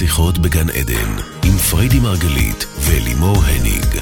שיחות 0.00 0.38
בגן 0.38 0.70
עדן, 0.70 1.12
עם 1.44 1.56
פריידי 1.70 2.00
מרגלית 2.00 2.64
ולימור 2.80 3.36
הניג. 3.36 4.00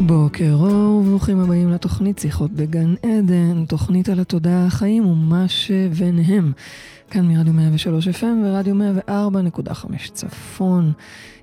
בוקר 0.00 0.52
אור 0.52 0.94
וברוכים 0.94 1.40
הבאים 1.40 1.70
לתוכנית 1.70 2.18
שיחות 2.18 2.50
בגן 2.50 2.94
עדן, 3.02 3.64
תוכנית 3.64 4.08
על 4.08 4.20
התודעה, 4.20 4.66
החיים 4.66 5.06
ומה 5.06 5.48
שביניהם. 5.48 6.52
כאן 7.10 7.26
מרדיו 7.28 7.52
103 7.52 8.08
FM 8.08 8.24
ורדיו 8.44 8.74
104.5 9.08 10.10
צפון. 10.12 10.92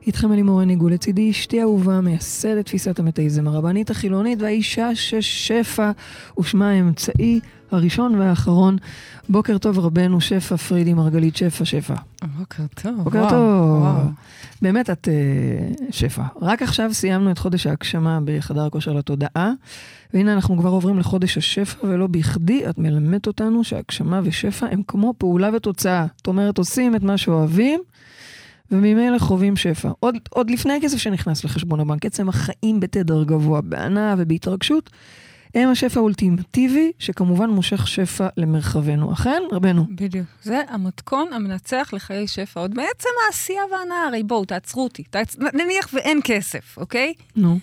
איתכם 0.08 0.34
אלי 0.34 0.42
מורן 0.42 0.70
עיגול 0.70 0.94
לצידי 0.94 1.32
אשתי 1.32 1.62
אהובה, 1.62 2.02
מייסדת 2.02 2.66
תפיסת 2.66 3.00
המטאיזם 3.00 3.48
הרבנית 3.48 3.90
החילונית 3.90 4.42
והאישה 4.42 4.96
ששפע 4.96 5.92
ושמה 6.40 6.70
האמצעי 6.70 7.40
הראשון 7.72 8.16
והאחרון. 8.16 8.78
בוקר 9.30 9.58
טוב 9.58 9.80
רבנו 9.80 10.22
שפע 10.22 10.58
פרידי 10.58 10.94
מרגלית 10.94 11.36
שפע 11.36 11.66
שפע. 11.66 11.94
בוקר 12.38 12.64
טוב. 12.82 13.04
בוקר 13.04 13.18
וואו, 13.18 13.30
טוב. 13.30 13.82
וואו. 13.82 14.06
באמת 14.62 14.90
את 14.90 15.08
uh, 15.08 15.84
שפע. 15.92 16.24
רק 16.42 16.62
עכשיו 16.62 16.94
סיימנו 16.94 17.32
את 17.32 17.38
חודש 17.38 17.68
ההגשמה 17.68 18.20
בחדר 18.26 18.66
הכושר 18.66 18.94
לתודעה, 18.94 19.52
והנה 20.14 20.34
אנחנו 20.34 20.58
כבר 20.58 20.70
עוברים 20.70 21.00
לחודש 21.00 21.38
השפע, 21.38 21.88
ולא 21.88 22.08
בכדי 22.08 22.70
את 22.70 22.78
מלמדת 22.78 23.28
אותנו 23.28 23.64
שהגשמה 23.64 24.22
ושפע 24.24 24.68
הם 24.72 24.82
כמו 24.88 25.14
פעולה 25.18 25.50
ותוצאה. 25.56 26.06
זאת 26.18 26.28
אומרת, 26.28 26.58
עושים 26.58 26.96
את 26.96 27.04
מה 27.04 27.18
שאוהבים, 27.18 27.82
וממילא 28.72 29.20
חווים 29.20 29.56
שפע. 29.56 29.90
עוד, 30.00 30.18
עוד 30.30 30.50
לפני 30.50 30.74
הכסף 30.74 30.98
שנכנס 30.98 31.44
לחשבון 31.44 31.80
הבנק, 31.80 32.06
עצם 32.06 32.30
החיים 32.30 32.80
בתדר 32.80 33.24
גבוה, 33.24 33.62
בהנאה 33.62 34.16
ובהתרגשות, 34.18 34.90
הם 35.56 35.70
השפע 35.70 36.00
האולטימטיבי, 36.00 36.92
שכמובן 37.00 37.50
מושך 37.50 37.88
שפע 37.88 38.28
למרחבנו. 38.38 39.14
אכן, 39.14 39.42
רבנו? 39.52 39.86
בדיוק. 39.90 40.28
זה 40.44 40.62
המתכון 40.70 41.34
המנצח 41.34 41.90
לחיי 41.94 42.28
שפע. 42.28 42.60
עוד 42.60 42.76
מעצם 42.76 43.10
העשייה 43.26 43.62
וההנאה, 43.72 44.08
הרי 44.08 44.24
בואו, 44.24 44.46
תעצרו 44.46 44.84
אותי. 44.84 45.04
תעצ... 45.04 45.36
נניח 45.54 45.90
ואין 45.94 46.20
כסף, 46.24 46.78
אוקיי? 46.78 47.14
נו. 47.36 47.60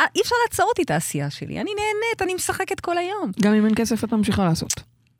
אה, 0.00 0.04
אי 0.16 0.20
אפשר 0.20 0.34
לעצור 0.46 0.66
אותי 0.68 0.82
את 0.82 0.90
העשייה 0.90 1.30
שלי. 1.30 1.60
אני 1.60 1.70
נהנית, 1.70 2.22
אני 2.22 2.34
משחקת 2.34 2.80
כל 2.80 2.98
היום. 2.98 3.30
גם 3.40 3.54
אם 3.54 3.66
אין 3.66 3.74
כסף 3.74 4.04
את 4.04 4.12
ממשיכה 4.12 4.44
לעשות. 4.44 4.72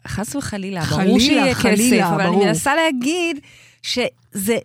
חס 0.08 0.36
וחלילה, 0.36 0.82
חלילה, 0.82 1.04
ברור 1.04 1.20
שיהיה 1.20 1.54
חלילה, 1.54 2.04
כסף, 2.04 2.14
אבל 2.14 2.24
ברור. 2.24 2.42
אני 2.42 2.46
מנסה 2.46 2.74
להגיד 2.74 3.40
שזה, 3.82 4.58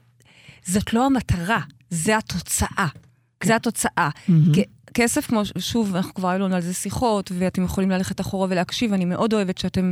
זאת 0.68 0.94
לא 0.94 1.06
המטרה, 1.06 1.60
זה 1.90 2.18
התוצאה. 2.18 2.88
זה 3.44 3.56
התוצאה. 3.56 4.10
כ- 4.56 4.60
כסף, 4.94 5.28
כמו, 5.28 5.42
שוב, 5.58 5.96
אנחנו 5.96 6.14
כבר 6.14 6.30
היו 6.30 6.40
לנו 6.40 6.56
על 6.56 6.62
זה 6.62 6.74
שיחות, 6.74 7.32
ואתם 7.40 7.64
יכולים 7.64 7.90
ללכת 7.92 8.22
אחורה 8.22 8.48
ולהקשיב, 8.50 8.94
אני 8.94 9.06
מאוד 9.06 9.34
אוהבת 9.34 9.58
שאתם 9.58 9.92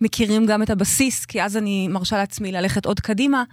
מכירים 0.00 0.46
גם 0.46 0.62
את 0.62 0.70
הבסיס, 0.70 1.24
כי 1.24 1.42
אז 1.42 1.56
אני 1.56 1.88
מרשה 1.88 2.16
לעצמי 2.16 2.52
ללכת 2.52 2.86
עוד 2.86 3.00
קדימה. 3.00 3.44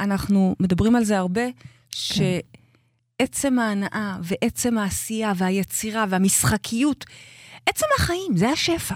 אנחנו 0.00 0.56
מדברים 0.60 0.96
על 0.96 1.04
זה 1.04 1.18
הרבה, 1.18 1.42
שעצם 1.90 3.58
ההנאה 3.58 4.16
ועצם 4.22 4.78
העשייה 4.78 5.32
והיצירה 5.36 6.04
והמשחקיות, 6.08 7.04
עצם 7.66 7.86
החיים, 7.98 8.36
זה 8.36 8.48
השפע. 8.48 8.94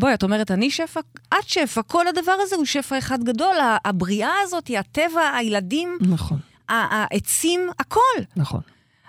בואי, 0.00 0.14
את 0.14 0.22
אומרת, 0.22 0.50
אני 0.50 0.70
שפע? 0.70 1.00
את 1.28 1.48
שפע. 1.48 1.82
כל 1.82 2.08
הדבר 2.08 2.36
הזה 2.40 2.56
הוא 2.56 2.64
שפע 2.64 2.98
אחד 2.98 3.24
גדול. 3.24 3.56
הבריאה 3.84 4.32
הזאת, 4.42 4.70
הטבע, 4.78 5.30
הילדים, 5.36 5.98
נכון, 6.00 6.38
העצים, 6.68 7.60
הכל. 7.78 8.00
נכון. 8.36 8.60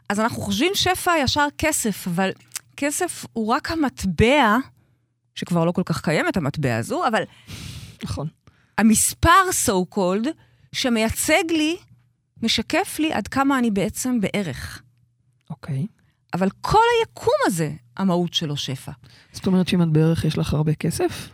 אז 0.09 0.19
אנחנו 0.19 0.42
חושבים 0.42 0.72
שפע 0.75 1.12
ישר 1.17 1.47
כסף, 1.58 2.08
אבל 2.08 2.30
כסף 2.78 3.25
הוא 3.34 3.47
רק 3.47 3.72
המטבע, 3.72 4.58
שכבר 5.36 5.66
לא 5.66 5.72
כל 5.72 5.84
כך 5.86 6.02
קיימת 6.02 6.38
המטבע 6.38 6.78
הזו, 6.78 7.08
אבל 7.08 7.23
נכון. 8.03 8.28
המספר 8.78 9.50
so 9.66 9.96
called, 9.96 10.28
שמייצג 10.72 11.44
לי, 11.50 11.78
משקף 12.41 13.00
לי 13.00 13.13
עד 13.13 13.28
כמה 13.28 13.59
אני 13.59 13.72
בעצם 13.72 14.19
בערך. 14.22 14.81
אוקיי. 15.50 15.88
אבל 16.34 16.50
כל 16.62 16.84
היקום 17.00 17.34
הזה, 17.46 17.72
המהות 18.01 18.34
שלו 18.34 18.57
שפע. 18.57 18.91
זאת 19.31 19.47
אומרת 19.47 19.67
שאם 19.67 19.81
את 19.81 19.88
בערך 19.88 20.25
יש 20.25 20.38
לך 20.38 20.53
הרבה 20.53 20.73
כסף? 20.73 21.29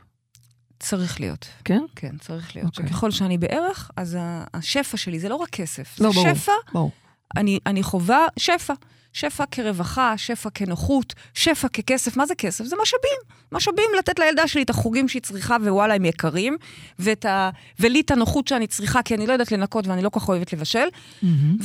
צריך 0.79 1.19
להיות. 1.19 1.47
כן? 1.65 1.81
כן, 1.95 2.17
צריך 2.17 2.55
להיות. 2.55 2.77
אוקיי. 2.77 2.89
שככל 2.89 3.11
שאני 3.11 3.37
בערך, 3.37 3.91
אז 3.95 4.17
השפע 4.53 4.97
שלי 4.97 5.19
זה 5.19 5.29
לא 5.29 5.35
רק 5.35 5.49
כסף. 5.49 5.99
לא, 5.99 6.09
זה 6.09 6.15
ברור. 6.15 6.35
שפע, 6.35 6.51
ברור. 6.73 6.91
אני, 7.37 7.59
אני 7.65 7.83
חווה 7.83 8.25
שפע. 8.39 8.73
שפע 9.13 9.43
כרווחה, 9.51 10.17
שפע 10.17 10.49
כנוחות, 10.49 11.13
שפע 11.33 11.67
ככסף. 11.67 12.17
מה 12.17 12.25
זה 12.25 12.35
כסף? 12.35 12.65
זה 12.65 12.75
משאבים. 12.81 13.37
משאבים 13.51 13.85
לתת 13.99 14.19
לילדה 14.19 14.47
שלי 14.47 14.63
את 14.63 14.69
החוגים 14.69 15.07
שהיא 15.07 15.21
צריכה, 15.21 15.57
ווואלה, 15.61 15.93
הם 15.93 16.05
יקרים, 16.05 16.57
ואת 16.99 17.25
ה... 17.25 17.49
ולי 17.79 18.01
את 18.01 18.11
הנוחות 18.11 18.47
שאני 18.47 18.67
צריכה, 18.67 19.01
כי 19.01 19.15
אני 19.15 19.27
לא 19.27 19.33
יודעת 19.33 19.51
לנקות 19.51 19.87
ואני 19.87 20.01
לא 20.01 20.09
כל 20.09 20.19
כך 20.19 20.29
אוהבת 20.29 20.53
לבשל, 20.53 20.87
מהמם. 21.21 21.57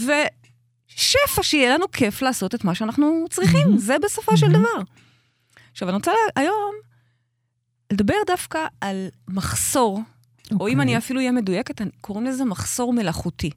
ושפע 0.97 1.43
שיהיה 1.43 1.75
לנו 1.75 1.91
כיף 1.91 2.23
לעשות 2.23 2.55
את 2.55 2.65
מה 2.65 2.75
שאנחנו 2.75 3.25
צריכים. 3.31 3.79
זה 3.79 3.97
בסופו 4.05 4.37
של. 4.37 4.49
דבר. 4.53 4.83
עכשיו, 5.73 5.89
אני 5.89 5.95
רוצה 5.97 6.13
היום 6.37 6.75
לדבר 7.93 8.15
דווקא 8.27 8.59
על 8.81 9.09
מחסור, 9.29 9.95
או 9.97 10.03
אם 10.51 10.61
אוקיי. 10.61 10.75
אני 10.83 10.99
אפילו 10.99 11.21
אהיה 11.21 11.33
מדויקת, 11.33 11.81
קוראים 12.01 12.25
לזה 12.27 12.45
מחסור 12.45 12.93
מלאכותי. 12.93 13.51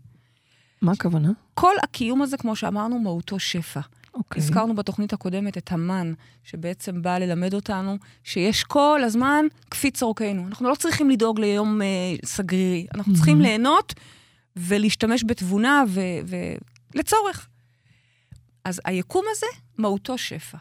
מה 0.81 0.91
הכוונה? 0.91 1.29
כל 1.53 1.73
הקיום 1.83 2.21
הזה, 2.21 2.37
כמו 2.37 2.55
שאמרנו, 2.55 2.99
מהותו 2.99 3.39
שפע. 3.39 3.79
אוקיי. 4.13 4.41
הזכרנו 4.41 4.75
בתוכנית 4.75 5.13
הקודמת 5.13 5.57
את 5.57 5.71
המן, 5.71 6.13
שבעצם 6.43 7.01
בא 7.01 7.17
ללמד 7.17 7.53
אותנו 7.53 7.97
שיש 8.23 8.63
כל 8.63 9.01
הזמן 9.03 9.45
קפיץ 9.69 10.03
אורכנו. 10.03 10.47
אנחנו 10.47 10.69
לא 10.69 10.75
צריכים 10.75 11.09
לדאוג 11.09 11.39
ליום 11.39 11.81
אה, 11.81 11.87
סגרירי, 12.25 12.87
אנחנו 12.95 13.13
צריכים 13.13 13.39
Mhm. 13.39 13.41
ליהנות 13.41 13.93
ולהשתמש 14.55 15.23
בתבונה 15.27 15.83
ו- 15.87 15.99
ולצורך. 16.95 17.47
אז 18.63 18.81
היקום 18.85 19.25
הזה, 19.31 19.45
מהותו 19.77 20.17
שפע. 20.17 20.57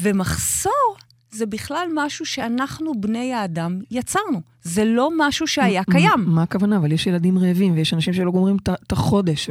ומחסור 0.00 0.96
זה 1.30 1.46
בכלל 1.46 1.88
משהו 1.94 2.26
שאנחנו, 2.26 3.00
בני 3.00 3.34
האדם, 3.34 3.80
יצרנו. 3.90 4.40
זה 4.62 4.84
לא 4.84 5.10
משהו 5.18 5.46
שהיה 5.46 5.84
קיים. 5.84 6.24
מה 6.26 6.42
הכוונה? 6.42 6.76
אבל 6.76 6.92
יש 6.92 7.06
ילדים 7.06 7.38
רעבים 7.38 7.74
ויש 7.74 7.94
אנשים 7.94 8.12
שלא 8.12 8.30
גומרים 8.30 8.56
את 8.66 8.92
החודש. 8.92 9.50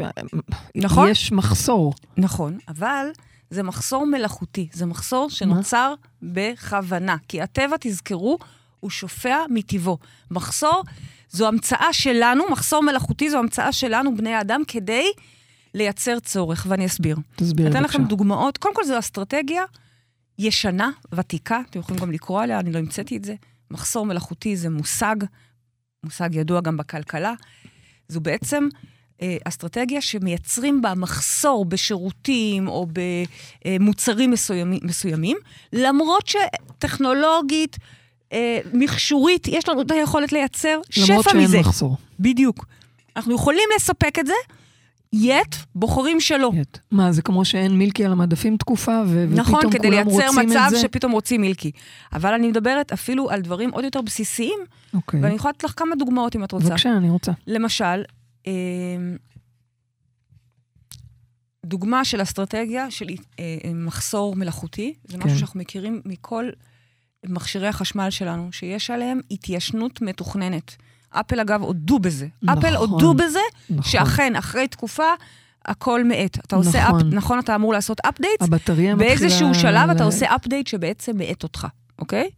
נכון. 0.76 1.10
יש 1.10 1.32
מחסור. 1.32 1.94
נכון, 2.18 2.58
אבל 2.68 3.08
זה 3.50 3.64
מחסור 3.64 4.06
מלאכותי, 4.06 4.68
זה 4.74 4.86
מחסור 4.86 5.30
שנוצר 5.30 5.94
בכוונה. 6.22 7.16
כי 7.28 7.42
הטבע, 7.42 7.76
תזכרו, 7.80 8.38
הוא 8.80 8.90
שופע 8.90 9.38
מטבעו. 9.50 9.98
מחסור 10.32 10.84
זו 11.30 11.48
המצאה 11.48 11.94
שלנו, 11.94 12.44
מחסור 12.52 12.84
מלאכותי 12.84 13.30
זו 13.30 13.38
המצאה 13.38 13.72
שלנו, 13.72 14.18
בני 14.18 14.34
האדם, 14.34 14.62
כדי 14.68 15.12
לייצר 15.74 16.20
צורך, 16.20 16.66
ואני 16.70 16.86
אסביר. 16.86 17.18
תסבירי 17.36 17.70
אתן 17.70 17.80
בבקשה. 17.82 17.98
לכם 17.98 18.08
דוגמאות. 18.08 18.58
קודם 18.58 18.76
כל, 18.76 18.84
זו 18.84 19.00
אסטרטגיה 19.00 19.64
ישנה, 20.40 20.90
ותיקה, 21.12 21.62
אתם 21.70 21.80
יכולים 21.80 22.02
גם 22.02 22.12
לקרוא 22.12 22.42
עליה, 22.42 22.60
אני 22.60 22.72
לא 22.72 22.80
המצאתי 22.80 23.18
את 23.18 23.26
זה. 23.26 23.36
מחסור 23.72 24.06
מלאכותי 24.06 24.58
זה 24.58 24.70
מושג, 24.70 25.16
מושג 26.04 26.30
ידוע 26.36 26.62
גם 26.62 26.78
בכלכלה. 26.78 27.34
זו 28.08 28.22
בעצם 28.22 28.68
אה, 29.22 29.38
אסטרטגיה 29.44 30.02
שמייצרים 30.02 30.82
בה 30.82 30.94
מחסור 30.96 31.66
בשירותים 31.66 32.68
או 32.68 32.88
במוצרים 33.66 34.32
מסוימים, 34.32 34.80
מסוימים 34.84 35.38
למרות 35.74 36.28
שטכנולוגית, 36.28 37.78
אה, 38.34 38.60
מכשורית, 38.74 39.48
יש 39.48 39.70
לנו 39.70 39.82
את 39.82 39.92
היכולת 39.92 40.32
לייצר 40.32 40.80
למרות 40.98 41.22
שפע 41.24 41.32
שאין 41.32 41.44
מזה. 41.44 41.60
מחסור. 41.60 41.98
בדיוק. 42.20 42.66
אנחנו 43.16 43.36
יכולים 43.36 43.70
לספק 43.76 44.20
את 44.20 44.28
זה, 44.28 44.34
יט, 45.14 45.56
בוחרים 45.76 46.20
שלא. 46.20 46.52
יט. 46.54 46.78
מה, 46.92 47.12
זה 47.12 47.22
כמו 47.22 47.46
שאין 47.46 47.78
מילקי 47.78 48.06
על 48.06 48.12
המדפים 48.12 48.58
תקופה, 48.58 49.02
ו- 49.08 49.26
נכון, 49.36 49.56
ופתאום 49.56 49.72
כדי 49.74 49.88
כולם 49.88 50.08
לייצר 50.08 50.28
רוצים 50.28 50.50
מצב 50.50 50.64
את 50.66 50.70
זה? 50.70 50.80
שפתאום 50.80 51.12
רוצים 51.12 51.42
מילקי. 51.42 51.72
אבל 52.14 52.34
אני 52.34 52.48
מדברת 52.48 52.92
אפילו 52.92 53.30
על 53.30 53.42
דברים 53.42 53.70
עוד 53.70 53.84
יותר 53.84 54.02
בסיסיים, 54.02 54.60
אוקיי. 54.94 55.22
ואני 55.24 55.36
יכולה 55.36 55.52
לתת 55.52 55.64
לך 55.64 55.74
כמה 55.76 55.96
דוגמאות 55.96 56.36
אם 56.36 56.44
את 56.44 56.52
רוצה. 56.52 56.66
בבקשה, 56.70 56.98
אני 56.98 57.10
רוצה. 57.10 57.32
למשל, 57.48 58.04
אה, 58.48 58.52
דוגמה 61.66 62.06
של 62.06 62.22
אסטרטגיה 62.22 62.92
של 62.92 63.10
אה, 63.10 63.16
אה, 63.40 63.74
מחסור 63.74 64.36
מלאכותי, 64.36 64.94
זה 65.08 65.18
משהו 65.18 65.30
כן. 65.30 65.38
שאנחנו 65.38 65.60
מכירים 65.60 66.02
מכל 66.06 66.50
מכשירי 67.26 67.68
החשמל 67.68 68.10
שלנו, 68.10 68.52
שיש 68.52 68.90
עליהם 68.90 69.20
התיישנות 69.32 70.02
מתוכננת. 70.02 70.76
אפל, 71.12 71.40
אגב, 71.40 71.62
הודו 71.62 72.00
בזה. 72.00 72.28
נכון. 72.44 72.58
אפל 72.66 72.76
הודו 72.76 73.14
בזה, 73.14 73.40
נכון. 73.70 73.84
שאכן, 73.92 74.36
אחרי 74.36 74.68
תקופה, 74.68 75.04
הכל 75.66 76.04
מאט. 76.04 76.38
אתה 76.40 76.56
עושה 76.56 76.84
אפ... 76.84 76.88
נכון. 76.90 77.10
נכון, 77.14 77.40
אתה 77.40 77.56
אמור 77.56 77.74
לעשות 77.74 78.00
אפדייט, 78.00 78.42
הבטריה 78.42 78.96
מתחילה... 78.96 79.16
באיזשהו 79.16 79.56
שלב 79.56 79.90
אתה 79.90 80.04
ל- 80.04 80.06
עושה 80.06 80.36
אפדייט 80.36 80.68
שבעצם 80.68 81.18
מאט 81.18 81.44
אותך, 81.44 81.68
אוקיי? 82.00 82.30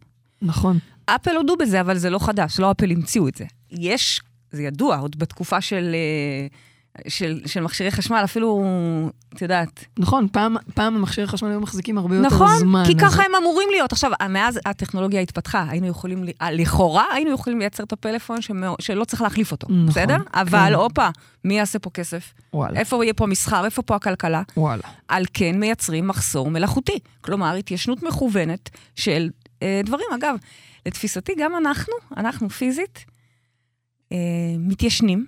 נכון. 0.42 0.78
אפל 1.06 1.36
הודו 1.36 1.56
בזה, 1.56 1.80
אבל 1.80 1.98
זה 1.98 2.10
לא 2.10 2.18
חדש, 2.18 2.60
לא 2.60 2.70
אפל 2.70 2.90
המציאו 2.90 3.28
את 3.28 3.34
זה. 3.34 3.44
יש, 3.70 4.20
זה 4.52 4.62
ידוע, 4.62 4.96
עוד 4.98 5.18
בתקופה 5.18 5.60
של, 5.60 5.94
אה, 5.94 6.46
של, 7.08 7.40
של 7.46 7.60
מכשירי 7.60 7.90
חשמל, 7.90 8.20
אפילו, 8.24 8.64
את 9.34 9.42
יודעת. 9.42 9.84
נכון, 9.98 10.28
פעם, 10.32 10.56
פעם 10.74 10.96
המכשירי 10.96 11.26
חשמל 11.26 11.50
היו 11.50 11.60
מחזיקים 11.60 11.98
הרבה 11.98 12.16
יותר 12.16 12.26
נכון, 12.28 12.58
זמן. 12.58 12.82
כי 12.86 12.92
אז- 12.92 12.98
ככה 13.00 13.22
הם 13.22 13.34
אמורים 13.40 13.68
להיות. 13.70 13.92
עכשיו, 13.92 14.10
מאז 14.30 14.60
הטכנולוגיה 14.66 15.20
התפתחה, 15.20 15.64
היינו 15.68 15.86
יכולים, 15.86 16.24
אה, 16.42 16.50
לכאורה, 16.52 17.04
היינו 17.12 17.30
יכולים 17.34 17.58
לייצר 17.58 17.84
את 17.84 17.92
הפלאפון 17.92 18.42
שמא- 18.42 18.74
שלא 18.80 19.04
צריך 19.04 19.22
להחליף 19.22 19.52
אותו, 19.52 19.66
נכון, 19.70 19.86
בסדר? 19.86 20.18
כן. 20.18 20.40
אבל, 20.40 20.72
הופה, 20.74 21.08
מי 21.44 21.54
יעשה 21.58 21.78
פה 21.78 21.90
כסף? 21.90 22.32
וואלה, 22.54 22.80
איפה 22.80 23.04
יהיה 23.04 23.14
פה 23.14 23.24
המסחר? 23.24 23.64
איפה 23.64 23.82
פה 23.82 23.96
הכלכלה? 23.96 24.42
וואלה. 24.56 24.82
על 25.08 25.24
כן 25.32 25.60
מייצרים 25.60 26.08
מחסור 26.08 26.50
מלאכותי. 26.50 26.98
כלומר, 27.20 27.54
התיישנות 27.54 28.02
מכוונת 28.02 28.70
של 28.96 29.28
אה, 29.62 29.80
דברים. 29.84 30.06
אגב, 30.18 30.36
לתפיסתי, 30.86 31.32
גם 31.38 31.52
אנחנו, 31.56 31.94
אנחנו 32.16 32.50
פיזית, 32.50 33.04
אה, 34.12 34.16
מתיישנים. 34.58 35.26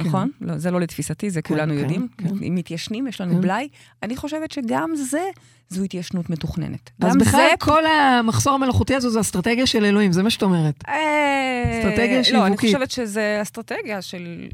נכון? 0.00 0.30
לא, 0.40 0.58
זה 0.58 0.70
לא 0.70 0.80
לתפיסתי, 0.80 1.30
זה 1.30 1.42
כולנו 1.42 1.72
כן, 1.72 1.78
יודעים. 1.78 2.08
כן. 2.18 2.26
אם 2.46 2.54
מתיישנים, 2.54 3.06
יש 3.06 3.20
לנו 3.20 3.34
כן. 3.34 3.40
בלאי. 3.40 3.68
אני 4.02 4.16
חושבת 4.16 4.50
שגם 4.50 4.90
זה, 4.94 5.22
זו 5.68 5.82
התיישנות 5.82 6.30
מתוכננת. 6.30 6.90
אז 7.00 7.16
בכלל, 7.16 7.48
זה... 7.50 7.56
כל 7.58 7.86
המחסור 7.86 8.54
המלאכותי 8.54 8.94
הזו 8.94 9.10
זה 9.10 9.20
אסטרטגיה 9.20 9.66
של 9.66 9.84
אלוהים, 9.84 10.12
זה 10.12 10.22
מה 10.22 10.30
שאת 10.30 10.42
אומרת. 10.42 10.74
אה, 10.88 11.78
אסטרטגיה 11.78 12.20
לא, 12.32 12.46
אני. 12.46 12.56
חושבת 12.56 12.90
שזה 12.90 13.38
אסטרטגיה 13.42 14.02
של... 14.02 14.48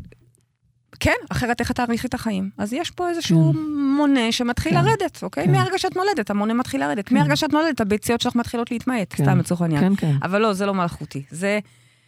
כן, 1.01 1.15
אחרת 1.31 1.61
איך 1.61 1.73
תאריכי 1.73 2.07
את 2.07 2.15
החיים? 2.15 2.51
אז 2.59 2.73
יש 2.73 2.91
פה 2.91 3.09
איזשהו 3.09 3.53
מונה 3.97 4.33
שמתחיל 4.33 4.73
כן. 4.73 4.85
לרדת, 4.85 5.23
אוקיי? 5.23 5.45
כן. 5.45 5.53
מהרגע 5.53 5.79
שאת 5.79 5.97
נולדת, 5.97 6.31
המונה 6.31 6.55
מתחיל 6.55 6.81
לרדת. 6.81 7.09
כן. 7.09 7.15
מהרגע 7.15 7.37
שאת 7.37 7.53
נולדת, 7.53 7.81
הביציות 7.81 8.21
שלך 8.21 8.35
מתחילות 8.37 8.71
להתמעט, 8.71 9.15
כן. 9.17 9.25
סתם 9.25 9.39
לצורך 9.39 9.63
העניין. 9.63 9.97
כן, 9.97 9.97
כן. 9.97 10.17
אבל 10.23 10.41
לא, 10.41 10.53
זה 10.53 10.67
לא 10.67 10.75
מלאכותי. 10.75 11.23
זה... 11.31 11.59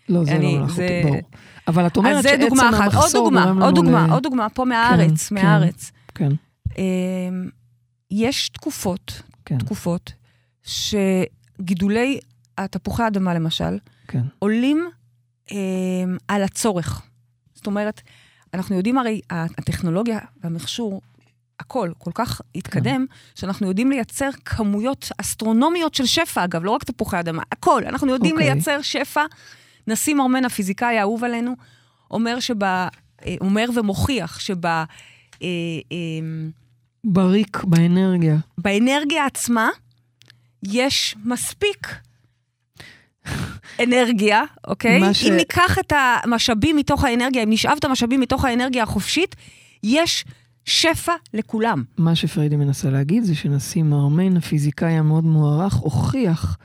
לא, 0.09 0.25
זה 0.25 0.33
אני- 0.33 0.53
לא 0.55 0.59
מלאכותי, 0.61 0.77
זה- 0.77 1.01
ברור. 1.05 1.21
אבל 1.69 1.87
את 1.87 1.97
אומרת 1.97 2.23
שעצם 2.23 2.41
דוגמה 2.49 2.69
אחת. 2.71 2.75
עוד 2.75 2.95
המחסור 2.95 3.25
דוגמה, 3.25 3.45
גורם 3.45 3.63
עוד 3.63 3.79
לנו 3.79 3.83
דוגמה, 3.83 4.07
ל- 4.07 4.11
עוד 4.11 4.23
דוגמה, 4.23 4.49
פה 4.49 4.65
מהארץ, 4.65 5.29
כן. 5.29 5.35
מהארץ. 5.35 5.93
כן, 6.15 6.33
אמ, 6.79 7.49
יש 8.11 8.49
תקופות, 8.49 9.23
כן, 9.45 9.59
תקופות, 9.59 10.13
שגידולי 10.63 12.19
התפוחי 12.59 13.03
האדמה, 13.03 13.35
למשל, 13.35 13.79
כן. 14.09 14.23
עולים 14.39 14.89
אה, 15.53 15.57
על 16.29 16.43
הצורך. 16.43 17.03
זאת 17.55 17.67
אומרת, 17.67 18.01
אנחנו 18.55 18.77
יודעים 18.77 18.99
הרי, 18.99 19.21
הטכנולוגיה 19.31 20.19
והמכשור, 20.45 21.01
הכל 21.61 21.91
כל 21.99 22.11
כך 22.15 22.41
התקדם, 22.55 23.07
שאנחנו 23.35 23.69
יודעים 23.69 23.91
לייצר 23.91 24.29
כמויות 24.45 25.09
אסטרונומיות 25.19 25.95
של 25.95 26.07
שפע, 26.07 26.45
אגב, 26.45 26.65
לא 26.65 26.71
רק 26.71 26.85
תפוחי 26.85 27.21
אדמה, 27.21 27.43
הכל. 27.53 27.83
אנחנו 27.87 28.09
יודעים 28.09 28.35
אוקיי. 28.35 28.51
לייצר 28.55 28.83
שפע. 28.83 29.21
נשיא 29.87 30.15
מרמן, 30.15 30.45
הפיזיקאי 30.45 30.99
האהוב 30.99 31.25
עלינו, 31.25 31.57
אומר 32.11 32.41
שב... 32.41 32.63
אה, 32.65 32.89
אומר 33.41 33.65
ומוכיח 33.77 34.39
שב... 34.41 34.67
אה, 34.67 34.85
אה, 35.43 35.47
בריק 37.05 37.65
באנרגיה. 37.65 38.37
באנרגיה 38.59 39.27
עצמה 39.27 39.69
יש 40.63 41.17
מספיק 41.25 41.89
אנרגיה, 43.83 44.43
אוקיי? 44.67 45.15
ש- 45.15 45.27
אם 45.27 45.33
ניקח 45.33 45.79
את 45.79 45.93
המשאבים 45.97 46.77
מתוך 46.77 47.05
האנרגיה, 47.05 47.43
אם 47.43 47.51
נשאב 47.51 47.77
את 47.79 47.85
המשאבים 47.85 48.21
מתוך 48.21 48.45
האנרגיה 48.45 48.83
החופשית, 48.83 49.37
יש 49.83 50.25
שפע 50.65 51.13
לכולם. 51.35 51.85
מה 51.99 52.15
שפריידי 52.15 52.57
מנסה 52.57 52.91
להגיד 52.91 53.25
זה 53.25 53.35
שנשיא 53.35 53.83
מרמן, 53.83 54.37
הפיזיקאי 54.37 54.93
המאוד 54.93 55.25
מוערך, 55.25 55.75
הוכיח 55.75 56.57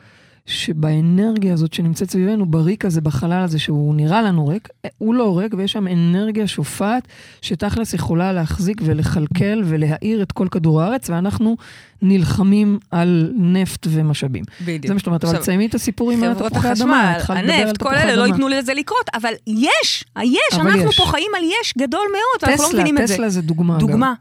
שבאנרגיה 0.47 1.53
הזאת 1.53 1.73
שנמצאת 1.73 2.11
סביבנו, 2.11 2.45
בריק 2.45 2.85
הזה, 2.85 3.01
בחלל 3.01 3.43
הזה, 3.43 3.59
שהוא 3.59 3.95
נראה 3.95 4.21
לנו 4.21 4.47
ריק, 4.47 4.67
אה, 4.85 4.89
הוא 4.97 5.15
לא 5.15 5.37
ריק, 5.37 5.53
ויש 5.57 5.71
שם 5.71 5.87
אנרגיה 5.87 6.47
שופעת, 6.47 7.07
שתכלס 7.41 7.93
יכולה 7.93 8.33
להחזיק 8.33 8.81
ולכלכל 8.85 9.61
ולהאיר 9.65 10.21
את 10.21 10.31
כל 10.31 10.47
כדור 10.51 10.81
הארץ, 10.81 11.09
ואנחנו 11.09 11.57
נלחמים 12.01 12.79
על 12.91 13.33
נפט 13.37 13.87
ומשאבים. 13.89 14.43
בדיוק. 14.61 14.87
זה 14.87 14.93
מה 14.93 14.99
שאת 14.99 15.07
אומרת, 15.07 15.23
אבל 15.23 15.37
תסיימי 15.37 15.65
את 15.65 15.75
הסיפור 15.75 16.11
עם 16.11 16.19
חברות 16.21 16.41
התפוחי 16.41 16.67
החשמל, 16.67 16.89
אדמה. 16.89 17.17
לדבר 17.17 17.53
על 17.53 17.61
הנפט, 17.61 17.77
כל 17.77 17.95
אלה 17.95 18.15
לא. 18.15 18.27
ייתנו 18.27 18.47
לזה 18.47 18.73
לקרות, 18.73 19.09
אבל 19.13 19.33
יש, 19.47 20.05
היש, 20.15 20.39
אבל 20.53 20.67
אנחנו 20.67 20.89
יש. 20.89 20.97
פה 20.97 21.05
חיים 21.05 21.31
על 21.37 21.43
יש 21.43 21.73
גדול 21.77 22.07
מאוד, 22.11 22.51
לא 22.51 22.55
טסלה, 22.55 22.67
מבינים 22.73 22.97
את 22.97 23.07
זה. 23.07 23.13
טסלה 23.13 23.29
זה 23.29 23.41
דוגמה. 23.41 23.77
דוגמה. 23.77 24.13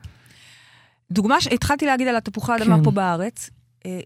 דוגמה 1.10 1.40
שהתחלתי 1.40 1.86
להגיד 1.86 2.08
על 2.08 2.16
התפוחי 2.16 2.52
האדמה 2.52 2.76
כן. 2.76 2.84
פה 2.84 2.90
בארץ, 2.90 3.50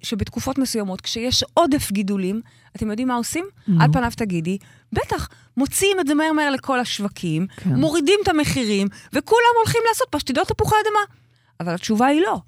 שבתקופות 0.02 0.58
מסוימות, 0.58 1.00
כשיש 1.00 1.44
עודף 1.54 1.92
גידולים, 1.92 2.40
אתם 2.76 2.90
יודעים 2.90 3.08
מה 3.08 3.14
עושים? 3.14 3.44
נו. 3.68 3.82
על 3.82 3.92
פניו 3.92 4.10
תגידי, 4.16 4.58
בטח, 4.92 5.28
מוציאים 5.56 6.00
את 6.00 6.06
זה 6.06 6.14
מהר 6.14 6.32
מהר 6.32 6.50
לכל 6.50 6.80
השווקים, 6.80 7.46
כן. 7.56 7.74
מורידים 7.74 8.20
את 8.22 8.28
המחירים, 8.28 8.88
וכולם 9.12 9.54
הולכים 9.56 9.82
לעשות 9.88 10.08
פשטידות 10.10 10.48
תפוחי 10.48 10.76
אדמה. 10.86 11.14
אבל 11.60 11.74
התשובה 11.74 12.06
היא 12.06 12.20
לא. 12.20 12.40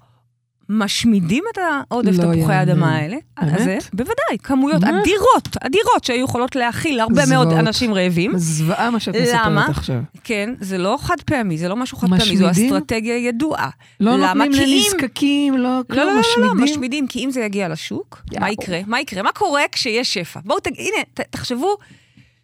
משמידים 0.69 1.43
את 1.51 1.57
העודף 1.57 2.11
לא 2.11 2.33
תפוחי. 2.33 2.53
האדמה 2.53 2.95
האלה. 2.95 3.17
באמת? 3.41 3.53
אז 3.59 3.63
זה, 3.63 3.77
בוודאי, 3.93 4.37
כמויות 4.43 4.81
מה? 4.83 5.01
אדירות, 5.01 5.57
אדירות, 5.61 6.03
שהיו 6.03 6.25
יכולות 6.25 6.55
להכיל 6.55 6.99
הרבה 6.99 7.25
מאוד 7.25 7.47
זוועות. 7.47 7.67
אנשים 7.67 7.93
רעבים. 7.93 8.37
זוועה 8.37 8.89
מה 8.89 8.99
שאת 8.99 9.15
למה? 9.15 9.61
מספרת 9.61 9.77
עכשיו. 9.77 10.01
כן, 10.23 10.49
זה 10.59 10.77
לא 10.77 10.97
חד 11.01 11.15
פעמי, 11.25 11.57
זה 11.57 11.69
לא 11.69 11.75
משהו 11.75 11.97
חד 11.97 12.07
פעמי, 12.07 12.37
זו 12.37 12.49
משמידים? 12.49 12.73
אסטרטגיה 12.75 13.17
ידועה. 13.17 13.69
לא 13.99 14.15
למה? 14.17 14.45
נותנים 14.45 14.51
לנזקקים, 14.51 15.57
לא 15.57 15.63
לא, 15.63 15.81
כלום, 15.87 15.97
לא, 15.97 16.05
לא, 16.05 16.13
לא, 16.13 16.19
משמידים. 16.19 16.63
משמידים, 16.63 17.07
כי 17.07 17.25
אם 17.25 17.31
זה 17.31 17.41
יגיע 17.41 17.69
לשוק, 17.69 18.21
יאו. 18.31 18.41
מה 18.41 18.51
יקרה? 18.51 18.79
מה 18.87 18.99
יקרה? 18.99 19.23
מה 19.23 19.31
קורה 19.31 19.63
כשיש 19.71 20.13
שפע? 20.13 20.39
בואו, 20.45 20.59
ת... 20.59 20.67
הנה, 20.67 21.03
ת... 21.13 21.19
תחשבו 21.19 21.77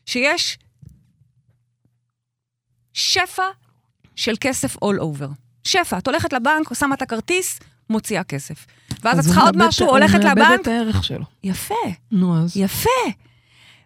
שיש 0.05 0.57
שפע 2.93 3.43
של 4.15 4.33
כסף 4.39 4.75
all 4.75 4.99
over. 4.99 5.27
שפע, 5.63 5.97
את 5.97 6.07
הולכת 6.07 6.33
לבנק, 6.33 6.73
שמה 6.73 6.95
את 6.95 7.01
הכרטיס, 7.01 7.59
מוציאה 7.89 8.23
כסף. 8.23 8.65
ואז 9.03 9.13
את 9.13 9.19
אז 9.19 9.25
צריכה 9.25 9.41
עוד 9.41 9.57
משהו, 9.57 9.87
הולכת 9.87 10.15
הוא 10.15 10.23
מאבד 10.23 10.41
לבנק, 10.41 10.61
את 10.61 10.67
הערך 10.67 11.03
שלו. 11.03 11.25
יפה, 11.43 11.75
נו, 12.11 12.43
אז. 12.43 12.57
יפה. 12.57 12.89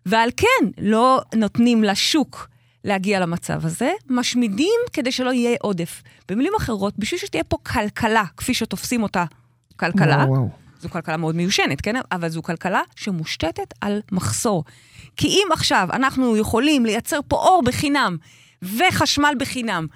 ועל 0.05 0.29
כן, 0.37 0.67
לא 0.77 1.21
נותנים 1.35 1.83
לשוק 1.83 2.47
להגיע 2.83 3.19
למצב 3.19 3.65
הזה, 3.65 3.91
משמידים 4.09 4.79
כדי 4.93 5.11
שלא 5.11 5.33
יהיה 5.33 5.57
עודף. 5.61 6.03
במילים 6.29 6.53
אחרות, 6.57 6.93
בשביל 6.97 7.19
שתהיה 7.19 7.43
פה 7.43 7.57
כלכלה, 7.63 8.23
כפי 8.37 8.53
שתופסים 8.53 9.03
אותה 9.03 9.25
כלכלה, 9.75 10.15
וואו, 10.15 10.29
וואו. 10.29 10.49
זו 10.81 10.89
כלכלה 10.89 11.17
מאוד 11.17 11.35
מיושנת, 11.35 11.81
כן? 11.81 11.95
אבל 12.11 12.29
זו 12.29 12.43
כלכלה 12.43 12.81
שמושתתת 12.95 13.73
על 13.81 14.01
מחסור. 14.11 14.63
כי 15.17 15.27
אם 15.27 15.47
עכשיו 15.51 15.87
אנחנו 15.93 16.37
יכולים 16.37 16.85
לייצר 16.85 17.19
פה 17.27 17.35
אור 17.35 17.61
בחינם, 17.65 18.17
וחשמל 18.61 19.33
בחינם, 19.39 19.87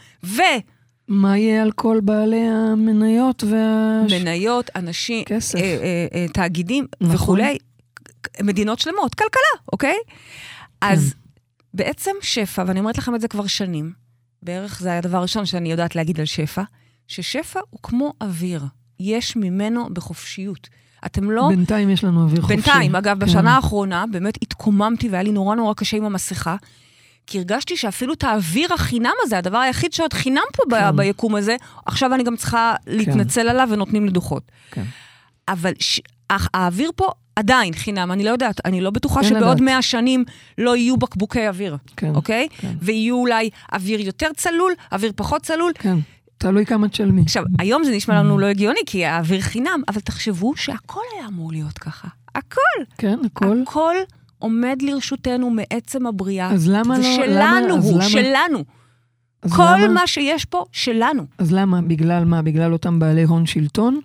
מה 1.08 1.38
יהיה 1.38 1.64
על 1.64 1.72
כל 1.72 2.00
בעלי 2.04 2.48
המניות 2.48 3.44
וה... 3.44 4.02
ומניות, 4.10 4.70
אנשים, 4.76 5.24
כסף. 5.26 5.60
אה, 5.60 5.62
אה, 5.62 6.08
אה, 6.14 6.26
תאגידים 6.34 6.88
נכון. 7.02 7.16
וכולי, 7.16 7.58
מדינות 8.42 8.80
שלמות, 8.80 9.16
כלכלה, 9.16 9.62
אוקיי? 9.74 9.96
אז 10.82 11.14
בעצם 11.74 12.12
שפע, 12.22 12.64
ואני 12.68 12.80
אומרת 12.80 12.98
לכם 12.98 13.16
את 13.16 13.22
זה 13.22 13.28
כבר 13.28 13.48
שנים, 13.48 13.94
בערך 14.44 14.80
זה 14.80 14.90
היה 14.90 14.98
הדבר 14.98 15.18
הראשון 15.18 15.46
שאני 15.46 15.72
יודעת 15.72 15.96
להגיד 15.96 16.20
על 16.20 16.26
שפע, 16.26 16.64
ששפע 17.08 17.60
הוא 17.70 17.80
כמו 17.84 18.14
אוויר, 18.22 18.66
יש 19.00 19.36
ממנו 19.36 19.90
בחופשיות. 19.94 20.68
אתם 21.06 21.32
לא... 21.32 21.48
בינתיים 21.50 21.90
יש 21.90 22.04
לנו 22.04 22.24
אוויר 22.24 22.42
חופשי. 22.42 22.56
בינתיים, 22.56 22.96
אגב, 22.96 23.20
כן. 23.20 23.26
בשנה 23.26 23.56
האחרונה 23.56 24.06
באמת 24.12 24.38
התקוממתי 24.42 25.10
והיה 25.10 25.24
לי 25.24 25.32
נורא 25.32 25.56
נורא 25.56 25.74
קשה 25.74 25.98
עם 25.98 26.04
המסכה, 26.04 26.56
כי 27.28 27.38
הרגשתי 27.38 27.78
שאפילו 27.78 28.14
את 28.14 28.24
האוויר 28.24 28.74
החינם 28.74 29.12
הזה, 29.24 29.38
הדבר 29.38 29.58
היחיד 29.58 29.94
שעוד 29.94 30.14
חינם 30.14 30.42
פה 30.54 30.64
ב- 30.70 30.74
כן. 30.80 30.96
ביקום 30.96 31.36
הזה, 31.36 31.56
עכשיו 31.86 32.14
אני 32.14 32.24
גם 32.24 32.36
צריכה 32.36 32.76
להתנצל 32.88 33.48
עליו 33.50 33.68
ונותנים 33.72 34.06
לי 34.06 34.12
דוחות. 34.12 34.44
כן. 34.72 34.84
אבל 35.48 35.72
ש... 35.80 36.02
הח- 36.30 36.48
האוויר 36.54 36.92
פה 36.96 37.08
עדיין 37.36 37.74
חינם, 37.74 38.12
אני 38.12 38.24
לא 38.24 38.30
יודעת, 38.30 38.62
אני 38.66 38.82
לא 38.82 38.90
בטוחה 38.90 39.24
שבעוד. 39.24 39.62
מאה 39.62 39.82
שנים 39.82 40.24
לא 40.58 40.76
יהיו 40.76 40.98
בקבוקי 40.98 41.48
אוויר, 41.48 41.78
כן, 41.98 42.16
אוקיי? 42.16 42.48
כן. 42.58 42.72
ויהיו 42.82 43.16
אולי 43.16 43.50
אוויר 43.74 44.00
יותר 44.02 44.28
צלול, 44.38 44.74
אוויר 44.92 45.12
פחות 45.16 45.42
צלול. 45.42 45.72
כן, 45.80 45.98
תלוי 46.38 46.66
כמה 46.66 46.90
תשלמי. 46.90 47.22
עכשיו, 47.22 47.44
היום 47.60 47.84
זה 47.84 47.92
נשמע 47.92 48.14
Mm. 48.16 48.18
לנו 48.24 48.38
לא 48.38 48.46
הגיוני, 48.46 48.80
כי 48.86 49.06
האוויר 49.06 49.42
חינם, 49.42 49.82
אבל 49.88 50.02
תחשבו 50.02 50.56
שהכל 50.56 51.02
היה 51.18 51.28
אמור 51.28 51.52
להיות 51.52 51.78
ככה. 51.78 52.08
הכל. 52.36 52.84
כן, 52.98 53.20
הכל. 53.26 53.62
הכל 53.62 53.96
עומד 54.40 54.78
לרשותנו 54.82 55.50
מעצם 55.50 56.08
הבריאה. 56.08 56.52
אז 56.52 56.70
למה 56.70 56.96
זה 56.96 57.02
לא... 57.02 57.16
שלנו 57.26 57.68
למה, 57.76 57.84
הוא, 57.84 57.94
למה- 57.94 58.10
שלנו. 58.10 58.64
כל 59.50 59.64
למה- 59.84 59.88
מה 59.94 60.08
שיש 60.08 60.46
פה, 60.46 60.66
שלנו. 60.72 61.26
אז 61.38 61.54
למה? 61.54 61.82
בגלל 61.82 62.26
מה? 62.26 62.42
בגלל 62.42 62.74
אותם 62.74 63.00
בעלי 63.00 63.24
הון 63.24 63.46
שלטון? 63.46 64.00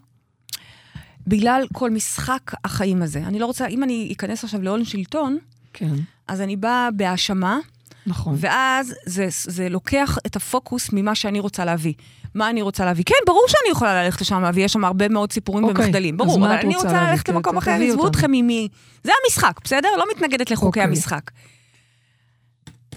בגלל 1.26 1.66
כל 1.72 1.90
משחק 1.90 2.52
החיים 2.64 3.02
הזה. 3.02 3.18
אני 3.26 3.38
לא 3.38 3.46
רוצה, 3.46 3.66
אם 3.66 3.82
אני 3.82 4.12
אכנס 4.16 4.44
עכשיו 4.44 4.62
להון 4.62 4.84
שלטון, 4.84 5.38
כן, 5.72 5.94
אז 6.28 6.40
אני 6.40 6.56
באה 6.56 6.88
בהאשמה, 6.96 7.58
נכון. 8.06 8.34
ואז 8.38 8.94
זה, 9.06 9.26
זה 9.30 9.68
לוקח 9.68 10.18
את 10.26 10.36
הפוקוס 10.36 10.88
ממה 10.92 11.14
שאני 11.14 11.40
רוצה 11.40 11.64
להביא. 11.64 11.92
מה 12.34 12.50
אני 12.50 12.62
רוצה 12.62 12.84
להביא? 12.84 13.04
כן, 13.04 13.14
ברור 13.26 13.44
שאני 13.48 13.70
יכולה 13.72 14.04
ללכת 14.04 14.20
לשם, 14.20 14.50
ויש 14.54 14.72
שם 14.72 14.84
הרבה 14.84 15.08
מאוד 15.08 15.32
סיפורים 15.32 15.64
אוקיי, 15.64 15.84
ומחדלים. 15.84 16.16
ברור, 16.16 16.46
אבל 16.46 16.54
אני 16.56 16.76
רוצה 16.76 16.92
להביא? 16.92 17.10
ללכת 17.10 17.26
ת- 17.26 17.28
למקום 17.28 17.56
אחר, 17.56 17.70
עזבו. 17.70 18.06
אתכם 18.06 18.30
ממי... 18.30 18.68
זה 19.04 19.12
המשחק, 19.24 19.60
בסדר? 19.64 19.88
לא 19.98 20.04
מתנגדת 20.16 20.50
לחוקי 20.50 20.66
אוקיי. 20.66 20.82
המשחק. 20.82 21.30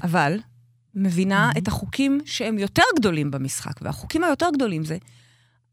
אבל, 0.04 0.40
מבינה 0.96 1.52
את 1.58 1.68
החוקים 1.68 2.20
שהם 2.26 2.58
יותר 2.60 2.84
גדולים 3.00 3.32
במשחק, 3.32 3.74
והחוקים 3.82 4.24
היותר 4.24 4.48
גדולים 4.54 4.86
זה 4.86 4.98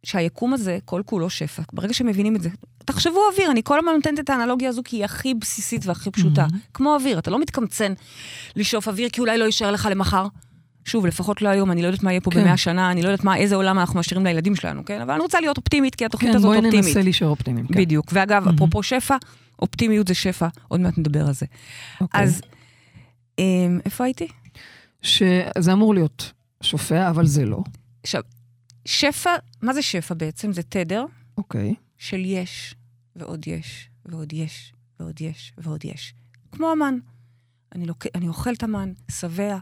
שהיקום 0.04 0.54
הזה 0.54 0.78
כל 0.84 1.02
כולו 1.06 1.30
שפע. 1.30 1.62
ברגע 1.72 1.94
שמבינים 1.94 2.36
את 2.36 2.42
זה, 2.42 2.48
תחשבו 2.84 3.20
אוויר, 3.32 3.50
אני 3.50 3.60
כל 3.64 3.78
הזמן 3.78 3.92
נותנת 3.92 4.20
את 4.20 4.30
האנלוגיה 4.30 4.68
הזו 4.68 4.82
כי 4.84 4.96
היא 4.96 5.04
הכי 5.04 5.34
בסיסית 5.34 5.86
והכי 5.86 6.10
פשוטה. 6.10 6.46
כמו 6.74 6.94
אוויר, 6.94 7.18
אתה 7.18 7.30
לא 7.30 7.38
מתקמצן 7.38 7.92
לשאוף 8.56 8.88
אוויר 8.88 9.08
כי 9.08 9.20
אולי 9.20 9.38
לא 9.38 9.44
יישאר 9.44 9.70
לך 9.70 9.88
למחר. 9.90 10.26
שוב, 10.84 11.06
לפחות 11.06 11.42
לא 11.42 11.48
היום, 11.48 11.70
אני 11.70 11.82
לא 11.82 11.86
יודעת 11.86 12.02
מה 12.02 12.12
יהיה 12.12 12.20
פה 12.20 12.30
כן. 12.30 12.40
במאה 12.40 12.56
שנה, 12.56 12.90
אני 12.90 13.02
לא 13.02 13.08
יודעת 13.08 13.24
מה, 13.24 13.36
איזה 13.36 13.54
עולם 13.54 13.78
אנחנו 13.78 14.00
משאירים 14.00 14.26
לילדים 14.26 14.56
שלנו, 14.56 14.84
כן? 14.84 15.00
אבל 15.00 15.12
אני 15.12 15.22
רוצה 15.22 15.40
להיות 15.40 15.56
אופטימית, 15.56 15.94
כי 15.94 16.04
התוכנית 16.04 16.30
כן, 16.30 16.36
הזאת 16.36 16.48
בואי 16.48 16.58
אופטימית. 16.58 16.84
ננסה 16.84 17.02
להישאר 17.02 17.28
אופטימיים. 17.28 17.66
כן. 17.66 17.74
בדיוק. 17.74 18.06
ואגב, 18.12 18.44
מהמם. 18.44 18.54
אפרופו 18.54 18.82
שפע, 18.82 19.16
אופטימיות 19.58 20.08
זה 20.08 20.14
שפע, 20.14 20.48
עוד 20.68 20.80
מעט 20.80 20.98
נדבר 20.98 21.26
על 21.26 21.32
זה. 21.32 21.46
אוקיי. 22.00 22.22
אז 22.22 22.40
אמ, 23.38 23.80
איפה 23.84 24.04
הייתי? 24.04 24.28
שזה 25.02 25.72
אמור 25.72 25.94
להיות 25.94 26.32
שופע, 26.62 27.10
אבל 27.10 27.26
זה 27.26 27.44
לא. 27.44 27.62
עכשיו, 28.02 28.22
שפע, 28.84 29.30
מה 29.62 29.74
זה 29.74 29.82
שפע 29.82 30.14
בעצם? 30.14 30.52
זה 30.52 30.62
תדר 30.62 31.04
אוקיי. 31.38 31.74
של 31.98 32.24
יש, 32.24 32.74
ועוד 33.16 33.46
יש, 33.46 33.90
ועוד 34.04 34.32
יש, 34.32 34.72
ועוד 35.00 35.20
יש, 35.20 35.52
ועוד 35.58 35.84
יש. 35.84 36.14
כמו 36.52 36.70
המן. 36.70 36.98
אני, 37.74 37.86
לוק... 37.86 38.06
אני 38.14 38.28
אוכל 38.28 38.52
את 38.52 38.62
המן, 38.62 38.92
שבע, 39.10 39.58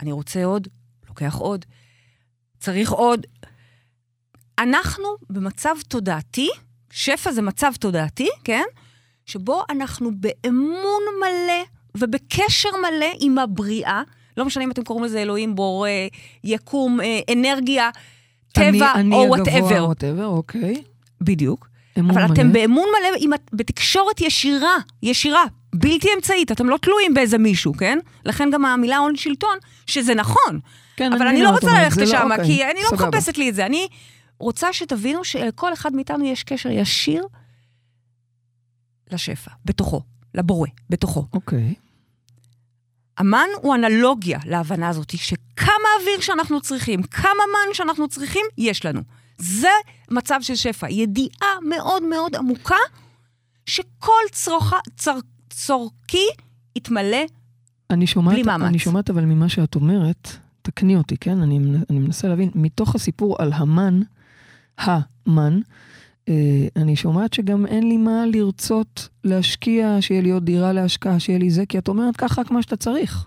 אני 0.00 0.12
רוצה 0.12 0.44
עוד, 0.44 0.68
לוקח 1.08 1.34
עוד, 1.34 1.64
צריך 2.60 2.90
עוד. 2.90 3.26
אנחנו 4.58 5.04
במצב 5.30 5.74
תודעתי, 5.88 6.48
שפע 6.90 7.32
זה 7.32 7.42
מצב 7.42 7.72
תודעתי, 7.80 8.28
כן? 8.44 8.64
שבו 9.26 9.62
אנחנו 9.70 10.10
באמון 10.20 11.02
מלא 11.20 11.64
ובקשר 11.96 12.68
מלא 12.82 13.12
עם 13.20 13.38
הבריאה, 13.38 14.02
לא 14.38 14.44
משנה 14.44 14.64
אם 14.64 14.70
אתם 14.70 14.84
קוראים 14.84 15.04
לזה 15.04 15.22
אלוהים, 15.22 15.54
בורא, 15.54 15.90
יקום, 16.44 17.00
אה, 17.00 17.20
אנרגיה, 17.32 17.90
טבע 18.52 18.66
אני, 18.68 18.82
אני 18.94 19.34
הגבוה, 19.34 19.38
whatever. 19.38 19.84
Whatever, 19.84 20.26
אוקיי. 20.26 20.82
בדיוק. 21.20 21.68
אבל 21.96 22.24
מלא. 22.24 22.32
אתם 22.32 22.52
באמון 22.52 22.88
מלא, 22.98 23.16
עם, 23.20 23.30
בתקשורת 23.52 24.20
ישירה, 24.20 24.76
ישירה, 25.02 25.44
בלתי 25.74 26.08
אמצעית, 26.16 26.52
אתם 26.52 26.68
לא 26.68 26.76
תלויים 26.76 27.14
באיזה 27.14 27.38
מישהו, 27.38 27.74
כן? 27.74 27.98
לכן 28.24 28.50
גם 28.52 28.64
המילה 28.64 28.96
הון 28.96 29.16
שלטון, 29.16 29.58
שזה 29.86 30.14
נכון. 30.14 30.60
כן, 30.96 31.12
אבל 31.12 31.26
אני 31.26 31.36
מבינה 31.36 31.50
לא 31.52 31.56
את 31.58 31.62
רוצה 31.64 31.82
ללכת 31.82 31.96
לא- 31.96 32.02
לשם, 32.04 32.28
אוקיי, 32.30 32.44
כי 32.44 32.64
אני 32.64 32.80
לא 32.84 32.88
סבבה. 32.96 33.08
מחפשת 33.08 33.38
לי 33.38 33.48
את 33.48 33.54
זה. 33.54 33.66
אני 33.66 33.88
רוצה 34.38 34.72
שתבינו 34.72 35.24
שלכל 35.24 35.72
אחד 35.72 35.92
מאיתנו 35.94 36.24
יש 36.24 36.42
קשר 36.44 36.70
ישיר 36.70 37.24
לשפע, 39.12 39.50
בתוכו, 39.64 40.02
לבורא, 40.34 40.68
בתוכו. 40.90 41.24
אוקיי. 41.32 41.74
המן 43.18 43.46
הוא 43.60 43.74
אנלוגיה 43.74 44.38
להבנה 44.46 44.88
הזאת, 44.88 45.10
שכמה 45.16 45.88
אוויר 46.00 46.20
שאנחנו 46.20 46.60
צריכים, 46.60 47.02
כמה 47.02 47.30
מן 47.32 47.74
שאנחנו 47.74 48.08
צריכים, 48.08 48.46
יש 48.58 48.86
לנו. 48.86 49.00
זה 49.38 49.68
מצב 50.10 50.38
של 50.42 50.54
שפע, 50.54 50.90
ידיעה 50.90 51.48
מאוד 51.68 52.02
מאוד 52.02 52.36
עמוקה, 52.36 52.76
שכל 53.66 54.22
צרוחה, 54.32 54.76
צר, 54.96 55.18
צורכי 55.50 56.26
יתמלא. 56.76 57.24
אני 57.90 58.06
שומעת, 58.06 58.34
בלי 58.34 58.42
מאמץ. 58.42 58.66
אני 58.68 58.78
שומעת 58.78 59.10
אבל 59.10 59.24
ממה 59.24 59.48
שאת 59.48 59.74
אומרת, 59.74 60.28
תקני 60.62 60.96
אותי, 60.96 61.16
כן? 61.16 61.42
אני, 61.42 61.58
אני 61.90 61.98
מנסה 61.98 62.28
להבין, 62.28 62.50
מתוך 62.54 62.94
הסיפור 62.94 63.36
על 63.38 63.52
המן, 63.52 64.00
המן, 64.78 65.60
אני 66.76 66.96
שומעת 66.96 67.34
שגם 67.34 67.66
אין 67.66 67.88
לי 67.88 67.96
מה 67.96 68.24
לרצות 68.26 69.08
להשקיע, 69.24 69.96
שיהיה 70.00 70.20
לי 70.20 70.30
עוד 70.30 70.44
דירה 70.44 70.72
להשקעה, 70.72 71.20
שיהיה 71.20 71.38
לי 71.38 71.50
זה, 71.50 71.66
כי 71.66 71.78
את 71.78 71.88
אומרת 71.88 72.16
ככה 72.16 72.40
רק 72.40 72.50
מה 72.50 72.62
שאתה 72.62 72.76
צריך. 72.76 73.26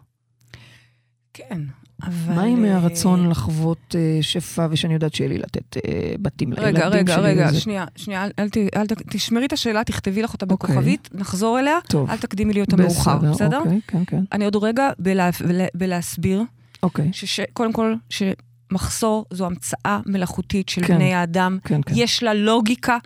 כן, 1.33 1.61
אבל... 2.03 2.35
מה 2.35 2.43
עם 2.43 2.65
אה, 2.65 2.75
הרצון 2.75 3.29
לחוות 3.29 3.95
אה, 3.95 4.17
שפע 4.21 4.67
ושאני 4.71 4.93
יודעת 4.93 5.13
שיהיה 5.13 5.29
לי 5.29 5.37
לתת 5.37 5.77
אה, 5.77 6.13
בתים 6.19 6.53
לילדים 6.53 6.75
רגע, 6.75 6.87
רגע, 6.87 7.15
שלי 7.15 7.23
רגע, 7.23 7.47
וזה? 7.49 7.59
שנייה, 7.59 7.85
שנייה, 7.95 8.25
אל, 8.25 8.31
אל, 8.39 8.47
אל, 8.75 8.85
תשמרי 9.09 9.45
את 9.45 9.53
השאלה, 9.53 9.83
תכתבי 9.83 10.21
לך 10.21 10.33
אותה 10.33 10.45
אוקיי. 10.49 10.69
בכוכבית, 10.69 11.09
נחזור 11.13 11.59
אליה, 11.59 11.77
טוב, 11.87 12.09
אל 12.09 12.17
תקדימי 12.17 12.53
לי 12.53 12.61
אותה 12.61 12.77
מאוחר, 12.77 13.17
בסדר? 13.17 13.59
אוקיי, 13.59 13.79
כן, 13.87 14.03
כן. 14.07 14.23
אני 14.31 14.45
עוד 14.45 14.55
רגע 14.55 14.89
בלה, 14.99 15.29
בלה, 15.47 15.65
בלהסביר, 15.73 16.43
אוקיי, 16.83 17.09
שקודם 17.13 17.73
כל, 17.73 17.93
שמחסור 18.71 19.25
זו 19.31 19.45
המצאה 19.45 19.99
מלאכותית 20.05 20.69
של 20.69 20.85
כן. 20.85 20.95
בני 20.95 21.13
האדם, 21.13 21.57
כן, 21.63 21.81
כן. 21.81 21.93
יש 21.95 22.23
לה 22.23 22.33
לוגיקה. 22.33 22.97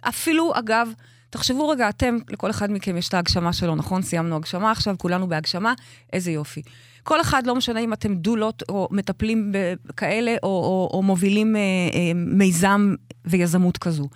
אפילו, 0.00 0.52
אגב, 0.54 0.88
תחשבו 1.30 1.68
רגע, 1.68 1.88
אתם, 1.88 2.16
לכל 2.30 2.50
אחד 2.50 2.70
מכם 2.70 2.96
יש 2.96 3.08
את 3.08 3.14
ההגשמה 3.14 3.52
שלו, 3.52 3.74
נכון? 3.74 4.02
סיימנו 4.02 4.36
הגשמה 4.36 4.70
עכשיו, 4.70 4.94
כולנו 4.98 5.28
בהגשמה, 5.28 5.74
איזה 6.12 6.30
יופי. 6.30 6.62
כל 7.02 7.20
אחד, 7.20 7.46
לא 7.46 7.54
משנה 7.54 7.80
אם 7.80 7.92
אתם 7.92 8.14
דולות 8.14 8.62
או 8.68 8.88
מטפלים 8.90 9.52
בכאלה, 9.86 10.36
או, 10.42 10.48
או, 10.48 10.90
או 10.92 11.02
מובילים 11.02 11.56
אה, 11.56 11.60
אה, 11.60 12.12
מיזם 12.14 12.94
ויזמות 13.24 13.78
כזו. 13.78 14.08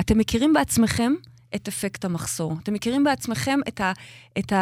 אתם 0.00 0.18
מכירים 0.18 0.52
בעצמכם 0.52 1.12
את 1.54 1.68
אפקט 1.68 2.04
המחסור. 2.04 2.56
אתם 2.62 2.72
מכירים 2.72 3.04
בעצמכם 3.04 3.60
את 3.68 3.80
ה- 3.80 3.92
את 4.38 4.52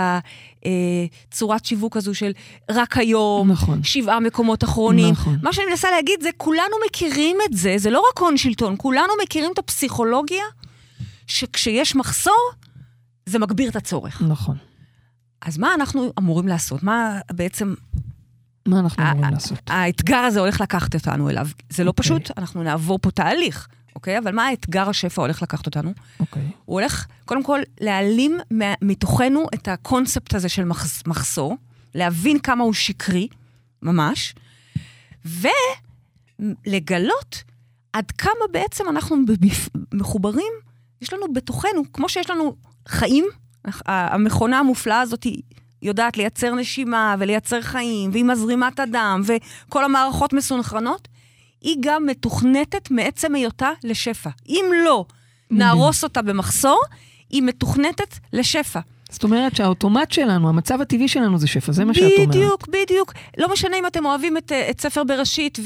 הצורת 1.31 1.65
שיווק 1.65 1.97
הזו 1.97 2.15
של 2.15 2.33
רק 2.71 2.97
היום, 2.97 3.51
נכון. 3.51 3.83
שבעה 3.83 4.21
מקומות 4.21 4.65
אחרונים. 4.65 5.13
נכון. 5.13 5.39
מה 5.43 5.53
שאני 5.53 5.67
מנסה 5.71 5.91
להגיד 5.91 6.21
זה, 6.23 6.29
כולנו 6.37 6.77
מכירים 6.87 7.37
את 7.51 7.57
זה, 7.57 7.75
זה 7.79 7.91
לא 7.91 8.03
רק 8.13 8.19
הון 8.19 8.37
שלטון, 8.37 8.75
כולנו 8.79 9.13
מכירים 9.23 9.53
את 9.53 9.59
הפסיכולוגיה 9.59 10.45
שכשיש 11.27 11.97
מחסור, 11.97 12.51
זה 13.27 13.39
מגביר 13.39 13.71
את 13.71 13.77
הצורך. 13.77 14.23
נכון. 14.23 14.57
אז 15.43 15.59
מה 15.59 15.75
אנחנו 15.75 16.13
אמורים 16.19 16.49
לעשות? 16.49 16.83
מה 16.83 17.19
בעצם 17.33 17.75
מה 18.69 18.81
אנחנו 18.81 19.03
אה, 19.03 19.11
אמורים 19.11 19.25
אה, 19.25 19.31
לעשות? 19.31 19.59
האתגר 19.67 20.17
הזה 20.17 20.41
הולך 20.41 20.61
לקחת 20.61 20.95
אותנו 20.95 21.31
אליו? 21.31 21.49
זה 21.71 21.85
לא 21.85 21.89
אוקיי. 21.89 22.03
פשוט, 22.03 22.31
אנחנו 22.39 22.63
נעבור 22.63 22.99
פה 23.03 23.11
תהליך, 23.11 23.69
אוקיי? 24.01 24.19
אבל 24.19 24.35
מה 24.35 24.47
האתגר 24.47 24.89
השפע 24.89 25.23
הולך 25.23 25.43
לקחת 25.43 25.67
אותנו? 25.67 25.93
אוקיי. 26.21 26.43
הוא 26.65 26.81
הולך, 26.81 27.07
קודם 27.25 27.43
כל, 27.43 27.61
להעלים 27.81 28.39
מתוכנו 28.83 29.47
את 29.55 29.69
הקונספט 29.69 30.35
הזה 30.35 30.49
של 30.49 30.65
מחס, 30.65 31.03
מחסור, 31.07 31.57
להבין 31.95 32.39
כמה 32.39 32.65
הוא 32.65 32.73
שקרי, 32.73 33.29
ממש, 33.83 34.35
ולגלות 36.39 37.43
עד 37.93 38.11
כמה 38.11 38.47
בעצם 38.51 38.85
אנחנו 38.89 39.17
מחוברים, 39.95 40.53
יש 41.03 41.13
לנו 41.13 41.33
בתוכנו, 41.33 41.83
כמו 41.93 42.09
שיש 42.09 42.31
לנו 42.31 42.57
חיים, 42.89 43.25
המכונה 43.87 44.59
המופלאה 44.59 45.01
הזאת 45.01 45.25
היא 45.25 45.43
יודעת 45.83 46.17
לייצר 46.17 46.55
נשימה 46.55 47.17
ולייצר 47.19 47.63
חיים, 47.63 48.11
והיא 48.11 48.25
מזרימה 48.25 48.69
את 48.69 48.81
הדם, 48.81 49.23
וכל 49.25 49.85
המערכות 49.85 50.33
מסונכרנות, 50.33 51.09
היא 51.61 51.77
גם 51.81 52.07
מתוכנתת 52.07 52.91
מעצם 52.91 53.35
היותה 53.35 53.71
לשפע. 53.85 54.31
אם 54.49 54.65
לא 54.85 55.05
נהרוס 55.51 56.05
אותה 56.05 56.23
במחסור, 56.23 56.83
היא 57.31 57.43
מתוכנתת 57.43 58.19
לשפע. 58.33 58.81
זאת 59.11 59.25
אומרת 59.25 59.57
שהאוטומט 59.57 60.13
שלנו, 60.13 60.49
המצב 60.49 60.81
הטבעי 60.81 61.09
שלנו 61.09 61.39
זה 61.39 61.47
שפע, 61.47 61.73
זה 61.73 61.85
מה 61.85 61.95
שאת 61.95 62.13
אומרת. 62.17 62.29
בדיוק, 62.29 62.69
בדיוק. 62.69 63.13
לא 63.39 63.53
משנה 63.53 63.77
אם 63.77 63.87
אתם 63.87 64.05
אוהבים 64.05 64.37
את, 64.37 64.53
אה, 64.53 64.71
את 64.71 64.81
ספר 64.81 65.05
בראשית 65.05 65.59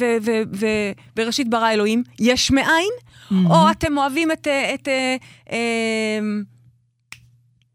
ובראשית 1.17 1.51
ברא 1.51 1.71
אלוהים, 1.71 2.03
יש 2.21 2.51
מאין, 2.51 2.91
מהמם. 3.31 3.51
או 3.51 3.71
אתם 3.71 3.99
אוהבים 3.99 4.33
את, 4.33 4.49
אה, 4.49 4.75
את, 4.75 4.89
אה, 4.89 5.17
אה, 5.53 6.19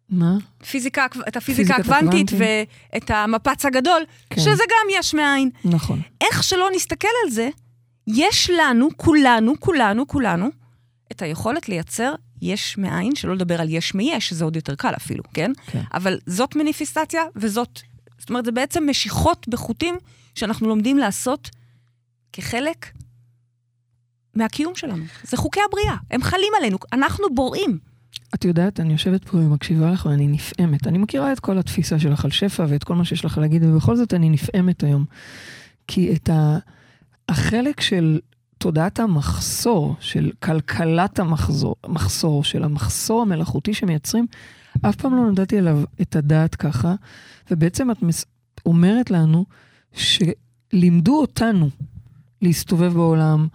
מה? 0.10 0.38
פיזיקה, 0.70 1.06
את 1.28 1.38
הפיזיקה 1.38 1.76
הקוונטית. 1.76 2.32
ואת 2.38 3.12
המפץ 3.12 3.66
הגדול, 3.66 4.02
כן. 4.30 4.42
שזה 4.42 4.64
גם 4.70 5.00
יש 5.00 5.14
מאין. 5.14 5.50
נכון. 5.66 6.02
איך 6.22 6.44
שלא 6.44 6.70
נסתכל 6.76 7.08
על 7.26 7.32
זה, 7.32 7.50
יש 8.10 8.50
לנו, 8.60 8.90
כולנו, 8.98 9.54
כולנו, 9.60 10.08
כולנו, 10.08 10.50
את 11.12 11.22
היכולת 11.22 11.70
לייצר 11.70 12.14
יש 12.42 12.78
מאין, 12.78 13.16
שלא 13.16 13.36
לדבר 13.36 13.62
על 13.62 13.70
יש 13.70 13.96
מיש, 13.96 14.30
שזה 14.30 14.44
עוד 14.44 14.56
יותר 14.56 14.76
קל 14.76 14.94
אפילו, 14.98 15.24
כן? 15.34 15.52
כן. 15.66 15.82
אבל 15.94 16.20
זאת 16.26 16.56
מניפיסטציה 16.56 17.22
וזאת, 17.36 17.80
זאת 18.18 18.30
אומרת, 18.30 18.46
זה 18.46 18.52
בעצם 18.52 18.90
משיכות 18.90 19.48
בחוטים 19.48 19.96
שאנחנו 20.36 20.68
לומדים 20.68 20.98
לעשות 20.98 21.50
כחלק 22.34 22.92
מהקיום 24.36 24.76
שלנו. 24.76 25.04
זה 25.24 25.38
חוקי 25.38 25.60
הבריאה, 25.68 25.96
הם 26.12 26.24
חלים 26.24 26.54
עלינו, 26.58 26.78
אנחנו 26.94 27.28
בוראים. 27.36 27.78
את 28.36 28.46
יודעת, 28.46 28.80
אני 28.80 28.94
יושבת 28.94 29.24
פה 29.24 29.38
ומקשיבה 29.38 29.92
לך 29.92 30.06
ואני 30.06 30.28
נפעמת. 30.28 30.88
אני 30.88 30.98
מכירה 30.98 31.34
את 31.34 31.40
כל 31.40 31.58
התפיסה 31.58 32.00
שלך 32.00 32.26
על 32.26 32.32
שפע 32.32 32.66
ואת 32.70 32.84
כל 32.84 32.96
מה 32.96 33.06
שיש 33.06 33.26
לך 33.26 33.38
להגיד, 33.38 33.64
ובכל 33.64 33.96
זאת 33.96 34.14
אני 34.14 34.30
נפעמת 34.30 34.84
היום. 34.84 35.06
כי 35.88 36.14
את 36.14 36.30
ה... 36.30 36.58
החלק 37.30 37.82
של 37.82 38.20
תודעת 38.58 39.00
המחסור, 39.00 39.96
של 40.00 40.32
כלכלת 40.44 41.20
המחזור, 41.20 41.76
מחסור, 41.88 42.44
של 42.44 42.64
המחסור 42.64 43.22
המלאכותי 43.22 43.74
שמייצרים, 43.74 44.28
אף 44.82 44.96
פעם 44.96 45.16
לא 45.16 45.32
נתתי 45.32 45.58
עליו 45.58 45.82
את 46.02 46.16
הדעת 46.16 46.56
ככה, 46.56 46.96
ובעצם 47.52 47.92
את 47.92 48.04
מס... 48.04 48.26
אומרת 48.66 49.12
לנו 49.12 49.46
שלימדו 49.94 51.22
אותנו 51.22 51.70
להסתובב 52.42 52.94
בעולם, 52.94 53.48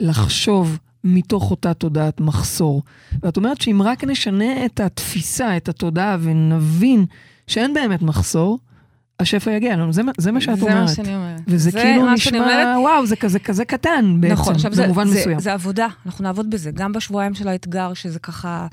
לחשוב 0.00 0.78
מתוך 1.04 1.50
אותה 1.50 1.74
תודעת 1.74 2.20
מחסור. 2.20 2.82
ואת 3.22 3.36
אומרת 3.36 3.60
שאם 3.60 3.82
רק 3.84 4.04
נשנה 4.04 4.64
את 4.64 4.80
התפיסה, 4.80 5.56
את 5.56 5.68
התודעה, 5.68 6.16
ונבין 6.20 7.06
שאין 7.46 7.74
באמת 7.74 8.02
מחסור, 8.02 8.58
השפע 9.22 9.50
יגיע 9.50 9.74
אלינו, 9.74 9.92
זה, 9.92 10.02
מה- 10.02 10.12
זה 10.18 10.32
מה 10.32 10.40
שאת 10.40 10.58
זה 10.58 10.62
אומרת. 10.64 10.76
מה 10.82 10.88
שאני 10.88 11.14
אומרת. 11.16 11.40
וזה 11.48 11.70
זה 11.70 11.72
כאילו 11.72 12.18
שאני 12.18 12.38
אומרת. 12.38 12.52
נשמע, 12.58 12.76
וואו, 12.80 13.06
זה 13.06 13.16
כזה 13.16 13.38
כזה 13.38 13.64
קטן 13.64 14.16
בעצם, 14.20 14.32
נכון, 14.32 14.54
עכשיו 14.54 14.74
זה, 14.74 14.84
במובן 14.84 15.06
זה, 15.08 15.20
מסוים. 15.20 15.38
זה 15.40 15.52
עבודה, 15.52 15.86
אנחנו 16.06 16.22
נעבוד 16.24 16.50
בזה, 16.50 16.70
גם 16.70 16.92
בשבועיים 16.92 17.34
של 17.34 17.48
האתגר, 17.48 17.94
שזה 17.94 18.18
ככה 18.18 18.66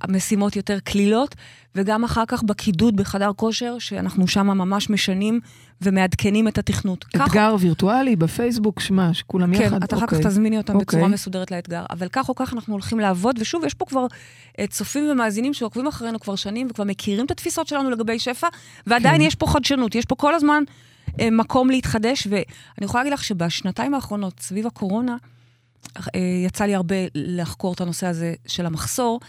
המשימות 0.00 0.56
יותר 0.56 0.78
קלילות, 0.84 1.34
וגם 1.74 2.04
אחר 2.04 2.24
כך 2.28 2.42
בקידוד 2.42 2.96
בחדר 2.96 3.30
כושר, 3.36 3.76
שאנחנו 3.78 4.28
שם 4.28 4.46
ממש 4.46 4.90
משנים 4.90 5.40
ומעדכנים 5.82 6.48
את 6.48 6.58
התכנות. 6.58 7.04
כך- 7.04 7.28
אתגר 7.28 7.56
וירטואלי 7.60 8.16
בפייסבוק, 8.16 8.80
שמע, 8.80 9.14
שכולם 9.14 9.56
כן, 9.56 9.62
יחד. 9.62 9.82
אתה 9.82 9.96
אחר 9.96 10.06
כך 10.06 10.12
אוקיי. 10.12 10.28
תזמיני 10.30 10.58
אותם 10.58 10.74
אוקיי. 10.74 10.84
בצורה 10.86 11.08
מסודרת 11.08 11.50
לאתגר. 11.50 11.84
אבל 11.90 12.08
כך 12.12 12.28
או 12.28 12.34
כך 12.34 12.52
אנחנו 12.54 12.74
הולכים 12.74 13.00
לעבוד, 13.00 13.36
ושוב, 13.40 13.64
יש 13.64 13.74
פה 13.74 13.84
כבר 13.84 14.06
אה, 14.58 14.66
צופים 14.66 15.04
ומאזינים 15.10 15.54
שעוקבים 15.54 15.86
אחרינו 15.86 16.20
כבר 16.20 16.36
שנים, 16.36 16.66
וכבר 16.70 16.84
מכירים 16.84 17.26
את 17.26 17.30
התפיסות 17.30 17.66
שלנו 17.66 17.90
לגבי 17.90 18.18
שפע, 18.18 18.46
ועדיין 18.86 19.14
כן. 19.14 19.20
יש 19.20 19.34
פה 19.34 19.46
חדשנות, 19.46 19.94
יש 19.94 20.04
פה 20.04 20.14
כל 20.14 20.34
הזמן 20.34 20.62
אה, 21.20 21.30
מקום 21.30 21.70
להתחדש, 21.70 22.26
ואני 22.30 22.44
יכולה 22.80 23.02
להגיד 23.02 23.12
לך 23.12 23.24
שבשנתיים 23.24 23.94
האחרונות, 23.94 24.40
סביב 24.40 24.66
הקורונה, 24.66 25.16
אה, 25.96 26.20
יצא 26.46 26.64
לי 26.64 26.74
הרבה 26.74 26.96
לחקור 27.14 27.74
את 27.74 27.80
הנושא 27.80 28.06
הזה 28.06 28.34
של 28.46 28.66
המחסור. 28.66 29.20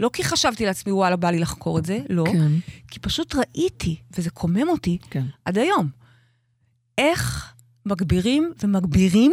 לא 0.00 0.10
כי 0.12 0.24
חשבתי 0.24 0.66
לעצמי, 0.66 0.92
וואלה, 0.92 1.16
בא 1.16 1.30
לי 1.30 1.38
לחקור 1.38 1.78
את 1.78 1.84
זה, 1.84 1.98
לא. 2.08 2.24
כן, 2.32 2.52
כי 2.90 2.98
פשוט 2.98 3.34
ראיתי, 3.34 3.96
וזה 4.18 4.30
קומם 4.30 4.68
אותי, 4.68 4.98
כן. 5.10 5.24
עד 5.44 5.58
היום. 5.58 5.88
איך 6.98 7.52
מגבירים 7.86 8.52
ומגבירים 8.62 9.32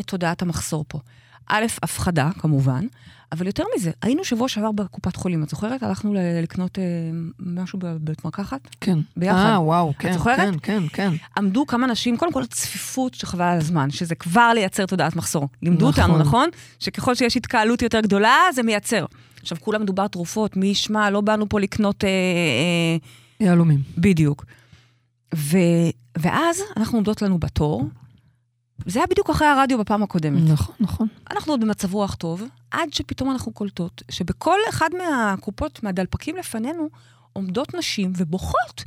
את 0.00 0.06
תודעת 0.06 0.42
המחסור 0.42 0.84
פה. 0.88 0.98
א', 1.46 1.64
הפחדה, 1.82 2.30
כמובן, 2.38 2.86
אבל 3.32 3.46
יותר 3.46 3.64
מזה, 3.76 3.90
היינו 4.02 4.24
שבוע 4.24 4.48
שעבר 4.48 4.72
בקופת 4.72 5.16
חולים, 5.16 5.42
את 5.42 5.48
זוכרת? 5.48 5.82
הלכנו 5.82 6.14
לקנות 6.42 6.78
אה, 6.78 6.84
משהו 7.38 7.78
בבית 7.78 8.24
מרקחת? 8.24 8.60
כן. 8.80 8.98
ביחד. 9.16 9.36
אה, 9.36 9.60
וואו, 9.60 9.92
כן, 9.98 10.12
זוכרת? 10.12 10.38
כן, 10.38 10.54
כן, 10.62 10.82
כן. 10.92 11.10
עמדו 11.38 11.66
כמה 11.66 11.86
נשים, 11.86 12.16
קודם 12.16 12.32
כל 12.32 12.46
צפיפות 12.46 13.14
שחבל 13.14 13.44
על 13.44 13.58
הזמן, 13.58 13.90
שזה 13.90 14.14
כבר 14.14 14.50
לייצר 14.54 14.86
תודעת 14.86 15.16
מחסור. 15.16 15.48
לימדו 15.62 15.88
נכון. 15.88 16.04
אותנו, 16.04 16.18
נכון? 16.18 16.48
שככל 16.78 17.14
שיש 17.14 17.36
התקהלות 17.36 17.82
יותר 17.82 18.00
גדולה, 18.00 18.36
זה 18.54 18.62
מייצר. 18.62 19.04
עכשיו, 19.42 19.58
כולם 19.60 19.82
מדובר 19.82 20.08
תרופות, 20.08 20.56
מי 20.56 20.66
ישמע, 20.66 21.10
לא 21.10 21.20
באנו 21.20 21.48
פה 21.48 21.60
לקנות... 21.60 22.04
אה, 22.04 22.08
אה, 22.08 23.46
יהלומים. 23.46 23.80
בדיוק. 23.98 24.44
ו... 25.34 25.58
ואז 26.18 26.62
אנחנו 26.76 26.98
עומדות 26.98 27.22
לנו 27.22 27.38
בתור, 27.38 27.84
זה 28.86 28.98
היה 28.98 29.06
בדיוק 29.06 29.30
אחרי 29.30 29.46
הרדיו 29.46 29.78
בפעם 29.78 30.02
הקודמת. 30.02 30.50
נכון, 30.50 30.74
נכון. 30.80 31.08
אנחנו 31.30 31.52
עוד 31.52 31.60
במצב 31.60 31.94
רוח 31.94 32.14
טוב, 32.14 32.42
עד 32.70 32.92
שפתאום 32.92 33.30
אנחנו 33.30 33.52
קולטות 33.52 34.02
שבכל 34.10 34.58
אחד 34.68 34.90
מהקופות, 34.98 35.82
מהדלפקים 35.82 36.36
לפנינו, 36.36 36.88
עומדות 37.32 37.74
נשים 37.74 38.12
ובוכות. 38.16 38.84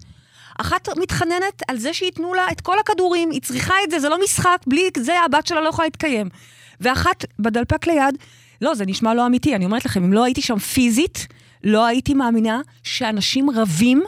אחת 0.57 0.89
מתחננת 0.97 1.61
על 1.67 1.77
זה 1.77 1.93
שייתנו 1.93 2.33
לה 2.33 2.51
את 2.51 2.61
כל 2.61 2.79
הכדורים, 2.79 3.31
היא 3.31 3.41
צריכה 3.41 3.73
את 3.83 3.91
זה, 3.91 3.99
זה 3.99 4.09
לא 4.09 4.23
משחק, 4.23 4.57
בלי 4.67 4.89
זה 4.97 5.13
הבת 5.25 5.47
שלה 5.47 5.61
לא 5.61 5.69
יכולה 5.69 5.85
להתקיים. 5.85 6.29
ואחת 6.81 7.25
בדלפק 7.39 7.87
ליד, 7.87 8.17
לא, 8.61 8.75
זה 8.75 8.85
נשמע 8.85 9.13
לא 9.13 9.25
אמיתי, 9.25 9.55
אני 9.55 9.65
אומרת 9.65 9.85
לכם, 9.85 10.03
אם 10.03 10.13
לא 10.13 10.23
הייתי 10.23 10.41
שם 10.41 10.57
פיזית, 10.57 11.27
לא 11.63 11.85
הייתי 11.85 12.13
מאמינה 12.13 12.61
שאנשים 12.83 13.49
רבים 13.49 14.03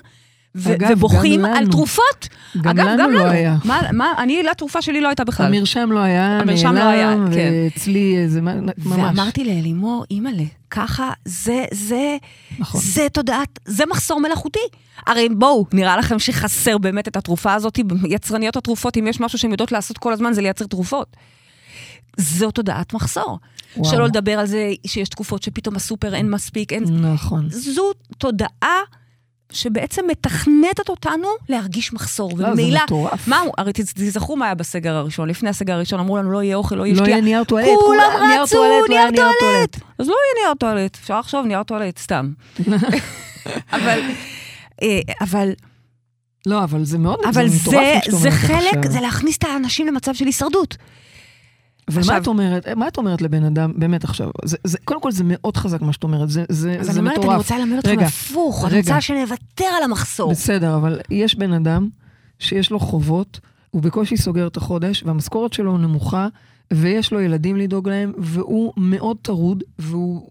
ו- 0.55 0.73
אגב, 0.73 0.89
ובוכים 0.91 1.45
על. 1.45 1.67
תרופות. 1.71 2.27
גם 2.61 2.71
אגב, 2.71 2.87
לנו 2.87 3.03
גם 3.03 3.11
לא 3.11 3.19
לנו. 3.19 3.29
היה. 3.29 3.57
מה, 3.65 3.81
מה, 3.93 4.13
אני, 4.17 4.43
לתרופה 4.43 4.81
שלי 4.81 5.01
לא 5.01 5.07
הייתה 5.07 5.23
בכלל. 5.23 5.45
המרשם 5.45 5.91
לא 5.91 5.99
היה, 5.99 6.39
המרשם 6.39 6.73
לא 6.73 6.83
היה, 6.83 7.15
נעלם, 7.15 7.33
כן. 7.33 7.51
ואצלי 7.53 8.29
זה 8.29 8.41
ממש. 8.41 8.71
ואמרתי 8.85 9.43
לאלימור, 9.43 10.05
אימא'לה, 10.11 10.43
ככה, 10.71 11.11
זה, 11.25 11.65
זה, 11.73 12.17
נכון. 12.59 12.81
זה 12.81 13.07
תודעת, 13.13 13.59
זה 13.65 13.83
מחסור 13.85 14.19
מלאכותי. 14.19 14.59
הרי 15.07 15.29
בואו, 15.29 15.65
נראה 15.73 15.97
לכם 15.97 16.19
שחסר 16.19 16.77
באמת 16.77 17.07
את 17.07 17.17
התרופה 17.17 17.53
הזאת, 17.53 17.79
יצרניות 18.09 18.57
התרופות, 18.57 18.97
אם 18.97 19.07
יש 19.07 19.19
משהו 19.19 19.39
שהן 19.39 19.51
יודעות 19.51 19.71
לעשות 19.71 19.97
כל 19.97 20.13
הזמן, 20.13 20.33
זה 20.33 20.41
לייצר 20.41 20.65
תרופות. 20.65 21.15
זו 22.17 22.51
תודעת 22.51 22.93
מחסור. 22.93 23.39
וואו. 23.77 23.91
שלא 23.91 24.05
לדבר 24.05 24.39
על 24.39 24.45
זה 24.45 24.71
שיש 24.87 25.09
תקופות 25.09 25.43
שפתאום 25.43 25.75
בסופר 25.75 26.15
אין 26.15 26.29
מספיק, 26.31 26.73
אין... 26.73 26.83
נכון. 27.13 27.45
זו 27.49 27.83
תודעה 28.17 28.79
שבעצם 29.51 30.01
מתכנתת 30.11 30.89
אותנו 30.89 31.27
להרגיש 31.49 31.93
מחסור. 31.93 32.31
לא, 32.31 32.37
זה 32.37 32.47
וממילא, 32.51 32.79
מטורף. 32.83 33.27
מה, 33.27 33.41
הרי 33.57 33.71
תז- 33.73 33.93
תזכרו 33.95 34.35
מה 34.35 34.45
היה 34.45 34.55
בסגר 34.55 34.95
הראשון. 34.95 35.29
לפני 35.29 35.49
הסגר 35.49 35.73
הראשון 35.73 35.99
אמרו 35.99 36.17
לנו, 36.17 36.31
לא 36.31 36.43
יהיה 36.43 36.55
אוכל, 36.55 36.75
לא 36.75 36.85
יהיה 36.85 36.95
לא 36.95 36.99
שתייה. 37.01 37.13
יהיה 37.15 37.21
נייר 37.25 37.43
טואלט, 37.43 37.67
כולם 37.85 38.11
רצו, 38.43 38.55
לא 38.55 38.87
נייר 38.89 39.09
נייר 39.11 39.31
טואלט. 39.39 39.75
אז 39.99 40.07
לא 40.07 40.13
יהיה 40.13 40.45
נייר 40.45 40.53
טואלט, 40.59 40.97
אפשר 41.01 41.19
לחשוב 41.19 41.45
נייר 41.45 41.63
טואלט, 41.63 41.97
סתם. 41.97 42.31
אבל, 43.73 43.99
אה, 44.81 44.99
אבל, 45.21 45.49
לא, 46.45 46.63
אבל 46.63 46.83
זה 46.83 46.97
מאוד 46.97 47.19
אבל 47.29 47.47
זה, 47.47 47.77
זה 48.09 48.31
חלק, 48.31 48.77
עכשיו. 48.77 48.91
זה 48.91 49.01
להכניס 49.01 49.37
את 49.37 49.43
האנשים 49.43 49.87
למצב 49.87 50.13
של 50.13 50.25
הישרדות. 50.25 50.77
אבל 51.87 51.99
עכשיו- 51.99 52.15
מה 52.15 52.21
את 52.21 52.27
אומרת, 52.27 52.67
מה 52.67 52.87
את 52.87 52.97
אומרת 52.97 53.21
לבן 53.21 53.43
אדם, 53.43 53.73
באמת 53.75 54.03
עכשיו, 54.03 54.29
זה, 54.45 54.57
זה, 54.63 54.77
קודם 54.85 55.01
כל 55.01 55.11
זה 55.11 55.23
מאוד 55.27 55.57
חזק 55.57 55.81
מה 55.81 55.93
שאת 55.93 56.03
אומרת, 56.03 56.29
זה, 56.29 56.45
זה, 56.49 56.77
אז 56.79 56.85
זה 56.85 56.91
אני 56.91 56.99
אומרת, 56.99 57.17
מטורף. 57.17 57.29
אני 57.29 57.37
רוצה 57.37 57.57
ללמד 57.57 57.77
אתכם 57.77 57.91
רגע, 57.91 58.05
הפוך, 58.05 58.65
אני. 58.65 58.77
רוצה 58.79 59.01
שנוותר 59.01 59.65
על 59.77 59.83
המחסור. 59.83 60.31
בסדר, 60.31 60.75
אבל 60.75 60.99
יש 61.09 61.35
בן 61.35 61.53
אדם 61.53 61.89
שיש 62.39 62.71
לו 62.71 62.79
חובות, 62.79 63.39
הוא 63.71 63.81
בקושי 63.81 64.17
סוגר 64.17 64.47
את 64.47 64.57
החודש, 64.57 65.03
והמשכורת 65.03 65.53
שלו 65.53 65.77
נמוכה, 65.77 66.27
ויש 66.73 67.13
לו 67.13 67.21
ילדים 67.21 67.57
לדאוג 67.57 67.89
להם, 67.89 68.13
והוא 68.17 68.73
מאוד 68.77 69.17
טרוד, 69.21 69.63
והוא 69.79 70.29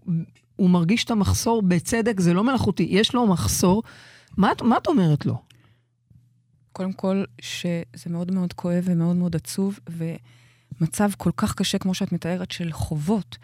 הוא 0.55 0.69
מרגיש 0.69 1.03
את 1.03 1.11
המחסור 1.11 1.61
בצדק, 1.61 2.19
זה 2.19 2.33
לא 2.33 2.43
מלאכותי, 2.43 2.87
יש 2.89 3.13
לו 3.13 3.27
מחסור. 3.27 3.83
מה, 4.37 4.51
מה 4.63 4.77
את 4.77 4.87
אומרת 4.87 5.25
לו? 5.25 5.37
קודם 6.71 6.93
כל, 6.93 7.23
שזה 7.41 7.83
מאוד 8.09 8.31
מאוד 8.31 8.53
כואב 8.53 8.83
ומאוד 8.85 9.15
מאוד 9.15 9.35
עצוב, 9.35 9.79
ומצב 10.81 11.09
כל 11.17 11.31
כך 11.37 11.53
קשה, 11.53 11.77
כמו 11.77 11.93
שאת 11.93 12.11
מתארת, 12.11 12.51
של 12.51 12.71
חובות, 12.71 13.37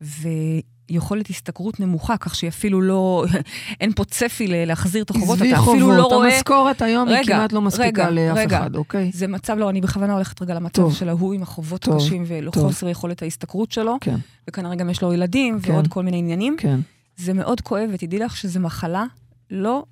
ויכולת 0.00 1.30
השתכרות 1.30 1.80
נמוכה, 1.80 2.16
כך 2.16 2.34
שהיא 2.34 2.48
אפילו 2.48 2.80
לא, 2.80 3.24
אין 3.80 3.92
פה 3.92 4.04
צפי 4.04 4.46
להחזיר 4.48 5.02
את 5.02 5.10
החובות, 5.10 5.36
עזבי 5.36 5.52
אתה 5.52 5.60
אפילו 5.60 5.92
לא 5.92 6.02
חובות, 6.02 6.12
רואה... 6.12 6.34
המשכורת 6.34 6.82
היום 6.82 7.08
היא 7.08 7.16
רגע, 7.16 7.36
כמעט 7.36 7.52
לא 7.52 7.62
מספיקה 7.62 8.08
רגע, 8.08 8.10
לאף 8.10 8.36
רגע. 8.36 8.58
אחד, 8.58 8.76
אוקיי? 8.76 9.10
זה 9.14 9.26
מצב, 9.26 9.58
לא, 9.58 9.70
אני 9.70 9.80
בכוונה 9.80 10.12
הולכת 10.12 10.42
רגע 10.42 10.54
למצב 10.54 10.82
טוב. 10.82 10.94
של 10.94 11.08
ההוא 11.08 11.34
עם 11.34 11.42
החובות 11.42 11.80
טוב, 11.80 11.94
הקשים. 11.94 12.24
ולחוסר 12.26 12.88
יכולת 12.88 13.22
ההשתכרות 13.22 13.72
שלו, 13.72 13.96
כן, 14.00 14.16
וכנראה 14.48 14.74
גם 14.74 14.90
יש 14.90 15.02
לו 15.02 15.12
ילדים 15.12 15.60
כן. 15.60 15.72
ועוד 15.72 15.88
כל 15.88 16.02
מיני 16.02 16.18
עניינים. 16.18 16.56
כן. 16.58 16.80
זה 17.16 17.32
מאוד 17.32 17.60
כואב, 17.60 17.90
ותדעי 17.92 18.18
לך 18.18 18.36
שזו 18.36 18.60
מחלה 18.60 19.04
לא 19.50 19.84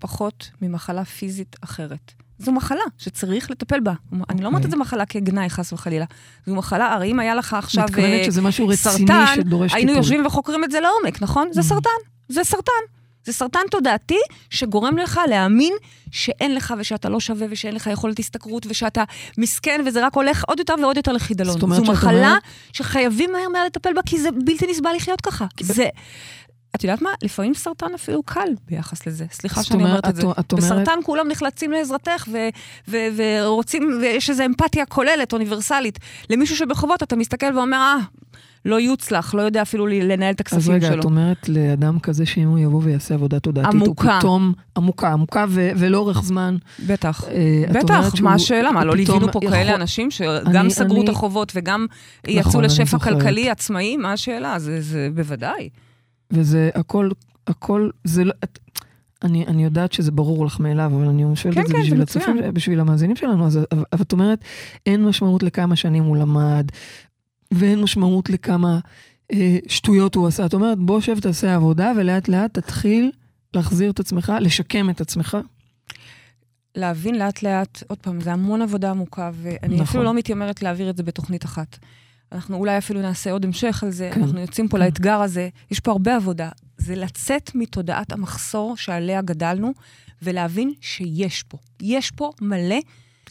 פחות 0.00 0.50
ממחלה 0.62 1.04
פיזית 1.04 1.56
אחרת. 1.64 2.12
זו 2.38 2.52
מחלה 2.52 2.80
שצריך 2.98 3.50
לטפל 3.50 3.80
בה. 3.80 3.92
אני 4.30 4.42
לא 4.42 4.46
אומרת 4.46 4.54
אוקיי. 4.54 4.66
את 4.66 4.70
זה 4.70 4.76
מחלה 4.76 5.06
כגנאי, 5.06 5.50
חס 5.50 5.72
וחלילה. 5.72 6.04
זו 6.46 6.54
מחלה, 6.54 6.92
הרי 6.92 7.10
אם 7.10 7.20
היה 7.20 7.34
לך 7.34 7.54
עכשיו 7.54 7.84
מתכוונת 7.84 8.20
אה, 8.20 8.24
שזה 8.24 8.42
משהו 8.42 8.68
רציני 8.68 8.76
סרטן, 9.06 9.24
שדורש 9.34 9.74
היינו 9.74 9.88
טיפול. 9.88 10.02
יושבים 10.04 10.26
וחוקרים 10.26 10.64
את 10.64 10.70
זה 10.70 10.80
לעומק, 10.80 11.22
נכון? 11.22 11.48
זה 11.52 11.60
Mm. 11.60 11.64
סרטן, 11.64 11.90
זה 12.28 12.44
סרטן. 12.44 12.72
זה 13.24 13.32
סרטן 13.32 13.60
תודעתי 13.70 14.18
שגורם 14.50 14.98
לך 14.98 15.20
להאמין 15.28 15.74
שאין 16.10 16.54
לך 16.54 16.74
ושאתה 16.78 17.08
לא 17.08 17.20
שווה 17.20 17.46
ושאין 17.50 17.74
לך 17.74 17.86
יכולת 17.86 18.18
השתכרות 18.18 18.66
ושאתה 18.68 19.04
מסכן 19.38 19.80
וזה 19.86 20.06
רק 20.06 20.14
הולך 20.14 20.44
עוד 20.48 20.58
יותר 20.58 20.74
ועוד 20.82 20.96
יותר 20.96 21.12
לחידלון. 21.12 21.52
זאת 21.52 21.62
אומרת 21.62 21.84
זו 21.84 21.92
מחלה 21.92 22.10
אומרת- 22.10 22.42
שחייבים 22.72 23.32
מהר 23.32 23.48
מהר 23.52 23.64
לטפל 23.66 23.92
בה 23.94 24.00
כי 24.06 24.20
זה 24.20 24.28
בלתי 24.44 24.66
נסבל 24.70 24.90
לחיות 24.96 25.20
ככה. 25.20 25.46
זה... 25.60 25.88
את 26.74 26.84
יודעת 26.84 27.02
מה? 27.02 27.10
לפעמים 27.22 27.54
סרטן 27.54 27.86
אפילו 27.94 28.22
קל 28.22 28.48
ביחס 28.68 29.06
לזה. 29.06 29.24
סליחה 29.32 29.62
שאני 29.62 29.78
אומרת, 29.82 29.90
אומרת 29.90 30.08
את 30.08 30.16
זה. 30.16 30.22
את- 30.30 30.38
את 30.38 30.52
אומרת- 30.52 30.64
בסרטן 30.64 30.98
כולם 31.04 31.28
נחלצים 31.28 31.70
לעזרתך 31.72 32.28
ו- 32.32 32.48
ו- 32.88 32.96
ורוצים, 33.16 33.98
ויש 34.00 34.30
איזו 34.30 34.44
אמפתיה 34.46 34.86
כוללת, 34.86 35.32
אוניברסלית. 35.32 35.98
למישהו 36.30 36.56
שבחובות 36.56 37.02
אתה 37.02 37.16
מסתכל 37.16 37.56
ואומר, 37.58 37.76
אה, 37.76 37.96
לא 38.64 38.80
יוצלח, 38.80 39.34
לא 39.34 39.42
יודע 39.42 39.62
אפילו 39.62 39.86
לנהל 39.86 40.34
את 40.34 40.40
אז 40.40 40.46
הכספים 40.58 40.74
רגע, 40.74 40.86
שלו. 40.88 41.00
את 41.00 41.04
אומרת 41.04 41.48
לאדם 41.48 41.98
כזה 41.98 42.26
שאם 42.26 42.48
הוא 42.48 42.58
יבוא 42.58 42.80
ויעשה 42.84 43.14
עבודה 43.14 43.40
תודעתית, 43.40 43.70
עמוקה. 43.82 44.12
הוא 44.12 44.18
פתאום, 44.20 44.52
עמוקה, 44.76 45.12
עמוקה 45.12 45.44
ו- 45.48 45.70
ולאורך 45.76 46.22
זמן. 46.22 46.56
בטח. 46.86 47.24
אה, 47.28 47.34
את 47.70 47.84
בטח, 47.84 48.14
שהוא- 48.16 48.24
מה 48.24 48.34
השאלה? 48.34 48.72
מה, 48.72 48.84
לא 48.84 48.96
ליווינו 48.96 49.32
פה 49.32 49.38
יכול- 49.42 49.50
כאלה 49.50 49.74
אנשים 49.74 50.10
שגם 50.10 50.36
אני- 50.56 50.70
סגרו 50.70 51.02
את 51.02 51.08
אני- 51.08 51.16
החובות 51.16 51.52
וגם 51.54 51.86
נכון, 52.24 52.34
יצאו 52.40 52.60
לשפע. 52.60 52.98
כלכלי 52.98 53.50
עצמאי? 53.50 53.96
מה 53.96 54.12
השאלה? 54.12 54.58
זה 54.58 54.80
זה 54.80 55.08
בוודאי. 55.14 55.68
וזה 56.30 56.70
הכל, 56.74 57.10
הכל, 57.46 57.90
זה 58.04 58.24
לא... 58.24 58.32
את- 58.44 58.58
אני, 59.22 59.46
אני 59.46 59.64
יודעת 59.64 59.92
שזה 59.92 60.10
ברור 60.10 60.46
לך 60.46 60.60
מאליו, 60.60 60.90
אבל 60.94 61.04
אני 61.08 61.36
שואלת 61.36 61.56
כן, 61.56 61.62
את 61.62 61.66
זה 61.66 61.72
כן, 61.72 61.78
זה 61.78 61.84
בשביל 61.84 62.00
מצוין. 62.02 62.24
הצופים, 62.24 62.54
בשביל 62.54 62.80
המאזינים 62.80 63.16
שלנו, 63.16 63.46
אז, 63.46 63.58
אבל 63.72 63.84
אבל 63.92 64.02
את 64.02 64.12
אומרת, 64.12 64.44
אין 64.86 65.04
משמעות 65.04 65.42
לכמה 65.42 65.76
שנים 65.76 66.04
הוא 66.04 66.16
למד, 66.16 66.66
ואין 67.54 67.80
משמעות 67.80 68.30
לכמה 68.30 68.78
אה, 69.32 69.58
שטויות 69.68 70.14
הוא 70.14 70.26
עשה. 70.26 70.46
את 70.46 70.54
אומרת, 70.54 70.78
בוא 70.78 71.00
שב 71.00 71.20
תעשה 71.20 71.54
עבודה, 71.54 71.92
ולאט 71.96 72.28
לאט 72.28 72.54
תתחיל 72.58 73.10
להחזיר 73.54 73.90
את 73.90 74.00
עצמך, 74.00 74.32
לשקם 74.40 74.90
את 74.90 75.00
עצמך. 75.00 75.36
להבין 76.76 77.18
לאט 77.18 77.42
לאט, 77.42 77.82
עוד 77.88 77.98
פעם, 77.98 78.20
זה 78.20 78.32
המון 78.32 78.62
עבודה 78.62 78.90
עמוקה, 78.90 79.30
ואני 79.34 79.74
נכון. 79.74 79.80
אפילו 79.86 80.02
לא 80.02 80.14
מתיימרת 80.14 80.62
להעביר 80.62 80.90
את 80.90 80.96
זה 80.96 81.02
בתוכנית 81.02 81.44
אחת. 81.44 81.78
אנחנו 82.32 82.56
אולי 82.56 82.78
אפילו 82.78 83.00
נעשה 83.02 83.32
עוד 83.32 83.44
המשך 83.44 83.82
על 83.82 83.90
זה, 83.90 84.10
כן, 84.14 84.22
אנחנו 84.22 84.40
יוצאים 84.40 84.68
פה 84.68 84.76
כן. 84.76 84.84
לאתגר 84.84 85.20
הזה, 85.20 85.48
יש 85.70 85.80
פה 85.80 85.90
הרבה 85.90 86.16
עבודה. 86.16 86.48
זה 86.78 86.94
לצאת 86.94 87.50
מתודעת 87.54 88.12
המחסור 88.12 88.76
שעליה 88.76 89.22
גדלנו, 89.22 89.72
ולהבין 90.22 90.72
שיש 90.80 91.42
פה. 91.42 91.58
יש 91.82 92.10
פה 92.10 92.30
מלא, 92.40 92.78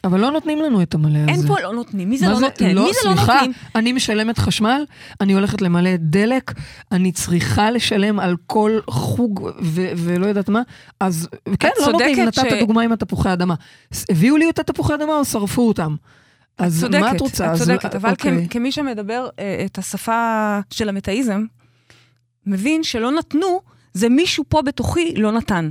אבל 0.03 0.19
לא 0.19 0.31
נותנים 0.31 0.62
לנו 0.62 0.81
את 0.81 0.93
המלא 0.93 1.19
הזה. 1.19 1.29
אין 1.31 1.47
פה 1.47 1.59
לא 1.59 1.73
נותנים. 1.73 2.09
מי 2.09 2.17
זה 2.17 2.29
לא 2.29 2.39
נותן? 2.39 2.65
מי 2.65 2.73
זה 2.73 3.09
לא 3.09 3.15
סליחה, 3.15 3.33
נותנים? 3.33 3.51
אני 3.75 3.93
משלמת 3.93 4.38
חשמל, 4.38 4.85
אני 5.21 5.33
הולכת 5.33 5.62
למלא 5.62 5.89
דלק, 5.97 6.53
אני 6.91 7.12
צריכה 7.12 7.71
לשלם 7.71 8.19
על 8.19 8.35
כל 8.47 8.79
חוג 8.89 9.49
ו- 9.62 9.91
ולא 9.95 10.27
יודעת 10.27 10.49
מה, 10.49 10.62
אז 10.99 11.29
כן, 11.59 11.69
לא 11.79 11.91
נותנים, 11.91 12.19
נתת 12.27 12.41
ש- 12.49 12.53
דוגמה 12.59 12.81
עם 12.81 12.91
התפוחי 12.91 13.33
אדמה. 13.33 13.55
הביאו 14.09 14.38
לי 14.38 14.49
את 14.49 14.59
התפוחי 14.59 14.93
אדמה 14.93 15.13
או 15.17 15.25
שרפו 15.25 15.67
אותם? 15.67 15.95
אז 16.59 16.79
צודקת, 16.79 16.99
מה 17.01 17.11
את 17.11 17.21
רוצה? 17.21 17.45
את 17.45 17.51
אז- 17.51 17.59
צודקת, 17.63 17.95
אבל 17.95 18.09
אוקיי. 18.09 18.47
כ- 18.49 18.51
כמי 18.53 18.71
שמדבר 18.71 19.27
אה, 19.39 19.63
את 19.65 19.77
השפה 19.77 20.59
של 20.71 20.89
המטאיזם, 20.89 21.45
מבין 22.45 22.83
שלא 22.83 23.11
נתנו, 23.11 23.61
זה 23.93 24.09
מישהו 24.09 24.43
פה 24.49 24.61
בתוכי 24.61 25.13
לא 25.15 25.31
נתן. 25.31 25.69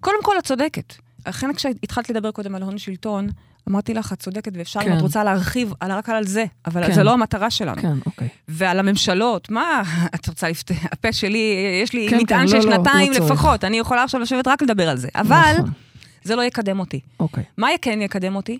קודם 0.00 0.22
כל, 0.22 0.38
את 0.38 0.44
צודקת. 0.44 0.94
לכן 1.28 1.52
כשהתחלת 1.54 2.10
לדבר 2.10 2.30
קודם 2.30 2.54
על 2.54 2.62
הון 2.62 2.78
שלטון, 2.78 3.28
אמרתי 3.68 3.94
לך, 3.94 4.12
את 4.12 4.18
צודקת, 4.18 4.52
ואפשר, 4.54 4.80
אם 4.80 4.84
כן. 4.84 4.96
את 4.96 5.02
רוצה 5.02 5.24
להרחיב 5.24 5.72
על- 5.80 5.92
רק 5.92 6.08
על 6.08 6.26
זה, 6.26 6.44
אבל 6.66 6.86
כן. 6.86 6.92
זה 6.92 7.02
לא 7.02 7.12
המטרה 7.12 7.50
שלנו. 7.50 7.82
כן, 7.82 7.98
אוקיי. 8.06 8.28
ועל 8.48 8.78
הממשלות, 8.78 9.50
מה, 9.50 9.82
את 10.14 10.28
רוצה 10.28 10.48
לפתח, 10.48 10.74
הפה 10.92 11.12
שלי, 11.12 11.54
יש 11.82 11.92
לי 11.92 12.06
כן, 12.10 12.18
מטען 12.18 12.40
כן, 12.40 12.48
של 12.48 12.56
לא, 12.58 12.64
לא, 12.64 12.76
שנתיים 12.76 13.12
לא 13.12 13.18
צריך. 13.18 13.30
לפחות, 13.30 13.64
אני 13.64 13.78
יכולה 13.78 14.02
עכשיו 14.02 14.20
לשבת 14.20 14.48
רק 14.48 14.62
לדבר 14.62 14.88
על 14.88 14.96
זה. 14.96 15.08
אבל 15.14 15.52
נכון, 15.58 15.70
זה 16.24 16.36
לא 16.36 16.42
יקדם 16.42 16.80
אותי. 16.80 17.00
אוקיי. 17.20 17.44
מה 17.58 17.68
כן 17.82 18.02
יקדם 18.02 18.36
אותי? 18.36 18.58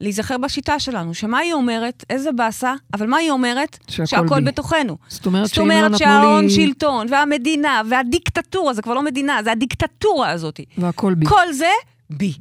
להיזכר 0.00 0.38
בשיטה 0.38 0.78
שלנו, 0.78 1.14
שמה 1.14 1.38
היא 1.38 1.52
אומרת, 1.52 2.04
איזה 2.10 2.32
באסה, 2.32 2.74
אבל 2.94 3.06
מה 3.06 3.16
היא 3.16 3.30
אומרת? 3.30 3.78
שהכל 3.88 4.06
שהכל. 4.06 4.40
בתוכנו. 4.40 4.96
זאת 5.08 5.26
אומרת 5.26 5.46
זאת 5.46 5.56
לא 5.56 5.62
אומרת 5.62 5.98
שההון 5.98 6.44
לי... 6.44 6.50
שלטון, 6.50 7.06
והמדינה, 7.10 7.82
והדיקטטורה, 7.90 8.74
זה 8.74 8.82
כבר 8.82 8.94
לא 8.94 9.02
מדינה, 9.02 9.40
זה 9.44 9.52
הדיקטטורה 9.52 10.30
הזאת. 10.30 10.60
והכל 10.78 11.14
בי. 11.14 11.26
כל 11.26 11.52
זה 11.52 11.70
בי. 12.10 12.32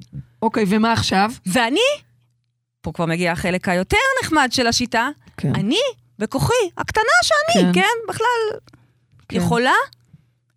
אוקיי, 0.41 0.65
ומה 0.67 0.93
עכשיו? 0.93 1.31
ואני, 1.45 1.79
פה 2.81 2.91
כבר 2.91 3.05
מגיע 3.05 3.31
החלק 3.31 3.69
היותר 3.69 3.97
נחמד 4.23 4.49
של 4.51 4.67
השיטה, 4.67 5.09
כן. 5.37 5.55
אני, 5.55 5.79
בכוחי, 6.19 6.53
הקטנה 6.77 7.03
שאני, 7.23 7.63
כן. 7.63 7.81
כן, 7.81 8.13
בכלל, 8.13 8.59
כן. 9.29 9.37
יכולה 9.37 9.73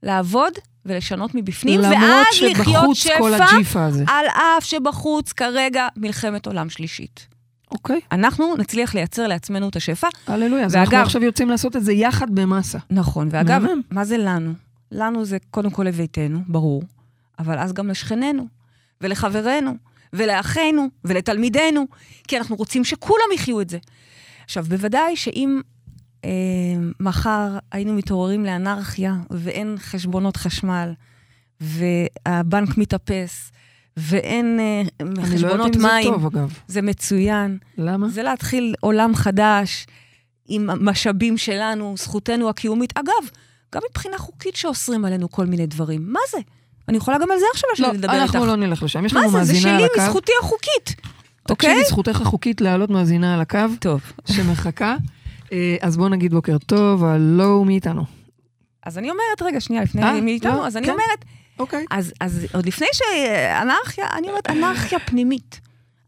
לעבוד 0.02 0.52
ולשנות 0.86 1.30
מבפנים, 1.34 1.80
ואז 1.80 2.26
לחיות 2.42 2.96
שבחוץ 2.96 3.06
כל 3.18 3.32
שפע. 3.64 3.86
על 4.06 4.26
אף 4.26 4.64
שבחוץ 4.64 5.32
כרגע 5.32 5.88
מלחמת 5.96 6.46
עולם 6.46 6.70
שלישית. 6.70 7.26
אוקיי, 7.70 8.00
אנחנו 8.12 8.54
נצליח 8.56 8.94
לייצר 8.94 9.26
לעצמנו 9.26 9.68
את 9.68 9.76
השפע. 9.76 10.08
הללויה. 10.26 10.64
אז 10.64 10.74
אנחנו 10.76 10.92
ואגב- 10.94 11.06
עכשיו 11.06 11.22
יוצאים 11.24 11.48
לעשות 11.48 11.76
את 11.76 11.84
זה 11.84 11.92
יחד 11.92 12.34
במאסה. 12.34 12.78
נכון, 12.90 13.28
ואגב, 13.30 13.62
מהמם. 13.62 13.80
מה 13.90 14.04
זה 14.04 14.18
לנו? 14.18 14.52
לנו 14.92 15.24
זה 15.24 15.36
קודם 15.50 15.70
כל 15.70 15.82
לביתנו, 15.82 16.38
ברור, 16.48 16.82
אבל 17.38 17.58
אז 17.58 17.72
גם 17.72 17.88
לשכנינו, 17.88 18.46
ולחברינו, 19.00 19.74
ולאחינו, 20.12 20.88
ולתלמידינו, 21.04 21.86
כי 22.28 22.38
אנחנו 22.38 22.56
רוצים 22.56 22.84
שכולם 22.84 23.24
יחיו 23.34 23.60
את 23.60 23.70
זה. 23.70 23.78
עכשיו, 24.44 24.64
בוודאי 24.68 25.16
שאם 25.16 25.60
אה, 26.24 26.30
מחר 27.00 27.58
היינו 27.72 27.92
מתעוררים 27.94 28.44
לאנרכיה, 28.44 29.14
ואין 29.30 29.76
חשבונות 29.78 30.36
חשמל, 30.36 30.92
והבנק 31.60 32.78
מתאפס, 32.78 33.52
ואין 33.96 34.60
אה, 34.60 34.82
אני 35.00 35.08
לא 35.08 35.20
יודעת 35.20 35.34
חשבונות 35.34 35.76
אם 35.76 35.80
זה 35.80 35.86
מים, 35.88 36.04
טוב, 36.04 36.26
אגב. 36.26 36.58
זה 36.66 36.82
מצוין. 36.82 37.58
למה? 37.78 38.08
זה 38.08 38.22
להתחיל 38.22 38.74
עולם 38.80 39.14
חדש 39.14 39.86
עם 40.48 40.70
המשאבים 40.70 41.38
שלנו, 41.38 41.94
זכותנו 41.98 42.48
הקיומית. 42.48 42.98
אגב, 42.98 43.28
גם 43.74 43.82
מבחינה 43.90 44.18
חוקית 44.18 44.56
שאוסרים 44.56 45.04
עלינו 45.04 45.30
כל 45.30 45.46
מיני 45.46 45.66
דברים. 45.66 46.12
מה 46.12 46.20
זה? 46.30 46.38
אני 46.88 46.96
יכולה 46.96 47.18
גם 47.18 47.30
על 47.30 47.38
זה 47.38 47.44
עכשיו 47.54 47.70
לא, 47.78 47.88
לשבת 47.88 47.98
לדבר 47.98 48.12
איתך. 48.22 48.34
אנחנו 48.34 48.46
לא 48.46 48.56
נלך 48.56 48.82
לשם. 48.82 49.06
יש 49.06 49.12
מה 49.12 49.20
לנו 49.20 49.30
זה? 49.30 49.44
זה 49.44 49.52
מאזינה 49.52 49.70
על 49.74 49.78
שלי, 49.78 49.88
הקו. 49.94 50.02
מזכותי 50.02 50.32
החוקית. 50.42 50.94
אוקיי? 51.50 51.70
תקשיבי, 51.70 51.88
זכותך 51.88 52.20
החוקית 52.20 52.60
להעלות 52.60 52.90
מאזינה 52.90 53.34
על 53.34 53.40
הקו, 53.40 53.58
טוב. 53.80 54.00
שמחכה. 54.26 54.96
אה, 55.52 55.76
אז 55.80 55.96
בואו 55.96 56.08
נגיד 56.08 56.34
בוקר 56.34 56.58
טוב, 56.58 57.04
הלו, 57.04 57.64
מי 57.64 57.74
איתנו? 57.74 58.04
אז 58.82 58.98
אני 58.98 59.10
אומרת, 59.10 59.42
רגע, 59.42 59.60
שנייה, 59.60 59.82
לפני 59.82 60.02
אה, 60.02 60.20
מי 60.20 60.32
איתנו, 60.32 60.56
לא, 60.56 60.66
אז 60.66 60.76
אני 60.76 60.86
כן. 60.86 60.92
אומרת, 60.92 61.24
אוקיי. 61.58 61.84
אז, 61.90 62.46
עוד 62.54 62.66
לפני 62.66 62.86
שאנרכיה, 62.92 64.06
אני 64.18 64.28
אומרת 64.28 64.50
אנרכיה 64.50 64.98
פנימית. 64.98 65.60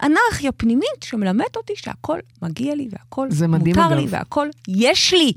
אנרכיה 0.02 0.52
פנימית 0.52 1.02
שמלמדת 1.04 1.56
אותי 1.56 1.72
שהכל 1.76 2.18
מגיע 2.42 2.74
לי 2.74 2.88
והכל 2.90 3.28
מותר. 3.48 3.94
לי 3.94 4.06
והכל 4.08 4.48
יש 4.68 5.14
לי. 5.14 5.32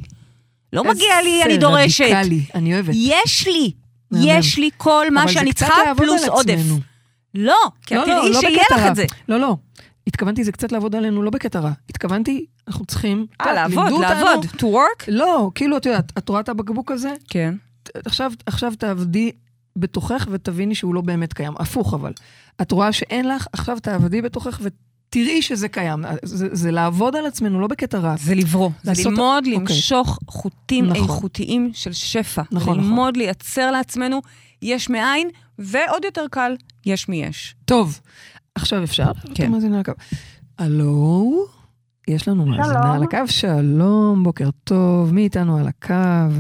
לא 0.74 0.84
מגיע 0.84 1.22
לי, 1.24 1.44
אני 1.44 1.54
איזה 1.54 1.62
דורשת. 1.62 2.04
רדיקלי, 2.04 2.42
אני 2.56 2.74
אוהבת. 2.74 2.94
יש 2.96 3.48
לי. 3.48 3.72
יש 4.12 4.58
לי 4.58 4.70
כל 4.78 5.06
מה 5.12 5.28
שאני 5.28 5.54
צריכה 5.54 5.82
פלוס 5.98 6.28
עודף. 6.28 6.60
לא, 7.34 7.56
כי 7.86 7.96
את 7.96 8.08
לא, 8.08 8.14
לא, 8.14 8.22
תראי 8.22 8.34
שיהיה 8.34 8.64
לך. 8.72 8.88
את 8.88 8.96
זה. 8.96 9.06
לא, 9.30 9.40
לא. 9.40 9.58
התכוונתי 10.08 10.44
זה 10.44 10.52
קצת 10.52 10.72
לעבוד 10.72 10.96
עלינו, 10.96 11.24
לא 11.24 11.32
בקטע 11.32 11.60
רע. 11.60 11.72
התכוונתי, 11.90 12.46
אנחנו 12.68 12.86
צריכים... 12.86 13.26
אה, 13.42 13.50
יודעת, 13.50 13.72
לעבוד, 13.72 14.02
לעבוד. 14.02 14.46
to 14.46 14.64
work? 14.64 15.04
לא, 15.08 15.52
כאילו, 15.56 15.78
את 15.78 15.86
יודעת, 15.86 16.12
את 16.18 16.30
רואה 16.30 16.42
את 16.42 16.50
הבקבוק 16.50 16.92
הזה? 16.92 17.14
כן. 17.30 17.56
עכשיו, 18.06 18.32
עכשיו 18.46 18.74
תעבדי 18.80 19.32
בתוכך 19.76 20.28
ותביני 20.32 20.76
שהוא 20.76 20.96
לא 20.96 21.02
באמת 21.02 21.34
קיים. 21.34 21.54
הפוך 21.60 21.94
אבל. 21.94 22.12
את 22.62 22.72
רואה 22.72 22.92
שאין 22.92 23.28
לך, 23.28 23.48
עכשיו 23.54 23.80
תעבדי 23.80 24.22
בתוכך 24.22 24.62
ותראי 24.62 25.42
שזה 25.42 25.70
קיים. 25.70 26.06
זה, 26.24 26.48
זה 26.52 26.72
לעבוד 26.72 27.16
על 27.16 27.26
עצמנו, 27.26 27.60
לא 27.60 27.68
בקטע 27.68 27.98
רע. 27.98 28.16
זה 28.18 28.36
לברוא. 28.36 28.70
זה 28.84 28.92
ללמוד 28.98 29.44
אוקיי. 29.46 29.60
למשוך 29.60 30.20
חוטים 30.28 30.86
נכון. 30.86 31.04
איכותיים 31.04 31.72
של 31.74 31.94
שפע. 31.94 32.42
נכון, 32.52 32.80
ללמוד 32.80 33.18
לייצר 33.18 33.72
לעצמנו 33.72 34.22
יש 34.62 34.90
מאין, 34.90 35.30
ועוד 35.60 36.06
יותר 36.06 36.26
קל, 36.32 36.56
יש 36.86 37.10
מיש. 37.10 37.56
טוב, 37.66 38.00
עכשיו 38.56 38.84
אפשר? 38.84 39.12
כן. 39.36 39.62
כן. 39.84 39.92
הלו? 40.60 41.57
יש 42.08 42.28
לנו 42.28 42.46
מאזינה 42.46 42.96
על 42.96 43.04
הקו, 43.04 43.28
שלום, 43.28 44.24
בוקר 44.24 44.50
טוב, 44.64 45.14
מי 45.14 45.24
איתנו 45.24 45.58
על 45.58 45.68
הקו? 45.68 46.34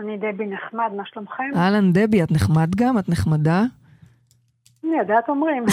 אני 0.00 0.16
דבי 0.16 0.46
נחמד, 0.46 0.90
מה 0.96 1.02
שלומכם? 1.06 1.44
אהלן 1.56 1.92
דבי, 1.92 2.22
את 2.22 2.32
נחמד 2.32 2.74
גם? 2.76 2.98
את 2.98 3.08
נחמדה? 3.08 3.62
אני 4.84 4.98
יודעת 4.98 5.28
אומרים. 5.28 5.64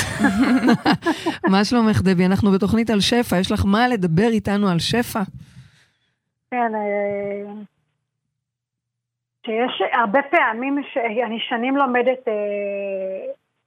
מה 1.51 1.65
שלומך 1.65 2.01
דבי? 2.01 2.25
אנחנו 2.25 2.51
בתוכנית 2.51 2.89
על 2.89 2.99
שפע, 2.99 3.39
יש 3.39 3.51
לך 3.51 3.65
מה 3.65 3.87
לדבר 3.87 4.27
איתנו 4.27 4.69
על 4.69 4.79
שפע? 4.79 5.21
כן, 6.51 6.71
אה, 6.75 7.53
שיש 9.45 9.81
הרבה 9.93 10.19
פעמים 10.31 10.81
שאני 10.93 11.39
שנים 11.49 11.77
לומדת 11.77 12.27
אה, 12.27 12.33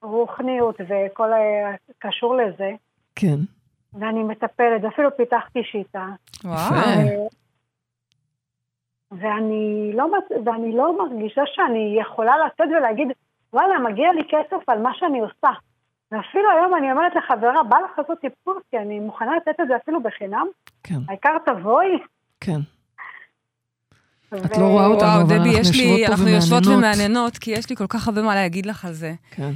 רוחניות 0.03 0.81
וכל 0.81 1.31
הקשור 1.91 2.37
לזה, 2.37 2.71
כן. 3.17 3.56
ואני 4.00 4.22
מטפלת, 4.22 4.80
ואפילו 4.82 5.16
פיתחתי 5.16 5.62
שיטה. 5.64 6.06
יפה. 6.38 6.74
אה, 6.74 7.26
ואני 9.12 9.92
לא, 9.94 10.06
ואני 10.44 10.76
לא 10.76 10.98
מרגישה 10.98 11.42
שאני 11.46 11.98
יכולה 12.00 12.32
לצאת 12.46 12.68
ולהגיד, 12.78 13.09
וואלה, 13.52 13.78
מגיע 13.78 14.12
לי 14.12 14.22
כסף 14.28 14.68
על 14.68 14.82
מה 14.82 14.90
שאני 14.94 15.20
עושה. 15.20 15.50
ואפילו 16.12 16.50
היום 16.50 16.74
אני 16.74 16.92
אומרת 16.92 17.12
לחברה, 17.16 17.62
בא 17.68 17.76
לך 17.76 17.98
לעשות 17.98 18.18
טיפול, 18.20 18.61
כי 18.70 18.78
אני 18.78 19.00
מוכנה 19.00 19.37
לתת 19.37 19.61
את 19.61 19.68
זה 19.68 19.76
אפילו 19.76 20.02
בחינם, 20.02 20.46
כן, 20.82 20.98
העיקר 21.09 21.37
תבואי. 21.46 21.98
כן. 22.40 22.59
ו- 24.32 24.61
לא 24.61 24.66
רואה 24.66 24.87
אותנו, 24.87 25.09
וואו, 25.09 25.22
אבל 25.22 25.37
אנחנו 25.37 25.52
יש 25.52 25.76
לי, 25.76 25.82
יושבות 25.82 26.06
פה 26.06 26.12
אנחנו 26.12 26.28
יושבות. 26.28 26.66
ומהנהנות, 26.66 27.38
כי 27.38 27.50
יש 27.50 27.70
לי 27.70 27.76
כל 27.76 27.87
כך 27.87 28.09
הרבה 28.09 28.22
מה 28.22 28.35
להגיד 28.35 28.66
לך 28.66 28.85
על 28.85 28.92
זה. 28.92 29.12
כן. 29.30 29.50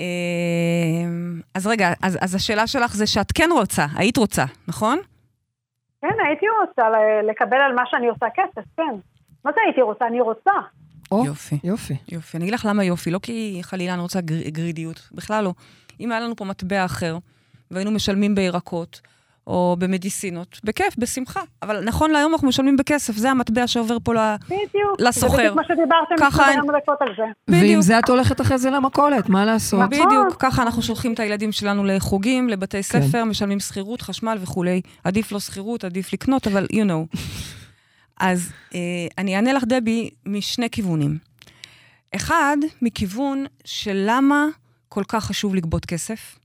אמ, 0.00 1.40
אז 1.54 1.66
רגע, 1.66 1.92
אז, 2.02 2.18
אז 2.20 2.34
השאלה 2.34 2.66
שלך 2.66 2.94
זה 2.96 3.06
שאת 3.06 3.32
כן 3.32 3.48
רוצה, 3.52 3.86
היית 3.96 4.16
רוצה, 4.16 4.44
נכון? 4.68 4.98
כן, 6.02 6.08
הייתי 6.26 6.46
רוצה 6.60 6.82
ל- 6.90 7.30
לקבל 7.30 7.56
על 7.56 7.74
מה 7.74 7.82
שאני 7.90 8.08
עושה 8.08 8.26
כסף, 8.34 8.66
כן. 8.76 8.94
מה 9.44 9.50
זה 9.54 9.60
הייתי 9.66 9.82
רוצה? 9.82 10.06
אני 10.06 10.20
רוצה. 10.20 10.50
או, 11.12 11.26
יופי. 11.26 11.58
יופי. 11.64 11.94
יופי. 12.12 12.36
אני 12.36 12.44
אגיד 12.44 12.54
לך 12.54 12.66
למה 12.70 12.84
יופי, 12.84 13.10
לא 13.10 13.18
כי 13.22 13.58
חלילה 13.62 13.94
אני 13.94 14.02
רוצה 14.02 14.20
גר, 14.20 14.48
גרידיות, 14.48 15.08
בכלל 15.12 15.44
לא. 15.44 15.54
אם 16.00 16.12
היה 16.12 16.20
לנו 16.20 16.36
פה 16.36 16.44
מטבע 16.44 16.84
אחר, 16.84 17.18
והיינו 17.70 17.90
משלמים 17.90 18.34
בירקות, 18.34 19.00
או 19.46 19.76
במדיסינות, 19.78 20.60
בכיף, 20.64 20.94
בשמחה. 20.98 21.40
אבל 21.62 21.84
נכון 21.84 22.10
להיום 22.10 22.32
אנחנו 22.32 22.48
משלמים 22.48 22.76
בכסף, 22.76 23.16
זה 23.16 23.30
המטבע 23.30 23.66
שעובר 23.66 23.96
פה 24.02 24.14
ל... 24.14 24.18
בדיוק. 24.46 25.00
לסוחר. 25.00 25.36
זה 25.36 25.42
בדיוק 25.42 25.56
מה 25.56 25.62
שדיברתם 25.64 26.14
ככה 26.18 26.42
לפני 26.42 26.52
אין- 26.54 26.60
כמה 26.62 26.78
דקות 26.78 26.96
על 27.00 27.08
זה. 27.16 27.22
ועם 27.48 27.60
בדיוק. 27.62 27.80
זה 27.80 27.98
את 27.98 28.08
הולכת 28.08 28.40
אחרי 28.40 28.58
זה 28.58 28.70
למכולת, 28.70 29.28
מה 29.28 29.44
לעשות? 29.44 29.80
נכון. 29.80 30.06
בדיוק, 30.06 30.36
ככה 30.38 30.62
אנחנו 30.62 30.82
שולחים 30.82 31.12
את 31.14 31.20
הילדים 31.20 31.52
שלנו 31.52 31.84
לחוגים, 31.84 32.48
לבתי 32.48 32.82
ספר, 32.82 33.24
משלמים 33.24 33.60
שכירות, 33.60 34.02
חשמל 34.02 34.38
וכולי. 34.40 34.80
עדיף 35.04 35.32
לא 35.32 35.40
שכירות, 35.40 35.84
עדיף 35.84 36.12
לקנות, 36.12 36.46
אבל 36.46 36.66
you 36.72 36.84
know. 36.88 37.16
אז 38.20 38.52
אה, 38.74 38.78
אני 39.18 39.36
אענה 39.36 39.52
לך, 39.52 39.64
דבי, 39.64 40.10
משני 40.26 40.70
כיוונים. 40.70 41.18
אחד, 42.16 42.56
מכיוון 42.82 43.44
של 43.64 44.04
למה 44.06 44.46
כל 44.88 45.02
כך 45.08 45.24
חשוב 45.24 45.54
לגבות 45.54 45.86
כסף. 45.86 46.38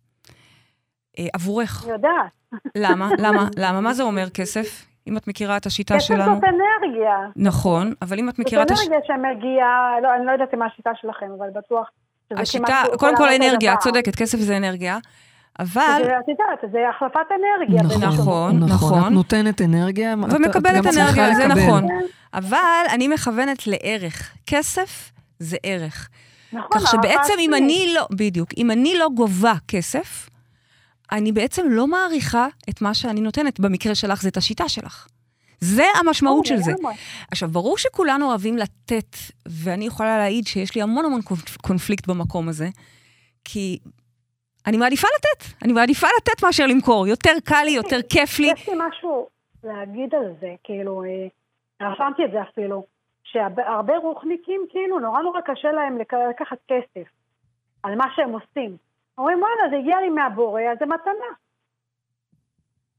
אה, 1.19 1.27
עבורך. 1.33 1.83
אני 1.83 1.91
יודעת. 1.91 2.31
למה? 2.75 3.09
למה? 3.17 3.47
למה? 3.57 3.81
מה 3.81 3.93
זה 3.93 4.03
אומר 4.03 4.29
כסף? 4.29 4.85
אם 5.07 5.17
את 5.17 5.27
מכירה 5.27 5.57
את 5.57 5.65
השיטה 5.65 5.95
כסף 5.95 6.07
שלנו. 6.07 6.35
זאת 6.35 6.43
אנרגיה. 6.43 7.17
נכון, 7.35 7.93
אבל 8.01 8.19
אם 8.19 8.29
את 8.29 8.39
מכירה 8.39 8.63
את 8.63 8.67
זאת 8.67 8.77
השיטה... 8.77 8.95
אנרגיה 8.95 9.07
שמגיעה, 9.15 9.95
לא, 10.03 10.15
אני 10.15 10.25
לא 10.25 10.31
יודעת 10.31 10.53
מה 10.53 10.65
השיטה 10.65 10.89
שלכם, 11.01 11.25
אבל 11.37 11.47
בטוח 11.55 11.89
שזה 12.29 12.41
השיטה, 12.41 12.65
כמעט 12.65 12.99
קודם 12.99 13.17
כל 13.17 13.29
אנרגיה, 13.29 13.73
את. 13.73 13.79
צודקת, 13.79 14.15
כסף 14.15 14.37
זה 14.37 14.57
אנרגיה, 14.57 14.97
אבל... 15.59 16.01
את 16.01 16.27
יודעת, 16.27 16.71
זה 16.71 16.79
החלפת 16.89 17.19
אנרגיה. 17.31 17.83
נכון, 17.83 18.03
נכון, 18.03 18.59
נכון. 18.59 18.69
נכון. 18.69 19.07
את 19.07 19.11
נותנת 19.11 19.61
אנרגיה, 19.61 20.13
ומקבלת 20.31 20.75
גם 20.75 20.91
צריכה 20.91 21.01
אנרגיה, 21.01 21.35
זה 21.35 21.47
לקבל. 21.47 21.61
נכון. 21.61 21.87
אבל 22.33 22.83
אני 22.93 23.07
מכוונת 23.07 23.67
לערך. 23.67 24.33
כסף 24.47 25.11
זה 25.39 25.57
ערך. 25.63 26.09
נכון, 26.53 26.79
כך 26.79 26.91
שבעצם 26.91 27.33
אם. 27.39 27.53
אני 27.53 27.93
לא, 27.95 28.07
בדיוק, 28.11 28.49
אם 28.57 28.71
אני 28.71 28.97
לא 28.97 29.07
גובה 29.15 29.53
כסף, 29.67 30.29
אני 31.11 31.31
בעצם 31.31 31.65
לא 31.69 31.87
מעריכה 31.87 32.47
את 32.69 32.81
מה 32.81 32.93
שאני 32.93 33.21
נותנת. 33.21 33.59
במקרה 33.59 33.95
שלך 33.95 34.21
זה 34.21 34.29
את 34.29 34.37
השיטה 34.37 34.69
שלך. 34.69 35.07
זה 35.59 35.83
המשמעות 35.99 36.45
של 36.45 36.57
זה. 36.57 36.71
עכשיו, 37.31 37.49
ברור 37.49 37.77
שכולנו 37.77 38.25
אוהבים 38.29 38.57
לתת, 38.57 39.15
ואני 39.63 39.85
יכולה 39.85 40.17
להעיד 40.17 40.47
שיש 40.47 40.75
לי 40.75 40.81
המון 40.81 41.05
המון 41.05 41.21
קונפ- 41.21 41.57
קונפליקט 41.61 42.07
במקום 42.07 42.49
הזה, 42.49 42.67
כי 43.45 43.79
אני 44.67 44.77
מעדיפה 44.77 45.07
לתת, 45.17 45.61
אני 45.63 45.73
מעדיפה 45.73 46.07
לתת 46.21 46.43
מאשר 46.43 46.65
למכור. 46.67 47.07
יותר 47.07 47.31
קל 47.43 47.61
לי, 47.65 47.71
יותר 47.71 47.99
כיף 48.09 48.39
לי. 48.39 48.47
יש 48.47 48.69
לי 48.69 48.75
משהו 48.89 49.27
להגיד 49.63 50.15
על 50.15 50.33
זה, 50.41 50.47
כאילו, 50.63 51.03
אה, 51.03 51.87
רשמתי 51.91 52.25
את 52.25 52.31
זה 52.31 52.37
אפילו, 52.41 52.85
שהרבה 53.23 53.97
רוחניקים, 53.97 54.61
כאילו, 54.69 54.99
נורא 54.99 55.21
נורא 55.21 55.39
קשה 55.45 55.71
להם 55.71 55.97
לק- 55.97 56.13
לקחת 56.29 56.57
כסף 56.67 57.07
על 57.83 57.95
מה 57.95 58.05
שהם 58.15 58.29
עושים. 58.31 58.77
אומרים, 59.17 59.39
וואלה, 59.39 59.69
זה 59.69 59.75
הגיע 59.77 59.95
לי 60.01 60.09
מהבורא, 60.09 60.61
אז 60.61 60.77
זה 60.79 60.85
מתנה. 60.85 61.29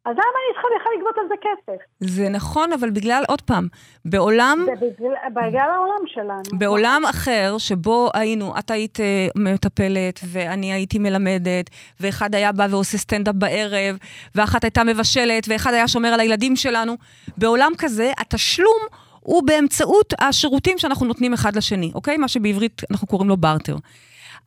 אז 0.05 0.13
למה 0.13 0.23
אני 0.23 0.55
צריכה 0.55 0.69
בכלל 0.81 0.93
לגבות 0.97 1.15
על 1.19 1.29
זה 1.29 1.35
כסף? 1.41 1.83
זה 2.01 2.29
נכון, 2.29 2.73
אבל 2.73 2.91
בגלל, 2.91 3.23
עוד 3.29 3.41
פעם, 3.43 3.69
בעולם... 4.05 4.67
זה 4.67 4.87
בגלל, 4.87 5.15
בגלל 5.31 5.71
העולם 5.71 6.07
שלנו. 6.07 6.59
בעולם 6.59 7.03
אחר, 7.11 7.55
שבו 7.59 8.11
היינו, 8.15 8.59
את 8.59 8.71
היית 8.71 9.01
אה, 9.01 9.27
מטפלת, 9.37 10.21
ואני 10.33 10.73
הייתי 10.73 10.99
מלמדת, 10.99 11.71
ואחד 12.01 12.35
היה 12.35 12.53
בא 12.53 12.67
ועושה 12.71 12.99
סטנדאפ 12.99 13.35
בערב, 13.35 13.97
ואחת 14.35 14.65
הייתה 14.65 14.85
מבשלת, 14.85 15.47
ואחד 15.49 15.75
היה 15.75 15.89
שומר 15.89 16.09
על 16.09 16.21
הילדים 16.21 16.57
שלנו, 16.57 16.95
בעולם 17.37 17.73
כזה, 17.79 18.13
התשלום 18.19 18.81
הוא 19.21 19.43
באמצעות 19.47 20.15
השירותים 20.21 20.79
שאנחנו 20.79 21.07
נותנים 21.07 21.33
אחד 21.33 21.57
לשני, 21.57 21.93
אוקיי? 21.95 22.17
מה 22.17 22.29
שבעברית 22.29 22.83
אנחנו 22.91 23.07
קוראים 23.07 23.29
לו 23.29 23.37
בארטר. 23.37 23.77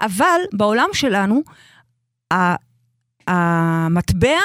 אבל 0.02 0.42
בעולם 0.54 0.90
שלנו, 0.94 1.42
המטבע, 3.28 4.40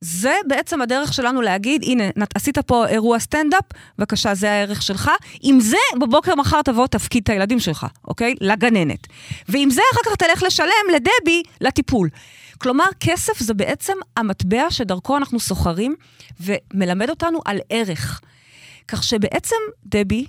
זה 0.00 0.34
בעצם 0.46 0.82
הדרך 0.82 1.12
שלנו 1.12 1.40
להגיד, 1.40 1.82
הנה, 1.84 2.04
עשית 2.34 2.58
פה 2.58 2.86
אירוע 2.86 3.18
סטנדאפ, 3.18 3.64
בבקשה, 3.98 4.34
זה 4.34 4.50
הערך 4.50 4.82
שלך. 4.82 5.10
עם 5.42 5.60
זה, 5.60 5.76
בבוקר 6.00 6.34
מחר 6.34 6.62
תבוא, 6.62 6.86
תפקיד 6.86 7.22
את 7.22 7.28
הילדים 7.28 7.60
שלך, 7.60 7.86
אוקיי? 8.04 8.34
לגננת. 8.40 9.06
ועם 9.48 9.70
זה 9.70 9.82
אחר 9.92 10.00
כך 10.10 10.16
תלך 10.16 10.42
לשלם 10.42 10.94
לדבי 10.94 11.42
לטיפול. 11.60 12.08
כלומר, 12.58 12.84
כסף 13.00 13.38
זה 13.38 13.54
בעצם 13.54 13.92
המטבע 14.16 14.70
שדרכו 14.70 15.16
אנחנו 15.16 15.40
סוחרים, 15.40 15.94
ומלמד 16.40 17.10
אותנו 17.10 17.40
על 17.44 17.58
ערך. 17.70 18.20
כך 18.88 19.02
שבעצם, 19.02 19.56
דבי, 19.86 20.26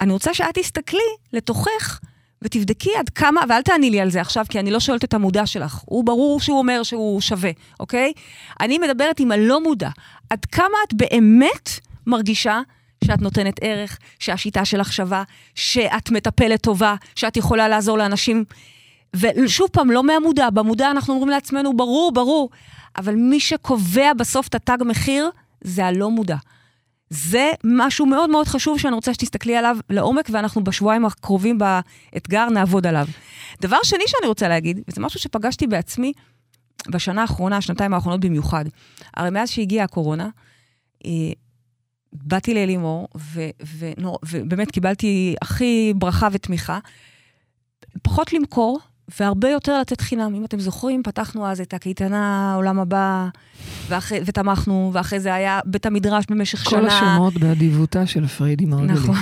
אני 0.00 0.12
רוצה 0.12 0.34
שאת 0.34 0.54
תסתכלי 0.54 1.10
לתוכך 1.32 2.00
ותבדקי 2.42 2.90
עד 2.98 3.08
כמה, 3.08 3.40
ואל 3.48 3.62
תעני 3.62 3.90
לי 3.90 4.00
על 4.00 4.10
זה 4.10 4.20
עכשיו, 4.20 4.44
כי 4.48 4.60
אני 4.60 4.70
לא 4.70 4.80
שואלת 4.80 5.04
את 5.04 5.14
המודע 5.14 5.46
שלך. 5.46 5.80
הוא 5.84 6.04
ברור 6.04 6.40
שהוא 6.40 6.58
אומר 6.58 6.82
שהוא 6.82 7.20
שווה, 7.20 7.50
אוקיי? 7.80 8.12
אני 8.60 8.78
מדברת 8.78 9.20
עם 9.20 9.32
הלא 9.32 9.62
מודע. 9.62 9.88
עד 10.30 10.44
כמה 10.44 10.76
את 10.88 10.94
באמת 10.94 11.70
מרגישה 12.06 12.60
שאת 13.04 13.22
נותנת 13.22 13.54
ערך, 13.60 13.98
שהשיטה 14.18 14.64
שלך 14.64 14.92
שווה, 14.92 15.22
שאת 15.54 16.10
מטפלת 16.10 16.62
טובה, 16.62 16.94
שאת 17.14 17.36
יכולה 17.36 17.68
לעזור 17.68 17.98
לאנשים. 17.98 18.44
ושוב 19.16 19.68
פעם, 19.72 19.90
לא 19.90 20.02
מהמודע, 20.02 20.50
במודע 20.50 20.90
אנחנו 20.90 21.14
אומרים 21.14 21.30
לעצמנו, 21.30 21.76
ברור, 21.76 22.12
ברור, 22.12 22.50
אבל 22.98 23.14
מי 23.14 23.40
שקובע 23.40 24.12
בסוף 24.12 24.48
את 24.48 24.54
התג 24.54 24.78
מחיר, 24.84 25.30
זה 25.60 25.86
הלא 25.86 26.10
מודע. 26.10 26.36
זה 27.10 27.50
משהו 27.64 28.06
מאוד 28.06 28.30
מאוד 28.30 28.46
חשוב 28.48 28.78
שאני 28.78 28.94
רוצה 28.94 29.14
שתסתכלי 29.14 29.56
עליו 29.56 29.76
לעומק, 29.90 30.28
ואנחנו 30.32 30.64
בשבועיים 30.64 31.04
הקרובים 31.04 31.58
באתגר 31.58 32.48
נעבוד 32.48 32.86
עליו. 32.86 33.06
דבר 33.60 33.76
שני 33.82 34.04
שאני 34.06 34.28
רוצה 34.28 34.48
להגיד, 34.48 34.80
וזה 34.88 35.00
משהו 35.00 35.20
שפגשתי 35.20 35.66
בעצמי 35.66 36.12
בשנה 36.88 37.20
האחרונה, 37.22 37.56
השנתיים 37.56 37.94
האחרונות 37.94 38.20
במיוחד. 38.20 38.64
הרי 39.16 39.30
מאז 39.30 39.50
שהגיעה 39.50 39.84
הקורונה, 39.84 40.28
אה, 41.06 41.10
באתי 42.12 42.54
לאלימור, 42.54 43.08
ו- 43.16 43.50
ונור- 43.78 44.18
ובאמת 44.28 44.70
קיבלתי 44.70 45.34
הכי 45.42 45.92
ברכה 45.96 46.28
ותמיכה. 46.32 46.78
פחות 48.02 48.32
למכור, 48.32 48.78
והרבה 49.20 49.48
יותר 49.48 49.80
לתת 49.80 50.00
חינם. 50.00 50.34
אם 50.34 50.44
אתם 50.44 50.60
זוכרים, 50.60 51.02
פתחנו 51.02 51.46
אז 51.46 51.60
את 51.60 51.74
הקייטנה 51.74 52.54
עולם 52.54 52.78
הבא, 52.78 53.28
ואחרי, 53.88 54.20
ותמכנו, 54.24 54.90
ואחרי 54.94 55.20
זה 55.20 55.34
היה 55.34 55.60
בית 55.64 55.86
המדרש 55.86 56.24
במשך 56.30 56.58
כל 56.58 56.70
שנה. 56.70 56.98
השמות 56.98 57.34
באדיבותה 57.34 58.06
של 58.06 58.26
פריידי 58.26 58.64
מרגלית. 58.64 58.90
נכון. 58.90 59.16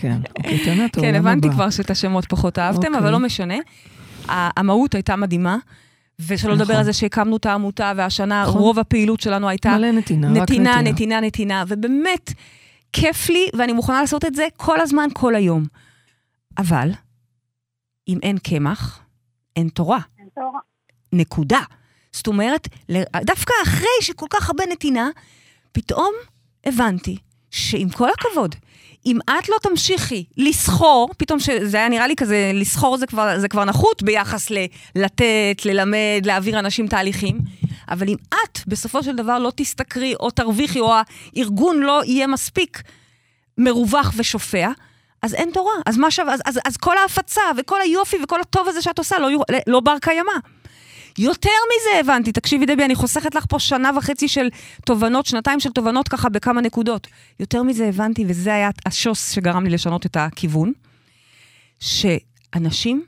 כן, 0.00 0.18
אוקיי, 0.38 0.64
תענה 0.64 0.88
טוב. 0.88 1.04
כן, 1.04 1.14
הבנתי 1.14 1.50
כבר 1.50 1.70
שאת 1.70 1.90
השמות 1.90 2.26
פחות 2.26 2.58
אהבתם, 2.58 2.86
אוקיי. 2.86 2.98
אבל 2.98 3.10
לא 3.10 3.18
משנה. 3.18 3.54
המהות 4.28 4.94
הייתה 4.94 5.16
מדהימה, 5.16 5.56
ושלא 6.28 6.52
לדבר 6.52 6.64
נכון. 6.64 6.76
על 6.76 6.84
זה 6.84 6.92
שהקמנו 6.92 7.36
את 7.36 7.46
העמותה, 7.46 7.92
והשנה 7.96 8.42
נכון. 8.42 8.60
רוב 8.60 8.78
הפעילות 8.78 9.20
שלנו 9.20 9.48
הייתה 9.48 9.76
מלא 9.76 9.90
נתינה, 9.92 10.30
רק 10.30 10.36
נתינה, 10.36 10.70
נתינה. 10.70 10.90
נתינה, 10.92 11.20
נתינה, 11.20 11.64
ובאמת, 11.68 12.32
כיף 12.92 13.28
לי, 13.28 13.48
ואני 13.58 13.72
מוכנה 13.72 14.00
לעשות 14.00 14.24
את 14.24 14.34
זה 14.34 14.46
כל 14.56 14.80
הזמן, 14.80 15.08
כל 15.12 15.34
היום. 15.34 15.64
אבל, 16.58 16.90
אם 18.08 18.18
אין 18.22 18.38
קמח, 18.38 19.00
אין 19.56 19.68
תורה. 19.68 19.98
אין 20.18 20.28
תורה. 20.34 20.60
נקודה. 21.12 21.60
זאת 22.12 22.26
אומרת, 22.26 22.68
דווקא 23.24 23.52
אחרי 23.62 23.86
שכל 24.00 24.26
כך 24.30 24.48
הרבה 24.48 24.64
נתינה, 24.72 25.10
פתאום 25.72 26.12
הבנתי 26.64 27.16
שעם 27.50 27.88
כל 27.88 28.08
הכבוד, 28.10 28.54
אם 29.06 29.18
את 29.24 29.48
לא 29.48 29.56
תמשיכי 29.62 30.24
לסחור, 30.36 31.10
פתאום 31.18 31.40
שזה 31.40 31.76
היה 31.76 31.88
נראה 31.88 32.06
לי 32.06 32.16
כזה, 32.16 32.50
לסחור 32.54 32.96
זה 32.96 33.06
כבר, 33.06 33.38
זה 33.38 33.48
כבר 33.48 33.64
נחות 33.64 34.02
ביחס 34.02 34.50
ללתת, 34.50 35.64
ללמד, 35.64 36.22
להעביר 36.24 36.58
אנשים 36.58 36.88
תהליכים, 36.88 37.38
אבל 37.88 38.08
אם 38.08 38.16
את 38.30 38.60
בסופו 38.66 39.02
של 39.02 39.16
דבר 39.16 39.38
לא 39.38 39.52
תשתכרי 39.56 40.14
או 40.20 40.30
תרוויחי, 40.30 40.80
או 40.80 40.94
הארגון 41.36 41.80
לא 41.80 42.02
יהיה 42.04 42.26
מספיק 42.26 42.82
מרווח 43.58 44.12
ושופע, 44.16 44.68
אז 45.26 45.34
אין 45.34 45.50
תורה. 45.52 45.72
אז, 45.86 45.98
מה 45.98 46.10
שווה, 46.10 46.34
אז, 46.34 46.40
אז, 46.46 46.60
אז 46.64 46.76
כל 46.76 46.98
ההפצה 46.98 47.40
וכל 47.58 47.80
היופי 47.80 48.16
וכל 48.24 48.40
הטוב 48.40 48.68
הזה 48.68 48.82
שאת 48.82 48.98
עושה 48.98 49.18
לא, 49.18 49.30
יו- 49.30 49.40
לא 49.66 49.80
בר 49.80 49.98
קיימא. 50.00 50.32
יותר 51.18 51.50
מזה 51.50 52.00
הבנתי, 52.00 52.32
תקשיבי 52.32 52.66
דבי, 52.66 52.84
אני 52.84 52.94
חוסכת 52.94 53.34
לך 53.34 53.44
פה 53.48 53.58
שנה 53.58 53.90
וחצי 53.98 54.28
של 54.28 54.48
תובנות, 54.84 55.26
שנתיים 55.26 55.60
של 55.60 55.70
תובנות 55.70 56.08
ככה 56.08 56.28
בכמה 56.28 56.60
נקודות. 56.60 57.06
יותר 57.40 57.62
מזה 57.62 57.88
הבנתי, 57.88 58.24
וזה 58.28 58.54
היה 58.54 58.70
השוס 58.86 59.30
שגרם 59.32 59.64
לי 59.64 59.70
לשנות 59.70 60.06
את 60.06 60.16
הכיוון, 60.16 60.72
שאנשים 61.80 63.04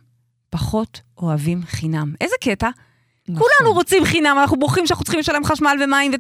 פחות 0.51 1.01
אוהבים 1.19 1.63
חינם. 1.67 2.15
איזה 2.21 2.35
קטע? 2.41 2.69
נכון. 3.29 3.43
כולנו 3.59 3.75
רוצים 3.75 4.05
חינם, 4.05 4.37
אנחנו 4.41 4.57
בוכים 4.57 4.87
שאנחנו 4.87 5.05
צריכים 5.05 5.21
לשלם 5.21 5.45
חשמל 5.45 5.77
ומים 5.85 6.13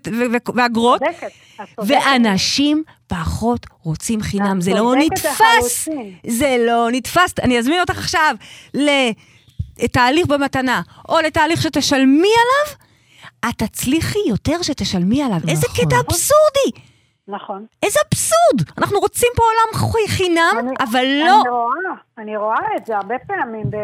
ואגרות. 0.55 1.01
ואנשים 1.87 2.83
פחות 3.07 3.66
רוצים 3.83 4.23
חינם. 4.23 4.61
זה 4.61 4.75
לא 4.75 4.94
נתפס. 4.97 5.88
זה 6.27 6.57
לא 6.66 6.88
נתפס. 6.92 7.35
אני 7.42 7.59
אזמין 7.59 7.81
אותך 7.81 7.99
עכשיו 7.99 8.35
לתהליך 9.83 10.27
במתנה, 10.27 10.83
או 11.09 11.21
לתהליך 11.21 11.62
שתשלמי 11.62 12.29
עליו, 12.29 12.77
את 13.49 13.62
תצליחי 13.62 14.18
יותר 14.29 14.62
שתשלמי 14.62 15.23
עליו. 15.23 15.38
איזה 15.49 15.66
נכון. 15.71 15.85
קטע 15.87 15.97
אבסורדי! 16.01 16.81
נכון. 17.29 17.66
איזה 17.83 17.99
אבסורד! 18.09 18.68
אנחנו 18.79 18.99
רוצים 18.99 19.29
פה 19.37 19.42
עולם 19.42 19.90
חי- 19.92 20.09
חינם, 20.09 20.53
אני- 20.59 20.71
אבל 20.81 21.05
לא. 21.27 21.40
אני 21.40 21.51
רואה, 21.51 21.75
אני 22.18 22.37
רואה 22.37 22.77
את 22.77 22.87
זה 22.87 22.97
הרבה 22.97 23.14
פעמים 23.27 23.71
ב... 23.71 23.77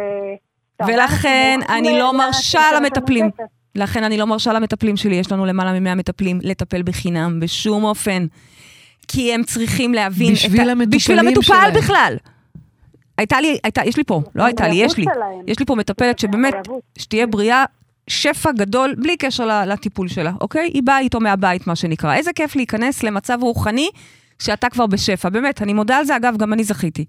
ולכן 0.83 1.61
אני 1.69 1.99
לא 1.99 2.19
מרשה 2.19 2.63
למטפלים. 2.77 3.31
לכן 3.75 4.05
אני 4.05 4.19
לא 4.19 4.27
מרשה 4.27 4.53
למטפלים 4.53 4.97
שלי, 4.97 5.15
יש 5.15 5.33
לנו 5.33 5.47
למעלה 5.47 5.81
מ-100 5.81 5.95
מטפלים, 5.95 6.39
לטפל 6.43 6.83
בחינם 6.83 7.41
בשום 7.41 7.85
אופן. 7.85 8.27
כי 9.09 9.35
הם 9.35 9.43
צריכים 9.43 9.95
להבין... 9.95 10.33
בשביל 10.33 10.63
את 10.63 10.67
ה... 10.69 10.71
המטופלים 10.71 10.91
בשביל 10.99 11.19
המטופל 11.19 11.45
שלהם. 11.47 11.75
בכלל. 11.75 12.17
הייתה 13.19 13.41
לי, 13.41 13.59
הייתה, 13.65 13.83
יש 13.85 13.97
לי 13.97 14.05
פה, 14.05 14.23
לא 14.35 14.45
הייתה 14.45 14.69
לי, 14.69 14.75
יש 14.75 14.97
לי. 14.97 15.05
שלהם. 15.15 15.41
יש 15.47 15.59
לי 15.59 15.67
פה 15.67 15.75
מטפלת 15.75 16.19
שבאמת. 16.19 16.55
שתהיה 16.99 17.27
בריאה, 17.27 17.65
שפע 18.09 18.53
גדול, 18.53 18.95
בלי 18.99 19.17
קשר 19.17 19.47
ל- 19.47 19.73
לטיפול 19.73 20.09
שלה, 20.09 20.33
אוקיי? 20.41 20.71
היא 20.75 20.83
באה 20.83 20.99
איתו 20.99 21.21
מהבית, 21.21 21.67
מה 21.67 21.77
שנקרא. 21.77 22.15
איזה 22.15 22.33
כיף 22.33 22.57
להיכנס 22.57 23.03
למצב 23.03 23.39
רוחני 23.43 23.89
שאתה 24.39 24.69
כבר 24.71 24.87
בשפע. 24.87 25.29
באמת, 25.29 25.63
אני 25.63 25.73
מודה 25.73 25.97
על 25.97 26.05
זה, 26.05 26.17
אגב, 26.17 26.37
גם 26.37 26.53
אני 26.53 26.65
זכיתי. 26.65 27.05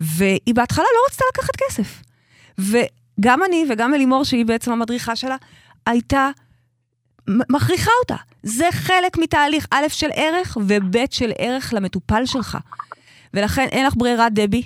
והיא 0.00 0.54
בהתחלה 0.54 0.84
לא 0.84 1.00
רצתה 1.10 1.24
לקחת 1.34 1.56
כסף. 1.56 2.02
וגם 2.58 3.40
אני 3.48 3.64
וגם 3.70 3.94
אלימור, 3.94 4.24
שהיא 4.24 4.46
בעצם 4.46 4.72
המדריכה 4.72 5.16
שלה, 5.16 5.36
הייתה 5.86 6.30
מכריחה 7.28 7.90
אותה. 8.02 8.16
זה 8.42 8.68
חלק 8.72 9.18
מתהליך 9.18 9.66
א' 9.70 9.88
של 9.88 10.08
ערך 10.14 10.58
וב' 10.60 10.96
של 11.10 11.32
ערך 11.38 11.74
למטופל 11.76 12.26
שלך. 12.26 12.58
ולכן 13.34 13.66
אין 13.72 13.86
לך 13.86 13.94
ברירה, 13.96 14.28
דבי, 14.30 14.62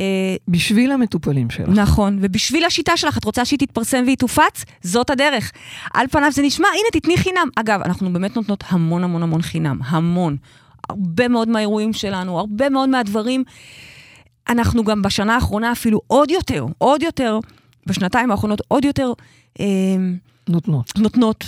אה, 0.00 0.36
בשביל 0.48 0.92
המטופלים 0.92 1.50
שלך. 1.50 1.68
נכון, 1.68 2.18
ובשביל 2.20 2.64
השיטה 2.64 2.96
שלך, 2.96 3.18
את 3.18 3.24
רוצה 3.24 3.44
שהיא 3.44 3.58
תתפרסם 3.58 4.02
והיא 4.04 4.16
תופץ? 4.16 4.64
זאת 4.82 5.10
הדרך. 5.10 5.52
על 5.94 6.06
פניו 6.06 6.32
זה 6.32 6.42
נשמע, 6.42 6.68
הנה, 6.68 7.00
תתני 7.00 7.16
חינם. 7.16 7.48
אגב, 7.56 7.80
אנחנו 7.84 8.12
באמת 8.12 8.36
נותנות 8.36 8.64
המון 8.68 9.04
המון 9.04 9.22
המון 9.22 9.42
חינם, 9.42 9.78
המון. 9.84 10.36
הרבה 10.90 11.28
מאוד 11.28 11.48
מהאירועים 11.48 11.92
שלנו, 11.92 12.38
הרבה 12.38 12.68
מאוד 12.68 12.88
מהדברים. 12.88 13.44
אנחנו 14.48 14.84
גם 14.84 15.02
בשנה 15.02 15.34
האחרונה 15.34 15.72
אפילו 15.72 16.00
עוד 16.06 16.30
יותר, 16.30 16.66
עוד 16.78 17.02
יותר, 17.02 17.38
בשנתיים 17.86 18.30
האחרונות 18.30 18.60
עוד 18.68 18.84
יותר 18.84 19.12
אה, 19.60 19.64
נותנות. 20.48 20.98
נותנות. 20.98 21.44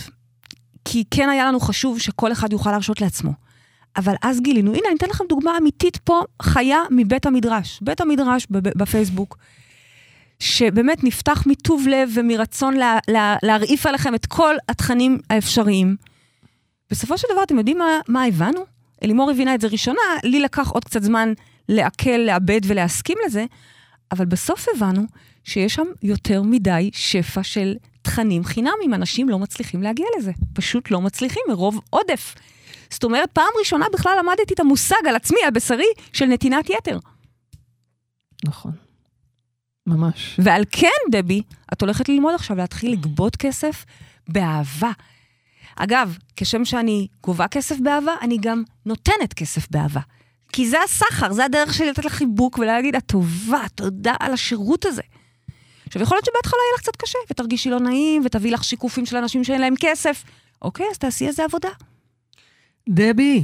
כי 0.84 1.04
כן 1.10 1.28
היה 1.28 1.46
לנו 1.46 1.60
חשוב 1.60 2.00
שכל 2.00 2.32
אחד 2.32 2.52
יוכל 2.52 2.70
להרשות 2.70 3.00
לעצמו. 3.00 3.32
אבל 3.96 4.14
אז 4.22 4.40
גילינו, 4.40 4.74
הנה, 4.74 4.88
אני 4.88 4.96
אתן 4.96 5.06
לכם 5.10 5.24
דוגמה 5.28 5.56
אמיתית 5.58 5.96
פה, 5.96 6.22
חיה 6.42 6.78
מבית 6.90 7.26
המדרש. 7.26 7.78
בית 7.82 8.00
המדרש 8.00 8.46
בפייסבוק, 8.50 9.38
שבאמת 10.38 11.04
נפתח 11.04 11.46
מטוב 11.46 11.88
לב 11.88 12.10
ומרצון 12.14 12.74
לה, 12.74 12.98
לה, 13.08 13.36
להרעיף 13.42 13.86
עליכם 13.86 14.14
את 14.14 14.26
כל 14.26 14.54
התכנים 14.68 15.18
האפשריים. 15.30 15.96
בסופו 16.90 17.18
של 17.18 17.28
דבר, 17.32 17.42
אתם 17.42 17.58
יודעים 17.58 17.78
מה, 17.78 18.00
מה 18.08 18.24
הבנו? 18.24 18.60
אלימור 19.04 19.30
הבינה 19.30 19.54
את 19.54 19.60
זה 19.60 19.68
ראשונה, 19.68 20.00
לי 20.24 20.40
לקח 20.40 20.70
עוד 20.70 20.84
קצת 20.84 21.02
זמן 21.02 21.32
לעכל, 21.68 22.16
לעבד 22.16 22.60
ולהסכים 22.64 23.18
לזה, 23.26 23.44
אבל 24.12 24.24
בסוף 24.24 24.66
הבנו 24.74 25.02
שיש 25.44 25.74
שם 25.74 25.86
יותר 26.02 26.42
מדי 26.42 26.90
שפע 26.92 27.42
של 27.42 27.74
תכנים 28.02 28.44
חינמים, 28.44 28.94
אנשים 28.94 29.28
לא 29.28 29.38
מצליחים 29.38 29.82
להגיע 29.82 30.06
לזה. 30.18 30.32
פשוט 30.52 30.90
לא 30.90 31.00
מצליחים, 31.00 31.42
מרוב 31.48 31.80
עודף. 31.90 32.34
זאת 32.90 33.04
אומרת, 33.04 33.30
פעם 33.30 33.48
ראשונה 33.58 33.86
בכלל 33.92 34.16
למדתי 34.18 34.54
את 34.54 34.60
המושג 34.60 35.06
על 35.08 35.16
עצמי, 35.16 35.38
הבשרי, 35.48 35.86
של 36.12 36.26
נתינת 36.26 36.70
יתר. 36.70 36.98
נכון. 38.44 38.72
ממש. 39.86 40.40
ועל 40.42 40.64
כן, 40.70 40.88
דבי, 41.10 41.42
את 41.72 41.82
הולכת 41.82 42.08
ללמוד 42.08 42.34
עכשיו 42.34 42.56
להתחיל 42.56 42.92
לגבות 42.92 43.36
כסף 43.36 43.84
באהבה. 44.28 44.92
אגב, 45.76 46.18
כשם 46.36 46.64
שאני 46.64 47.06
גובה 47.22 47.48
כסף 47.48 47.76
באהבה, 47.82 48.12
אני 48.22 48.38
גם 48.40 48.62
נותנת 48.86 49.34
כסף 49.34 49.70
באהבה. 49.70 50.00
כי 50.52 50.68
זה 50.68 50.76
הסחר, 50.84 51.32
זה 51.32 51.44
הדרך 51.44 51.74
שלי 51.74 51.90
לתת 51.90 52.04
לך 52.04 52.12
חיבוק 52.12 52.58
ולהגיד, 52.58 52.94
את 52.96 53.02
טובה, 53.06 53.62
תודה 53.74 54.14
על 54.20 54.32
השירות 54.32 54.86
הזה. 54.86 55.02
עכשיו, 55.86 56.02
יכול 56.02 56.16
להיות 56.16 56.24
שבהתחלה 56.24 56.58
יהיה 56.66 56.74
לך 56.74 56.80
קצת 56.82 56.96
קשה, 56.96 57.18
ותרגישי 57.30 57.70
לא 57.70 57.80
נעים, 57.80 58.22
ותביא 58.24 58.52
לך 58.52 58.64
שיקופים 58.64 59.06
של 59.06 59.16
אנשים 59.16 59.44
שאין 59.44 59.60
להם 59.60 59.74
כסף. 59.80 60.24
אוקיי, 60.62 60.86
אז 60.92 60.98
תעשי 60.98 61.26
איזה 61.26 61.44
עבודה. 61.44 61.68
דבי, 62.88 63.42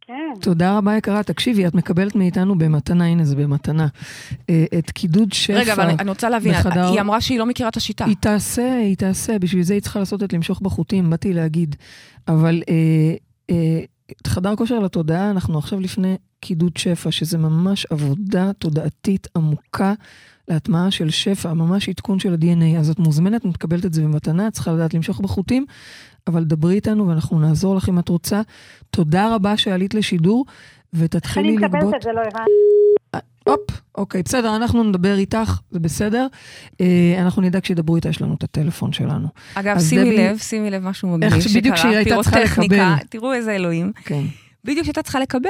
כן. 0.00 0.40
תודה 0.40 0.76
רבה 0.76 0.96
יקרה. 0.96 1.22
תקשיבי, 1.22 1.66
את 1.66 1.74
מקבלת 1.74 2.14
מאיתנו 2.14 2.58
במתנה, 2.58 3.04
הנה 3.06 3.24
זה 3.24 3.36
במתנה, 3.36 3.86
אה, 4.50 4.64
את 4.78 4.90
קידוד 4.90 5.32
שפע. 5.32 5.52
רגע, 5.58 5.72
אבל 5.72 5.90
אני, 6.00 6.10
רוצה 6.10 6.28
להבין, 6.28 6.52
בחדר- 6.54 6.90
היא 6.92 7.00
אמרה 7.00 7.20
שהיא 7.20 7.38
לא 7.38 7.46
מכירה 7.46 7.68
את 7.68 7.76
השיטה. 7.76 8.04
היא 8.04 8.16
תעשה, 8.20 8.74
היא 8.76 8.96
תעשה, 8.96 9.38
בשביל 9.38 9.62
זה 9.62 9.74
היא 9.74 9.82
צריכה 9.82 9.98
לעשות 9.98 10.22
את 10.22 10.32
למשוך 10.32 10.60
בחוטים, 10.60 11.10
באתי 11.10 11.32
להגיד. 11.32 11.76
אבל 12.28 12.62
אה, 12.68 12.74
אה, 13.50 13.80
חדר 14.26 14.56
כושר 14.56 14.78
לתודעה, 14.78 15.30
אנחנו 15.30 15.58
עכשיו 15.58 15.80
לפני 15.80 16.16
קידוד 16.40 16.76
שפע, 16.76 17.10
שזה 17.10 17.38
ממש 17.38 17.86
עבודה 17.90 18.52
תודעתית 18.52 19.28
עמוקה 19.36 19.94
להטמעה 20.48 20.90
של 20.90 21.10
שפע, 21.10 21.52
ממש 21.52 21.88
עדכון 21.88 22.18
של 22.18 22.32
ה-DNA. 22.32 22.78
אז 22.78 22.90
את 22.90 22.98
מוזמנת, 22.98 23.44
מקבלת 23.44 23.86
את 23.86 23.94
זה 23.94 24.02
במתנה, 24.02 24.48
את 24.48 24.52
צריכה 24.52 24.72
לדעת 24.72 24.94
למשוך 24.94 25.20
בחוטים, 25.20 25.66
אבל 26.26 26.44
דברי 26.44 26.74
איתנו 26.74 27.08
ואנחנו 27.08 27.40
נעזור 27.40 27.76
לך 27.76 27.88
אם 27.88 27.98
את 27.98 28.08
רוצה. 28.08 28.42
תודה 28.90 29.34
רבה 29.34 29.56
שעלית 29.56 29.94
לשידור, 29.94 30.44
ותתחילי 30.94 31.48
אני 31.48 31.56
לגבות... 31.56 31.74
מקבלת 31.80 31.94
את 31.96 32.02
זה, 32.02 32.10
לא 32.12 32.20
הבנתי. 32.20 32.50
הופ, 33.46 33.60
אוקיי, 33.94 34.22
בסדר, 34.22 34.56
אנחנו 34.56 34.84
נדבר 34.84 35.14
איתך, 35.18 35.60
זה 35.70 35.78
בסדר. 35.80 36.26
אה, 36.80 36.86
אנחנו 37.18 37.42
נדאג 37.42 37.64
שידברו 37.64 37.96
איתה, 37.96 38.08
יש 38.08 38.22
לנו 38.22 38.34
את 38.34 38.42
הטלפון 38.44 38.92
שלנו. 38.92 39.28
אגב, 39.54 39.80
שימי 39.80 40.02
דבי- 40.04 40.16
לב, 40.18 40.38
שימי 40.38 40.70
לב 40.70 40.84
משהו 40.84 41.08
מגניב 41.08 41.32
איך 41.34 41.42
שבדיוק 41.48 41.76
שקרה, 41.76 41.90
שהיא 41.90 41.96
הייתה 41.96 42.14
צריכה 42.22 42.30
פירוטכניקה, 42.36 42.74
לקבל. 42.74 43.06
תראו 43.08 43.32
איזה 43.32 43.52
אלוהים. 43.52 43.92
כן. 44.04 44.22
בדיוק 44.64 44.82
כשהייתה 44.82 45.02
צריכה 45.02 45.20
לקבל, 45.20 45.48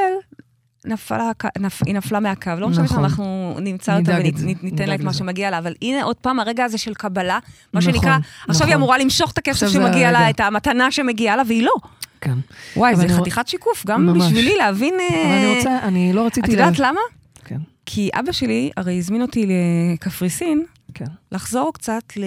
נפלה, 0.87 1.31
נפ, 1.59 1.83
היא 1.87 1.95
נפלה 1.95 2.21
מהקו. 2.21 2.51
לא 2.59 2.69
משנה 2.69 2.85
נכון. 2.85 2.97
שאנחנו 2.97 3.57
נמצא 3.61 3.99
אותה 3.99 4.13
וניתן 4.21 4.45
לה 4.47 4.53
נדאג 4.63 4.91
את 5.01 5.01
מה. 5.01 5.13
שמגיע 5.13 5.51
לה, 5.51 5.59
אבל 5.59 5.75
הנה 5.83 6.03
עוד 6.05 6.17
פעם 6.17 6.41
הרגע 6.41 6.65
הזה 6.65 6.79
של 6.79 6.95
קבלה, 6.95 7.39
מה 7.75 7.81
נכון, 7.81 7.93
שנקרא, 7.95 8.17
עכשיו 8.49 8.67
היא 8.67 8.73
נכון. 8.75 8.83
אמורה 8.83 8.99
למשוך 8.99 9.31
את 9.33 9.39
הכסף 9.39 9.69
שמגיע 9.69 10.13
לה. 10.13 10.31
את 10.31 10.41
המתנה 10.41 10.91
שמגיעה 10.91 11.37
לה, 11.37 11.43
והיא 11.47 11.63
לא. 11.63 11.73
כן. 12.21 12.39
וואי, 12.77 12.97
זה 12.97 13.09
חתיכת 13.09 13.49
שיקוף, 13.49 13.87
גם 13.87 14.07
ממש. 14.07 14.23
בשבילי 14.27 14.57
להבין... 14.57 14.95
אה, 15.01 15.25
אבל 15.25 15.33
אני 15.33 15.57
רוצה, 15.57 15.79
אני 15.83 16.13
לא 16.13 16.27
רציתי... 16.27 16.47
את 16.47 16.53
יודעת 16.53 16.79
לה- 16.79 16.89
למה? 16.89 17.01
כן, 17.45 17.59
כי 17.87 18.11
אבא 18.15 18.33
שלי 18.33 18.71
הרי 18.77 18.99
הזמין 18.99 19.23
אותי 19.23 19.47
לקפריסין, 19.95 20.65
כן. 20.95 21.05
לחזור 21.33 21.73
קצת, 21.75 22.03
ל... 22.17 22.25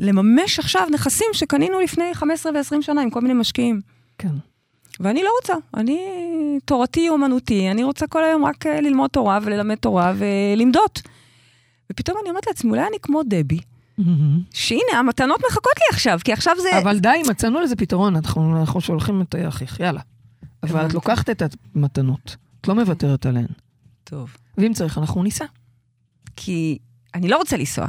לממש 0.00 0.58
עכשיו 0.58 0.86
נכסים 0.92 1.26
שקנינו 1.32 1.80
לפני 1.80 2.04
15 2.14 2.52
ו-20 2.52 2.82
שנה 2.82 3.02
עם 3.02 3.10
כל 3.10 3.20
מיני 3.20 3.34
משקיעים. 3.34 3.80
כן. 4.18 4.32
ואני 5.00 5.22
לא 5.22 5.30
רוצה, 5.40 5.54
אני 5.74 5.98
תורתי 6.64 7.08
אומנותי, 7.08 7.70
אני 7.70 7.84
רוצה 7.84 8.06
כל 8.06 8.24
היום 8.24 8.44
רק 8.44 8.66
אה, 8.66 8.80
ללמוד 8.80 9.10
תורה 9.10 9.38
וללמד 9.42 9.74
תורה 9.74 10.12
ולמדות. 10.16 11.02
ופתאום 11.92 12.18
אני 12.22 12.30
אומרת 12.30 12.46
לעצמי, 12.46 12.70
אולי 12.70 12.82
אני 12.88 12.96
כמו 13.02 13.22
דבי, 13.22 13.58
שהנה, 14.54 14.98
המתנות 14.98 15.40
מחכות 15.50 15.72
לי 15.78 15.84
עכשיו, 15.90 16.18
כי 16.24 16.32
עכשיו 16.32 16.54
זה... 16.62 16.78
אבל 16.78 16.98
די, 16.98 17.22
מצאנו 17.30 17.60
לזה 17.60 17.76
פתרון, 17.76 18.16
אנחנו 18.16 18.60
אנחנו 18.60 18.80
שולחים 18.80 19.22
את 19.22 19.34
אחיך, 19.48 19.80
יאללה. 19.80 20.00
אבל 20.62 20.86
את. 20.86 20.94
לוקחת 20.94 21.30
את 21.30 21.42
המתנות, 21.74 22.36
את 22.60 22.68
לא 22.68 22.74
מוותרת 22.74 23.26
עליהן. 23.26 23.46
טוב. 24.04 24.36
ואם 24.58 24.72
צריך, 24.72 24.98
אנחנו 24.98 25.22
ניסע. 25.22 25.44
כי 26.36 26.78
אני 27.14 27.28
לא 27.28 27.36
רוצה 27.36 27.56
לנסוע. 27.56 27.86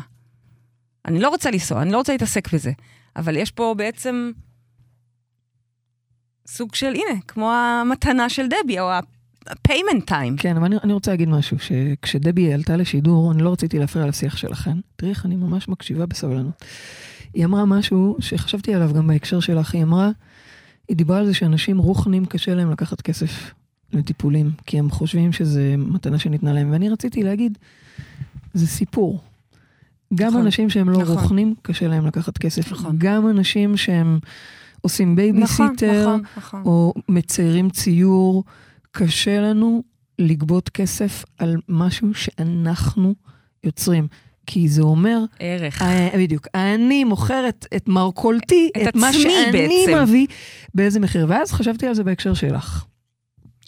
אני 1.05 1.19
לא 1.19 1.29
רוצה 1.29 1.51
לנסוע, 1.51 1.81
אני 1.81 1.91
לא 1.91 1.97
רוצה 1.97 2.11
להתעסק 2.11 2.53
בזה. 2.53 2.71
אבל 3.15 3.35
יש 3.35 3.51
פה 3.51 3.73
בעצם 3.77 4.31
סוג 6.47 6.75
של, 6.75 6.87
הנה, 6.87 7.21
כמו 7.27 7.51
המתנה 7.51 8.29
של 8.29 8.47
דבי, 8.47 8.79
או 8.79 8.91
ה-payment 9.47 10.09
time. 10.09 10.37
כן, 10.37 10.57
אבל 10.57 10.65
אני, 10.65 10.75
אני 10.83 10.93
רוצה 10.93 11.11
להגיד 11.11 11.29
משהו, 11.29 11.57
שכשדבי 11.59 12.53
עלתה 12.53 12.77
לשידור, 12.77 13.31
אני 13.31 13.43
לא 13.43 13.51
רציתי 13.51 13.79
להפריע 13.79 14.05
לשיח 14.05 14.37
שלכם. 14.37 14.79
תראי 14.95 15.11
איך 15.11 15.25
אני 15.25 15.35
ממש 15.35 15.67
מקשיבה 15.67 16.05
בסבלנות. 16.05 16.63
היא 17.33 17.45
אמרה 17.45 17.65
משהו 17.65 18.17
שחשבתי 18.19 18.73
עליו 18.73 18.91
גם 18.93 19.07
בהקשר 19.07 19.39
שלך, 19.39 19.73
היא 19.73 19.83
אמרה, 19.83 20.09
היא 20.87 20.97
דיברה 20.97 21.17
על 21.17 21.25
זה 21.25 21.33
שאנשים 21.33 21.77
רוחנים 21.77 22.25
קשה 22.25 22.55
להם 22.55 22.71
לקחת 22.71 23.01
כסף 23.01 23.51
לטיפולים, 23.93 24.51
כי 24.65 24.79
הם 24.79 24.89
חושבים 24.89 25.31
שזה 25.31 25.75
מתנה 25.77 26.19
שניתנה 26.19 26.53
להם, 26.53 26.71
ואני 26.71 26.89
רציתי 26.89 27.23
להגיד, 27.23 27.57
זה 28.53 28.67
סיפור. 28.67 29.19
גם 30.15 30.27
נכון, 30.27 30.41
אנשים 30.41 30.69
שהם 30.69 30.89
לא 30.89 31.01
נכון. 31.01 31.15
רוחנים, 31.15 31.55
קשה 31.61 31.87
להם 31.87 32.05
לקחת 32.05 32.37
כסף. 32.37 32.71
נכון. 32.71 32.95
גם 32.97 33.29
אנשים 33.29 33.77
שהם 33.77 34.19
עושים 34.81 35.07
נכון, 35.07 35.15
בייביסיטר, 35.15 36.01
נכון, 36.01 36.21
נכון. 36.37 36.61
או 36.65 36.93
מציירים 37.09 37.69
ציור, 37.69 38.43
קשה 38.91 39.41
לנו 39.41 39.83
לגבות 40.19 40.69
כסף 40.69 41.25
על 41.37 41.57
משהו 41.69 42.13
שאנחנו 42.13 43.15
יוצרים. 43.63 44.07
כי 44.45 44.67
זה 44.67 44.81
אומר, 44.81 45.19
ערך. 45.39 45.81
אה, 45.81 46.09
בדיוק, 46.17 46.47
אני 46.55 47.03
מוכרת 47.03 47.65
את 47.75 47.87
מרכולתי, 47.87 48.69
את 48.83 48.87
את, 48.87 48.95
מה 48.95 49.13
שאני 49.13 49.51
בעצם. 49.51 50.03
מביא, 50.03 50.27
באיזה 50.75 50.99
מחיר. 50.99 51.25
ואז 51.29 51.51
חשבתי 51.51 51.87
על 51.87 51.93
זה 51.93 52.03
בהקשר 52.03 52.33
שלך. 52.33 52.85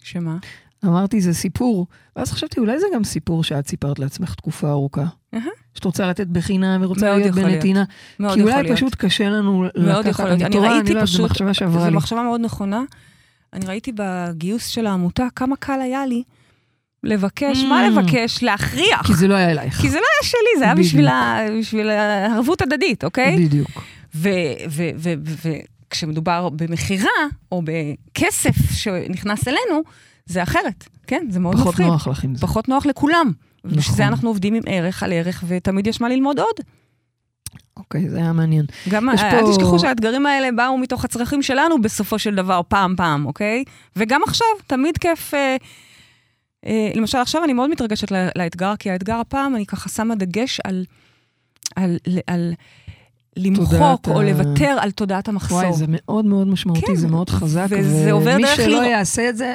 שמה? 0.02 0.36
אמרתי, 0.84 1.20
זה 1.20 1.34
סיפור. 1.34 1.86
ואז 2.16 2.32
חשבתי, 2.32 2.60
אולי 2.60 2.80
זה 2.80 2.86
גם 2.94 3.04
סיפור 3.04 3.44
שאת 3.44 3.68
סיפרת 3.68 3.98
לעצמך 3.98 4.34
תקופה 4.34 4.70
ארוכה. 4.70 5.04
אהה. 5.34 5.42
שאת 5.74 5.84
רוצה 5.84 6.06
לתת 6.06 6.26
בחינם 6.26 6.80
ורוצה 6.82 7.06
מאוד 7.06 7.16
להיות 7.16 7.30
יכול 7.30 7.42
להיות. 7.42 7.54
בנתינה. 7.54 7.84
מאוד 8.20 8.34
כי 8.34 8.40
יכול 8.40 8.52
אולי 8.52 8.62
להיות. 8.62 8.76
פשוט 8.76 8.94
קשה 8.94 9.28
לנו 9.28 9.64
מאוד 9.76 10.06
לקחת. 10.06 10.10
יכול 10.10 10.24
להיות. 10.24 10.42
אני 10.42 10.52
טועה, 10.52 10.72
ראיתי 10.72 10.94
לא 10.94 10.98
יודעת, 10.98 11.06
זו 11.08 11.28
פשוט, 11.28 11.72
זו. 11.72 11.90
מחשבה 11.90 12.22
מאוד 12.22 12.40
נכונה. 12.40 12.82
אני 13.52 13.66
ראיתי 13.66 13.92
בגיוס 13.94 14.66
של 14.66 14.86
העמותה 14.86 15.26
כמה 15.36 15.56
קל 15.56 15.80
היה 15.80 16.06
לי 16.06 16.22
לבקש, 17.04 17.58
מה 17.68 17.86
Mm. 17.86 17.90
לבקש? 17.90 18.42
להכריח. 18.42 19.06
כי 19.06 19.14
זה 19.14 19.28
לא 19.28 19.34
היה 19.34 19.50
אלייך. 19.50 19.80
כי 19.80 19.88
זה 19.90 19.96
לא 19.96 20.04
היה 20.20 20.30
שלי, 20.30 20.58
זה 20.58 20.64
היה. 20.64 20.74
בשביל 20.74 21.08
ה- 21.08 21.38
בשביל 21.60 21.90
הערבות 21.90 22.62
הדדית, 22.62 23.04
אוקיי? 23.04 23.36
בדיוק. 23.46 23.82
וכשמדובר 25.90 26.48
במכירה, 26.48 27.10
או 27.52 27.62
בכסף 27.64 28.72
שנכנס 28.72 29.48
אלינו, 29.48 29.82
זה 30.26 30.42
אחרת, 30.42 30.84
כן? 31.06 31.26
זה 31.30 31.40
מאוד 31.40 31.54
פחות 31.56 31.68
מפחיד. 31.74 31.86
נוח 31.86 32.08
לך 32.08 32.24
עם 32.24 32.34
זה. 32.34 32.40
פחות 32.42 32.68
נוח 32.68 32.86
לכולם. 32.86 33.32
נכון. 33.64 33.78
בשביל 33.78 33.96
זה 33.96 34.06
אנחנו 34.06 34.28
עובדים 34.28 34.54
עם 34.54 34.62
ערך 34.66 35.02
על 35.02 35.12
ערך, 35.12 35.44
ותמיד 35.46 35.86
יש 35.86 36.00
מה 36.00 36.08
ללמוד 36.08 36.38
עוד. 36.38 36.54
אוקיי, 37.76 38.10
זה 38.10 38.16
היה 38.16 38.32
מעניין. 38.32 38.66
גם, 38.88 39.08
יש 39.14 39.20
אל 39.20 39.40
פה- 39.40 39.50
תשכחו 39.52 39.78
שהאתגרים 39.78 40.26
האלה 40.26 40.48
באו 40.56 40.78
מתוך 40.78 41.04
הצרכים 41.04 41.42
שלנו 41.42 41.82
בסופו 41.82 42.18
של 42.18 42.34
דבר, 42.34 42.60
פעם 42.68 42.94
פעם, 42.96 43.26
אוקיי? 43.26 43.64
וגם 43.96 44.20
עכשיו, 44.26 44.46
תמיד 44.66 44.98
כיף... 44.98 45.34
אה, 45.34 45.56
אה, 46.66 46.90
למשל, 46.94 47.18
עכשיו 47.18 47.44
אני 47.44 47.52
מאוד 47.52 47.70
מתרגשת 47.70 48.10
לה- 48.10 48.28
לאתגר, 48.36 48.74
כי 48.78 48.90
האתגר 48.90 49.14
הפעם, 49.16 49.56
אני 49.56 49.66
ככה 49.66 49.88
שמה 49.88 50.14
דגש 50.14 50.60
על, 50.64 50.84
על, 51.76 51.96
על, 52.06 52.18
על 52.26 52.52
למחוק 53.36 54.08
או 54.08 54.20
ה- 54.20 54.24
לוותר 54.24 54.76
על 54.80 54.90
תודעת 54.90 55.28
המחסור. 55.28 55.58
וואי, 55.58 55.72
זה 55.72 55.84
מאוד 55.88 56.24
מאוד 56.24 56.46
משמעותי, 56.46 56.86
כן, 56.86 56.94
זה 56.94 57.08
מאוד 57.08 57.30
חזק, 57.30 57.66
וזה 57.70 58.12
עובר 58.12 58.30
ומי 58.34 58.42
דרך 58.42 58.56
שלא 58.56 58.66
לראות- 58.66 58.84
יעשה 58.86 59.28
את 59.28 59.36
זה, 59.36 59.54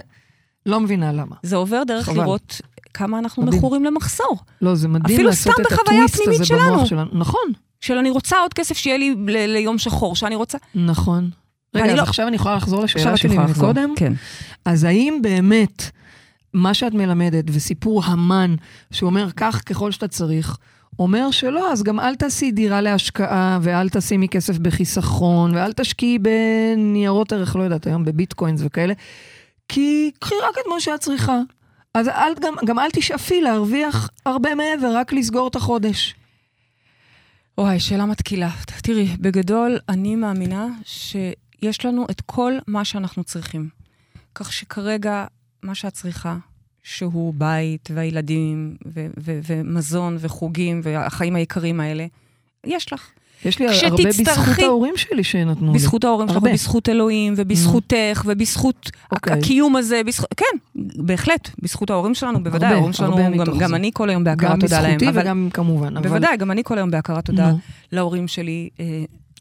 לא 0.66 0.80
מבינה 0.80 1.12
למה. 1.14 1.36
זה 1.44 1.56
עובר 1.56 1.84
דרך 1.84 2.06
חבל. 2.06 2.18
לראות 2.22 2.62
כמה 2.94 3.20
אנחנו 3.20 3.44
מדהים. 3.44 3.58
מכורים 3.58 3.84
למחסור. 3.84 4.38
לא, 4.62 4.76
זה 4.76 4.88
מדהים 4.88 5.26
לעשות 5.26 5.60
את 5.60 5.66
הטוויסט 5.66 6.20
הזה 6.28 6.56
במוח. 6.56 6.86
שלנו. 6.86 7.06
נכון, 7.14 7.42
של 7.82 7.98
אני 7.98 8.10
רוצה 8.10 8.38
עוד 8.40 8.54
כסף 8.54 8.78
שיהיה 8.78 8.98
לי 8.98 9.16
ל- 9.28 9.46
ליום 9.54 9.78
שחור, 9.78 10.16
שאני 10.16 10.36
רוצה... 10.36 10.58
נכון. 10.76 11.30
רגע, 11.76 11.86
אז 11.92 11.98
לא- 11.98 12.02
עכשיו 12.02 12.28
אני 12.28 12.36
יכולה 12.36 12.56
לחזור 12.56 12.84
לשאלה 12.84 13.18
שלי. 13.18 13.38
מקודם? 13.38 13.94
כן. 13.96 14.14
אז 14.66 14.84
האם 14.84 15.20
באמת 15.22 15.84
מה 16.54 16.74
שאת 16.74 16.94
מלמדת 16.94 17.44
וסיפור 17.52 18.04
המן 18.06 18.56
שאומר 18.92 19.28
כך 19.36 19.62
ככל 19.66 19.92
שאתה 19.92 20.08
צריך, 20.08 20.58
אומר 21.00 21.32
שלא, 21.32 21.72
אז 21.72 21.84
גם 21.84 22.00
אל 22.00 22.16
תעשי 22.16 22.52
דירה 22.52 22.82
להשקעה, 22.82 23.60
ואל 23.62 23.90
תשימי 23.90 24.28
כסף 24.28 24.58
בחיסכון, 24.58 25.56
ואל 25.56 25.74
תשקיעי 25.74 26.18
בניירות 26.20 27.34
ערך, 27.34 27.56
לא 27.56 27.64
יודעת, 27.64 27.88
היום 27.88 28.06
בביטקוינס 28.06 28.62
וכאלה, 28.64 28.94
כי 29.70 30.12
קחי 30.20 30.36
רק 30.50 30.56
את 30.62 30.74
מה 30.74 30.80
שאת 30.80 31.00
צריכה. 31.00 31.40
אז 31.94 32.08
אל, 32.08 32.34
גם, 32.42 32.54
גם 32.66 32.80
אל 32.80 32.90
תשאפי 32.92 33.42
להרוויח 33.42 34.10
הרבה 34.26 34.50
מעבר, 34.56 34.96
רק 34.98 35.14
לסגור 35.14 35.48
את 35.48 35.56
החודש. 35.56 36.16
וואי, 37.60 37.80
שאלה 37.80 38.06
מתקילה. 38.06 38.50
תראי, 38.84 39.08
בגדול, 39.20 39.80
אני 39.90 40.16
מאמינה 40.16 40.68
שיש 40.84 41.86
לנו 41.86 42.06
את 42.12 42.22
כל 42.22 42.54
מה 42.68 42.86
שאנחנו 42.86 43.24
צריכים. 43.24 43.70
כך 44.36 44.54
שכרגע, 44.54 45.26
מה 45.64 45.76
שאת 45.76 45.94
צריכה, 45.94 46.38
שהוא 46.84 47.34
בית 47.34 47.90
והילדים 47.94 48.78
ו- 48.86 49.08
ו- 49.20 49.40
ומזון 49.48 50.18
וחוגים 50.20 50.82
והחיים 50.84 51.36
היקרים 51.36 51.80
האלה, 51.80 52.06
יש 52.64 52.94
לך. 52.94 53.10
יש 53.46 53.60
לי 53.60 53.66
הרבה 53.68 54.04
בזכות 54.10 54.60
ההורים 54.64 54.98
שלי 54.98 55.24
שנתנו 55.24 55.72
לי. 55.74 55.80
בזכות 55.80 56.04
ההורים 56.04 56.28
שלך, 56.28 56.36
הרבה. 56.38 56.50
ובזכות 56.50 56.90
אלוהים, 56.90 57.34
ובזכותך, 57.38 58.24
ובזכות 58.26 58.92
אוקיי. 59.12 59.34
הקיום 59.34 59.76
הזה, 59.76 60.02
בזכות... 60.06 60.34
כן, 60.38 60.46
בהחלט, 60.96 61.50
בזכות 61.60 61.90
ההורים 61.90 62.16
שלנו, 62.16 62.44
בוודאי, 62.44 62.66
הרבה, 62.68 62.76
ההורים 62.76 62.94
שלנו, 62.94 63.18
גם, 63.18 63.58
גם. 63.60 63.76
אני 63.76 63.92
כל 63.94 64.10
היום 64.10 64.24
גם 64.24 64.38
בהכרת 64.38 64.60
תודה 64.60 64.82
להם. 64.82 64.92
בזכותי 64.98 65.10
אבל- 65.10 65.22
וגם 65.22 65.50
כמובן. 65.54 65.98
אבל- 65.98 66.08
בוודאי, 66.08 66.38
גם 66.38 66.52
אני 66.52 66.62
כל 66.64 66.78
היום 66.78 66.92
בהכרת 66.92 67.26
תודה. 67.26 67.52
להורים 67.92 68.28
שלי, 68.28 68.70
אה, 68.80 68.86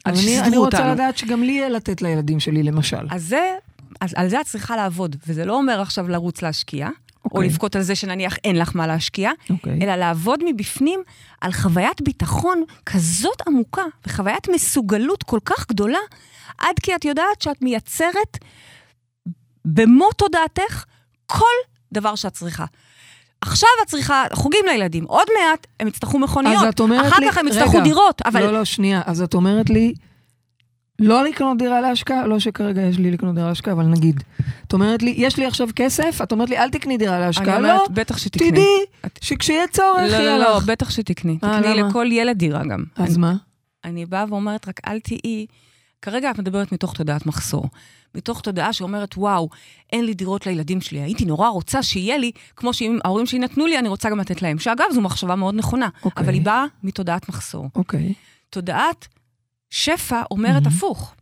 על 0.05 0.15
אבל 0.15 0.23
אני, 0.23 0.39
אני 0.39 0.45
שסידרו 0.47 0.65
רוצה 0.65 0.79
אותנו. 0.79 0.93
לדעת 0.93 1.19
שגם 1.19 1.43
לי 1.43 1.53
יהיה 1.53 1.69
לתת 1.69 2.03
לילדים 2.03 2.41
שלי, 2.41 2.63
למשל. 2.63 3.07
אז 3.11 3.23
זה, 3.25 3.41
אז 4.01 4.13
על 4.17 4.29
זה 4.29 4.41
את 4.41 4.47
צריכה 4.47 4.77
לעבוד, 4.77 5.17
וזה 5.29 5.45
לא 5.45 5.57
אומר 5.57 5.81
עכשיו 5.81 6.09
לרוץ 6.09 6.43
להשקיע, 6.43 6.89
או 7.27 7.31
אוקיי. 7.31 7.49
לבכות 7.49 7.77
על 7.77 7.83
זה 7.83 7.95
שנניח 7.95 8.37
אין 8.45 8.59
לך 8.59 8.77
מה 8.77 8.87
להשקיע, 8.87 9.31
אוקיי. 9.51 9.79
אלא 9.83 9.95
לעבוד 9.97 10.41
מבפנים 10.45 11.01
על 11.41 11.53
חוויית 11.53 12.01
ביטחון 12.01 12.63
כזאת 12.87 13.43
עמוקה, 13.47 13.83
וחוויית 14.07 14.49
מסוגלות 14.49 15.23
כל 15.23 15.39
כך 15.45 15.69
גדולה, 15.69 15.99
עד 16.59 16.75
כי 16.83 16.95
את 16.95 17.05
יודעת 17.05 17.43
שאת 17.43 17.63
מייצרת 17.63 18.39
במו 19.65 20.13
תודעתך 20.13 20.85
כל 21.27 21.55
דבר 21.93 22.15
שאת 22.15 22.33
צריכה. 22.33 22.65
עכשיו 23.41 23.69
את 23.83 23.89
צריכה 23.89 24.25
חוגים 24.33 24.65
לילדים, 24.67 25.05
עוד 25.05 25.27
מעט 25.41 25.67
הם 25.81 25.89
יצטרכו 25.89 26.19
מכוניות, 26.19 26.81
אחר 26.81 27.19
לי... 27.21 27.31
כך 27.31 27.39
הם 27.39 27.49
יצטרכו 27.49 27.71
רגע, 27.71 27.81
דירות, 27.81 28.23
אבל 28.25 28.41
לא, 28.41 28.53
לא, 28.53 28.65
שנייה. 28.65 29.03
אז 29.07 29.23
את 29.23 29.35
אומרת 29.35 29.71
לי, 29.71 29.95
לא 30.99 31.25
לקנות 31.25 31.59
דירה 31.59 31.81
להשקעה, 31.81 32.27
לא 32.27 32.39
שכרגע 32.39 32.83
יש 32.83 32.99
לי 32.99 33.11
לקנות 33.11 33.35
דירה 33.35 33.49
להשקעה, 33.49 33.75
אבל 33.75 33.85
נגיד. 33.87 34.23
את 34.67 34.73
אומרת 34.73 35.03
לי, 35.03 35.15
יש 35.17 35.37
לי 35.37 35.47
עכשיו 35.47 35.69
כסף, 35.77 36.19
את 36.23 36.33
אומרת 36.33 36.51
לי, 36.51 36.59
אל 36.59 36.71
תקני 36.71 36.97
דירה 36.99 37.19
להשקעה. 37.19 37.57
אומרת, 37.57 37.79
לא, 37.79 37.87
בטח 37.91 38.19
שתקני. 38.19 38.51
תדעי 38.51 38.65
את- 39.07 39.19
שכשיהיה 39.23 39.69
צורך, 39.69 39.99
לא, 40.13 40.17
יהיה 40.17 40.39
לא, 40.39 40.45
לא, 40.45 40.57
לך. 40.57 40.65
בטח 40.65 40.91
שתקני. 40.91 41.39
אה, 41.45 41.59
תקני 41.61 41.75
למה? 41.75 41.89
לכל 41.89 42.07
ילד 42.13 42.39
דירה 42.39 42.63
גם. 42.65 42.85
אז 42.97 43.13
אני- 43.13 43.21
מה? 43.21 43.35
אני 43.85 44.07
באה 44.07 44.25
ואומרת, 44.29 44.69
רק 44.69 44.81
אל 44.87 45.01
תהיי... 45.01 45.47
כרגע 46.03 46.31
את 46.31 46.39
מדברת 46.39 46.73
מתוך 46.73 46.93
תודעת 46.93 47.27
מחסור. 47.27 47.65
מתוך 48.15 48.41
תודעה 48.41 48.73
שאומרת, 48.73 49.15
וואו, 49.17 49.49
אין 49.93 50.05
לי 50.05 50.15
דירות 50.15 50.47
לילדים 50.47 50.81
שלי, 50.81 50.99
הייתי 50.99 51.25
נורא 51.25 51.49
רוצה 51.49 51.83
שיהיה 51.83 52.19
לי, 52.19 52.31
כמו 52.57 52.73
שאם 52.73 52.99
ההורים 53.05 53.27
שלי 53.27 53.39
נתנו 53.39 53.67
לי, 53.67 53.79
אני 53.79 53.89
רוצה 53.89 54.11
גם 54.11 54.19
לתת 54.21 54.43
להם. 54.43 54.59
שאגב, 54.59 54.85
זו 54.93 55.01
מחשבה 55.01 55.35
מאוד 55.35 55.55
נכונה, 55.55 55.89
אוקיי. 56.05 56.25
אבל 56.25 56.35
היא 56.35 56.43
באה 56.43 56.65
מתודעת 56.83 57.29
מחסור. 57.29 57.69
אוקיי. 57.75 58.13
תודעת 58.51 59.09
שפע 59.71 60.23
אומרת 60.31 60.63
מהמם. 60.63 60.77
הפוך. 60.77 61.15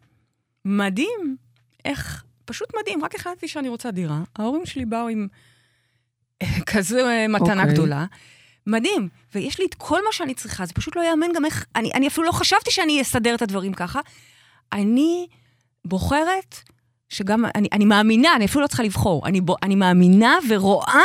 מדהים, 0.64 1.36
איך, 1.84 2.24
פשוט 2.44 2.68
מדהים, 2.80 3.04
רק 3.04 3.14
החלטתי 3.14 3.48
שאני 3.48 3.68
רוצה 3.68 3.90
דירה, 3.90 4.20
ההורים 4.36 4.66
שלי 4.66 4.84
באו 4.84 5.08
עם 5.08 5.28
אה, 6.42 6.60
כזו 6.66 6.98
אה, 6.98 7.28
מתנה 7.28 7.62
אוקיי. 7.62 7.74
גדולה. 7.74 8.06
מדהים, 8.66 9.08
ויש 9.34 9.58
לי 9.58 9.66
את 9.66 9.74
כל 9.74 10.04
מה 10.04 10.12
שאני 10.12 10.34
צריכה, 10.34 10.66
זה 10.66 10.72
פשוט 10.72 10.96
לא 10.96 11.02
יאמן 11.02 11.26
גם 11.34 11.44
איך, 11.44 11.66
אני, 11.76 11.90
אני 11.94 12.08
אפילו 12.08 12.26
לא 12.26 12.32
חשבתי 12.32 12.70
שאני 12.70 13.02
אסדר 13.02 13.34
את 13.34 13.42
הדברים 13.42 13.74
ככה. 13.74 14.00
אני 14.72 15.26
בוחרת 15.84 16.56
שגם, 17.08 17.44
אני, 17.54 17.68
אני 17.72 17.84
מאמינה, 17.84 18.36
אני 18.36 18.44
אפילו 18.44 18.62
לא 18.62 18.66
צריכה 18.66 18.82
לבחור, 18.82 19.26
אני, 19.26 19.40
בו, 19.40 19.56
אני 19.62 19.74
מאמינה 19.74 20.36
ורואה 20.48 21.02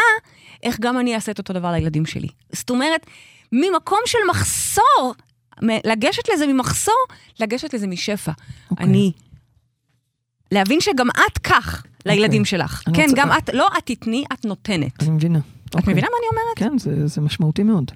איך 0.63 0.79
גם 0.79 0.99
אני 0.99 1.15
אעשה 1.15 1.31
את 1.31 1.37
אותו 1.37 1.53
דבר 1.53 1.71
לילדים 1.71 2.05
שלי. 2.05 2.27
זאת 2.51 2.69
אומרת, 2.69 3.05
ממקום 3.51 3.99
של 4.05 4.17
מחסור, 4.29 5.13
לגשת 5.61 6.23
לזה 6.33 6.47
ממחסור, 6.47 7.03
לגשת 7.39 7.73
לזה 7.73 7.87
משפע. 7.87 8.31
אוקיי. 8.71 8.85
אני... 8.85 9.11
להבין 10.51 10.81
שגם 10.81 11.07
את 11.09 11.37
כך 11.37 11.83
לילדים 12.05 12.45
שלך. 12.45 12.83
אני 12.87 12.95
כן, 12.95 13.01
רוצה- 13.09 13.15
גם 13.21 13.29
את, 13.37 13.49
לא 13.53 13.67
את 13.77 13.85
תתני, 13.85 14.23
את 14.33 14.45
נותנת. 14.45 15.03
אני 15.03 15.09
מבינה. 15.11 15.39
את 15.69 15.75
אוקיי. 15.75 15.93
מבינה 15.93 16.07
מה 16.11 16.15
אני 16.19 16.27
אומרת? 16.41 16.57
כן, 16.71 16.77
זה, 16.77 17.07
זה 17.07 17.21
משמעותי 17.21 17.63
מאוד. 17.63 17.91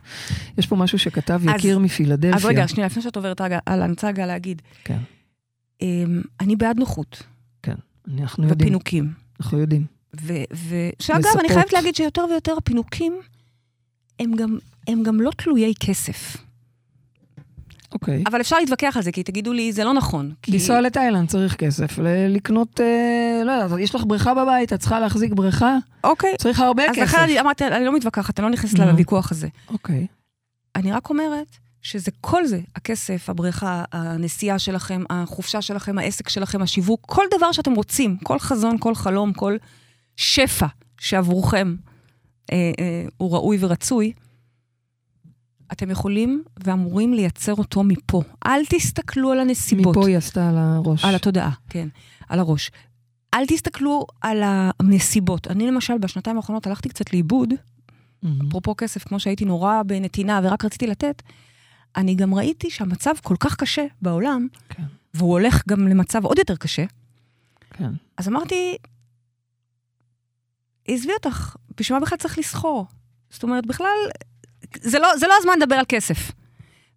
יש 0.57 0.67
פה 0.67 0.75
משהו 0.75 0.99
שכתב 0.99 1.41
אז- 1.49 1.55
יקיר 1.55 1.79
מפילדלפיה. 1.79 2.35
אז 2.35 2.45
רגע, 2.45 2.67
שנייה, 2.67 2.85
לפני 2.85 3.01
שאת 3.01 3.15
עוברת 3.15 3.41
הלאה, 3.41 3.59
אני 3.67 3.89
רוצה 3.91 4.07
רגע 4.07 4.25
להגיד. 4.25 4.61
כן. 4.83 4.97
אמ, 5.81 6.21
אני 6.41 6.55
בעד 6.55 6.77
נוחות 6.79 7.23
אנחנו 8.21 8.43
יודעים. 8.47 8.67
ופינוקים. 8.67 9.13
אנחנו 9.41 9.59
יודעים. 9.59 9.85
ו- 10.21 10.33
ו- 10.53 10.89
שאגב, 10.99 11.19
לספות. 11.19 11.39
אני 11.39 11.49
חייבת 11.49 11.73
להגיד 11.73 11.95
שיותר 11.95 12.25
ויותר 12.29 12.53
הפינוקים, 12.57 13.13
הם 14.19 14.35
גם, 14.35 14.57
הם 14.87 15.03
גם 15.03 15.21
לא 15.21 15.31
תלויי 15.37 15.73
כסף. 15.79 16.37
אוקיי. 17.93 18.23
אבל 18.27 18.41
אפשר 18.41 18.59
להתווכח 18.59 18.97
על 18.97 19.03
זה, 19.03 19.11
כי 19.11 19.23
תגידו 19.23 19.53
לי, 19.53 19.71
זה 19.73 19.83
לא 19.83 19.93
נכון. 19.93 20.31
כי... 20.41 20.51
לנסוע 20.51 20.81
לתאילנד 20.81 21.29
צריך 21.29 21.55
כסף, 21.55 21.99
ל- 21.99 22.35
לקנות, 22.35 22.81
אה, 22.81 23.41
לא 23.45 23.51
יודעת, 23.51 23.79
יש 23.79 23.95
לך 23.95 24.03
בריכה 24.07 24.33
בבית, 24.33 24.73
את 24.73 24.79
צריכה 24.79 24.99
להחזיק 24.99 25.33
בריכה, 25.33 25.77
אוקיי. 26.03 26.33
צריך 26.37 26.59
הרבה 26.59 26.83
אז 26.89 26.95
כסף. 26.95 27.01
לכן 27.03 27.17
אני 27.23 27.39
אמרתי, 27.39 27.67
אני 27.67 27.85
לא 27.85 27.95
מתווכחת, 27.95 28.39
אני 28.39 28.45
לא 28.45 28.51
נכנסת 28.51 28.79
נו. 28.79 28.85
לוויכוח 28.85 29.31
הזה. 29.31 29.47
אוקיי. 29.69 30.07
אני 30.75 30.91
רק 30.91 31.09
אומרת 31.09 31.47
שזה 31.81 32.11
כל 32.21 32.45
זה, 32.45 32.59
הכסף, 32.75 33.29
הבריכה, 33.29 33.83
הנסיעה 33.91 34.59
שלכם, 34.59 35.03
החופשה 35.09 35.61
שלכם, 35.61 35.97
העסק 35.97 36.29
שלכם, 36.29 36.61
השיווק, 36.61 37.01
כל 37.05 37.25
דבר 37.37 37.51
שאתם 37.51 37.73
רוצים, 37.73 38.17
כל 38.23 38.39
חזון, 38.39 38.77
כל 38.79 38.95
חלום, 38.95 39.33
כל 39.33 39.55
שפע 40.17 40.67
שעבורכם 40.99 41.75
אה, 42.51 42.71
אה, 42.79 43.05
הוא 43.17 43.31
ראוי 43.33 43.57
ורצוי, 43.59 44.13
אתם 45.73 45.89
יכולים 45.91 46.43
ואמורים 46.63 47.13
לייצר 47.13 47.53
אותו 47.53 47.83
מפה. 47.83 48.21
אל 48.45 48.65
תסתכלו 48.69 49.31
על 49.31 49.39
הנסיבות. 49.39 49.97
מפה 49.97 50.07
היא 50.07 50.17
עשתה 50.17 50.49
על 50.49 50.57
הראש. 50.57 51.05
על 51.05 51.15
התודעה, 51.15 51.51
כן, 51.69 51.87
על 52.29 52.39
הראש. 52.39 52.71
אל 53.33 53.45
תסתכלו 53.45 54.05
על 54.21 54.41
הנסיבות. 54.43 55.47
אני 55.47 55.67
למשל, 55.67 55.97
בשנתיים 55.97 56.37
האחרונות 56.37 56.67
הלכתי 56.67 56.89
קצת 56.89 57.13
לאיבוד, 57.13 57.53
מהמם. 58.23 58.47
אפרופו 58.47 58.75
כסף, 58.77 59.03
כמו 59.03 59.19
שהייתי 59.19 59.45
נורא 59.45 59.83
בנתינה 59.85 60.39
ורק 60.43 60.65
רציתי 60.65 60.87
לתת, 60.87 61.21
אני 61.95 62.15
גם 62.15 62.33
ראיתי 62.33 62.69
שהמצב 62.69 63.13
כל 63.23 63.35
כך 63.39 63.55
קשה 63.55 63.85
בעולם, 64.01 64.47
כן. 64.69 64.83
והוא 65.13 65.31
הולך 65.31 65.63
גם 65.67 65.87
למצב 65.87 66.25
עוד 66.25 66.37
יותר 66.37 66.55
קשה, 66.55 66.85
כן. 67.69 67.89
אז 68.17 68.27
אמרתי, 68.27 68.75
עזבי 70.87 71.13
אותך, 71.13 71.55
בשביל 71.77 71.99
מה 71.99 72.05
בכלל 72.05 72.17
צריך 72.17 72.37
לסחור? 72.37 72.85
זאת 73.29 73.43
אומרת, 73.43 73.65
בכלל, 73.65 73.97
זה 74.81 74.99
לא, 74.99 75.17
זה 75.17 75.27
לא 75.27 75.33
הזמן 75.39 75.53
לדבר 75.61 75.75
על 75.75 75.85
כסף. 75.89 76.31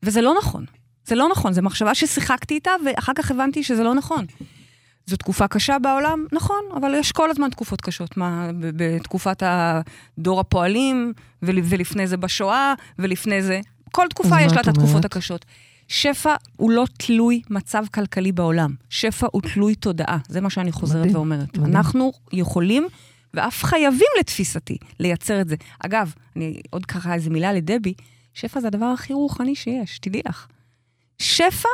וזה 0.02 0.20
לא 0.20 0.34
נכון. 0.38 0.64
זה 1.06 1.14
לא 1.14 1.28
נכון, 1.28 1.52
זו 1.52 1.62
מחשבה 1.62 1.94
ששיחקתי 1.94 2.54
איתה, 2.54 2.70
ואחר 2.84 3.12
כך 3.16 3.30
הבנתי 3.30 3.62
שזה 3.62 3.82
לא 3.82 3.94
נכון. 3.94 4.26
זו 5.06 5.16
תקופה 5.16 5.48
קשה 5.48 5.78
בעולם, 5.78 6.24
נכון, 6.32 6.60
אבל 6.76 6.94
יש 6.94 7.12
כל 7.12 7.30
הזמן 7.30 7.50
תקופות 7.50 7.80
קשות. 7.80 8.16
מה, 8.16 8.50
בתקופת 8.58 9.42
דור 10.18 10.40
הפועלים, 10.40 11.12
ול, 11.42 11.58
ולפני 11.64 12.06
זה 12.06 12.16
בשואה, 12.16 12.74
ולפני 12.98 13.42
זה... 13.42 13.60
כל 13.92 14.06
תקופה 14.10 14.40
יש 14.40 14.52
לה 14.52 14.60
את 14.60 14.64
את 14.64 14.68
התקופות 14.68 14.90
אומרת? 14.90 15.04
הקשות. 15.04 15.44
שפע 15.88 16.34
הוא 16.56 16.70
לא 16.70 16.84
תלוי 16.98 17.42
מצב 17.50 17.84
כלכלי 17.94 18.32
בעולם. 18.32 18.74
שפע 18.90 19.26
הוא 19.32 19.42
תלוי 19.42 19.74
תודעה. 19.74 20.18
זה 20.28 20.40
מה 20.40 20.50
שאני 20.50 20.72
חוזרת 20.72 21.00
מדהים, 21.00 21.16
ואומרת. 21.16 21.58
מדהים. 21.58 21.76
אנחנו 21.76 22.12
יכולים, 22.32 22.86
ואף 23.34 23.64
חייבים 23.64 24.08
לתפיסתי, 24.20 24.76
לייצר 25.00 25.40
את 25.40 25.48
זה. 25.48 25.56
אגב, 25.78 26.14
אני 26.36 26.60
עוד 26.70 26.86
ככה 26.86 27.14
איזה 27.14 27.30
מילה 27.30 27.52
לדבי, 27.52 27.94
שפע 28.34 28.60
זה 28.60 28.66
הדבר 28.66 28.86
הכי 28.86 29.12
רוחני 29.12 29.54
שיש, 29.54 29.98
תדעי 29.98 30.22
לך. 30.28 30.46
שפע, 31.18 31.68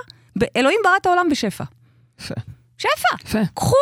אלוהים 0.56 0.80
ברא 0.84 0.96
את 1.00 1.06
העולם 1.06 1.28
בשפע. 1.30 1.64
שפע! 2.78 3.16
יפה. 3.24 3.38
קחו 3.54 3.76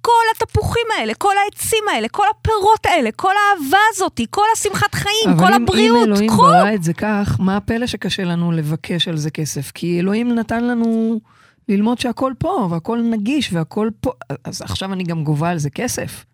כל 0.00 0.22
התפוחים 0.36 0.86
האלה, 0.98 1.14
כל 1.14 1.32
העצים 1.44 1.84
האלה, 1.92 2.08
כל 2.08 2.24
הפירות 2.30 2.86
האלה, 2.86 3.10
כל 3.16 3.32
האהבה 3.32 3.78
הזאת, 3.90 4.20
כל 4.30 4.44
השמחת 4.52 4.94
חיים, 4.94 5.38
כל 5.38 5.44
אבל 5.44 5.54
אם, 5.54 5.62
הבריאות, 5.62 5.98
אם 5.98 6.04
אלוהים 6.04 6.28
קחו! 6.28 6.42
ברא 6.42 6.74
את 6.74 6.82
זה 6.82 6.92
כך, 6.92 7.36
מה 7.40 7.56
הפלא 7.56 7.86
שקשה 7.86 8.24
לנו 8.24 8.52
לבקש 8.52 9.08
על 9.08 9.16
זה 9.16 9.30
כסף? 9.30 9.70
כי 9.74 10.00
אלוהים 10.00 10.34
נתן 10.34 10.64
לנו 10.64 11.20
ללמוד 11.68 11.98
שהכל 11.98 12.32
פה, 12.38 12.68
והכל 12.70 13.00
נגיש, 13.10 13.52
והכל 13.52 13.90
פה, 14.00 14.12
אז 14.44 14.62
עכשיו 14.62 14.92
אני 14.92 15.04
גם 15.04 15.24
גובה 15.24 15.50
על 15.50 15.58
זה 15.58 15.70
כסף. 15.70 16.24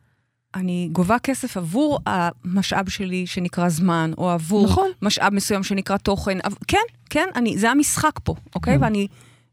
אני 0.54 0.88
גובה 0.92 1.18
כסף 1.18 1.56
עבור 1.56 1.98
המשאב 2.06 2.88
שלי 2.88 3.26
שנקרא 3.26 3.68
זמן, 3.68 4.10
או 4.18 4.30
עבור 4.30 4.64
נכון. 4.64 4.90
משאב 5.02 5.34
מסוים 5.34 5.62
שנקרא 5.62 5.96
תוכן. 5.96 6.38
כן, 6.68 6.78
כן, 7.10 7.28
אני, 7.34 7.58
זה 7.58 7.70
המשחק 7.70 8.18
פה, 8.24 8.34
אוקיי? 8.54 8.74
כן. 8.74 8.82
ואני 8.82 9.06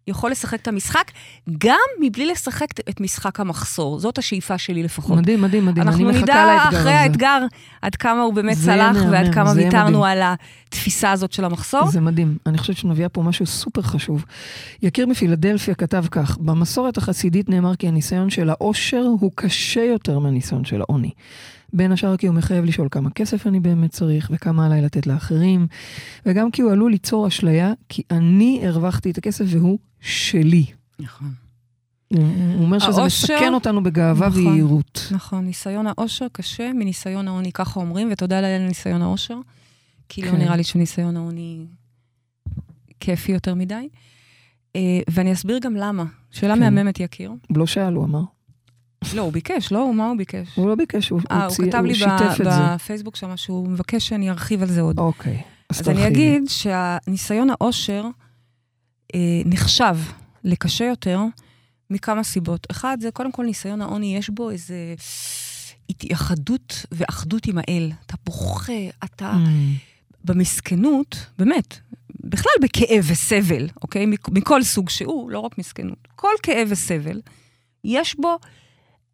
יכול 0.08 0.32
לשחק 0.32 0.62
את 0.62 0.68
המשחק, 0.68 1.12
גם 1.58 1.80
מבלי 2.02 2.26
לשחק 2.26 2.68
את 2.90 3.02
משחק 3.02 3.40
המחסור. 3.40 4.00
זאת 4.00 4.18
השאיפה 4.18 4.58
שלי 4.58 4.84
לפחות. 4.84 5.18
מדהים, 5.18 5.42
מדהים, 5.42 5.66
מדהים. 5.66 5.88
אני 5.88 5.92
אנחנו 5.92 6.06
מחכה 6.06 6.22
נדע 6.22 6.46
לאתגר 6.46 6.70
אחרי 6.70 6.80
הזה. 6.80 7.00
האתגר 7.00 7.40
עד 7.82 7.96
כמה 7.96 8.22
הוא 8.22 8.34
באמת 8.34 8.58
צלח, 8.66 8.96
ועד 8.96 9.12
מהמם, 9.12 9.34
כמה 9.34 9.52
ויתרנו. 9.56 10.06
על 10.06 10.20
התפיסה 10.22 11.12
הזאת 11.12 11.32
של 11.32 11.46
המחסור. 11.46 11.88
זה 11.88 12.02
מדהים. 12.02 12.38
אני 12.46 12.58
חושבת 12.58 12.78
שמביאה 12.78 13.10
פה 13.10 13.22
משהו 13.22 13.46
סופר 13.46 13.82
חשוב. 13.82 14.26
יקיר 14.82 15.08
מפילדלפיה 15.08 15.76
כתב 15.76 16.06
כך, 16.12 16.38
במסורת 16.38 16.98
החסידית 16.98 17.50
נאמר 17.50 17.76
כי 17.76 17.88
הניסיון 17.88 18.30
של 18.30 18.50
העושר 18.50 19.06
הוא 19.20 19.32
קשה 19.36 19.84
יותר 19.84 20.20
מהניסיון 20.20 20.66
של 20.66 20.82
העוני. 20.82 21.12
בין 21.74 21.92
השאר 21.92 22.18
כי 22.18 22.28
הוא 22.28 22.36
מחייב 22.36 22.66
לשאול 22.66 22.88
כמה 22.92 23.10
כסף 23.10 23.48
אני 23.48 23.60
באמת 23.60 23.92
צריך 23.92 24.32
וכמה 24.34 24.66
עליי 24.66 24.82
לתת 24.82 25.08
לאחרים, 25.08 25.68
וגם 26.26 26.52
כי 26.52 26.62
הוא 26.62 26.72
עלול 26.72 26.92
ליצור 26.92 27.28
אשליה 27.28 27.74
כי 27.90 28.04
אני 28.12 28.62
הרווחתי 28.64 29.12
את 29.12 29.18
הכסף 29.18 29.46
והוא 29.48 29.80
שלי. 30.02 30.66
נכון. 31.00 31.32
הוא 32.14 32.20
הוא 32.56 32.64
אומר 32.64 32.80
שזה 32.80 33.02
העושר- 33.02 33.34
מסכן 33.36 33.54
אותנו 33.54 33.84
בגאווה 33.84 34.28
נכון. 34.28 34.48
ויהירות. 34.48 35.08
נכון, 35.12 35.46
ניסיון 35.46 35.88
העושר 35.88 36.26
קשה 36.32 36.74
מניסיון 36.74 37.28
העוני, 37.28 37.52
ככה 37.52 37.80
אומרים, 37.80 38.10
ותודה 38.12 38.42
לאל 38.42 38.62
על 38.62 38.68
ניסיון 38.68 39.02
העושר, 39.02 39.38
כי 40.10 40.22
לא 40.22 40.32
כן. 40.32 40.38
נראה 40.38 40.56
לי 40.56 40.64
שניסיון 40.64 41.18
העוני 41.18 41.66
כיפי 43.00 43.32
יותר 43.32 43.56
מדי. 43.56 43.88
אה, 44.76 44.82
ואני 45.10 45.34
אסביר 45.34 45.60
גם 45.60 45.76
למה. 45.76 46.04
שאלה 46.32 46.54
כן. 46.54 46.60
מהממת, 46.60 47.00
יקיר. 47.00 47.32
לא 47.56 47.66
שאל, 47.68 47.94
הוא 47.94 48.04
אמר. 48.06 48.22
לא, 49.16 49.22
הוא 49.22 49.34
ביקש, 49.34 49.72
לא? 49.72 49.94
מה 49.94 50.08
הוא 50.08 50.18
ביקש? 50.18 50.48
הוא 50.56 50.70
לא 50.70 50.76
ביקש, 50.76 51.10
הוא, 51.10 51.22
אה, 51.32 51.36
הוא, 51.36 51.44
הוא 51.44 51.52
צי- 51.52 51.64
כתב 51.70 51.78
הוא 51.78 51.88
לי 51.88 51.96
שיתף 51.96 52.38
את 52.42 52.46
זה. 52.46 52.50
בפייסבוק 52.76 53.16
שם 53.16 53.38
שהוא 53.38 53.68
מבקש 53.70 54.08
שאני 54.08 54.30
ארחיב 54.30 54.62
על 54.62 54.68
זה 54.68 54.82
עוד. 54.82 55.00
אוקיי, 55.00 55.42
אז 55.70 55.80
אז 55.82 55.90
אני. 55.90 56.08
אגיד 56.08 56.44
שהניסיון 56.48 57.50
העושר 57.50 58.06
אה, 59.16 59.20
נחשב 59.46 59.96
לקשה 60.44 60.86
יותר 60.86 61.20
מכמה 61.90 62.24
סיבות. 62.24 62.68
אחד, 62.72 62.98
זה 63.02 63.12
קודם 63.12 63.32
כל 63.32 63.46
ניסיון 63.46 63.82
העוני, 63.82 64.18
יש 64.18 64.30
בו 64.30 64.50
איזה 64.50 64.96
התייחדות 65.90 66.86
ואחדות 66.92 67.46
עם 67.48 67.58
האל. 67.58 67.92
אתה 68.06 68.16
בוכה, 68.26 68.74
אתה 69.04 69.34
Mm, 69.34 69.48
במסכנות, 70.24 71.16
באמת, 71.38 71.78
בכלל 72.24 72.52
בכאב 72.62 73.06
וסבל, 73.08 73.68
אוקיי? 73.82 74.06
מכ- 74.06 74.30
מכל 74.30 74.64
סוג 74.64 74.90
שהוא, 74.90 75.32
לא 75.32 75.40
רק 75.40 75.58
מסכנות. 75.58 76.08
כל 76.16 76.32
כאב 76.44 76.68
וסבל, 76.72 77.22
יש 77.84 78.16
בו 78.20 78.38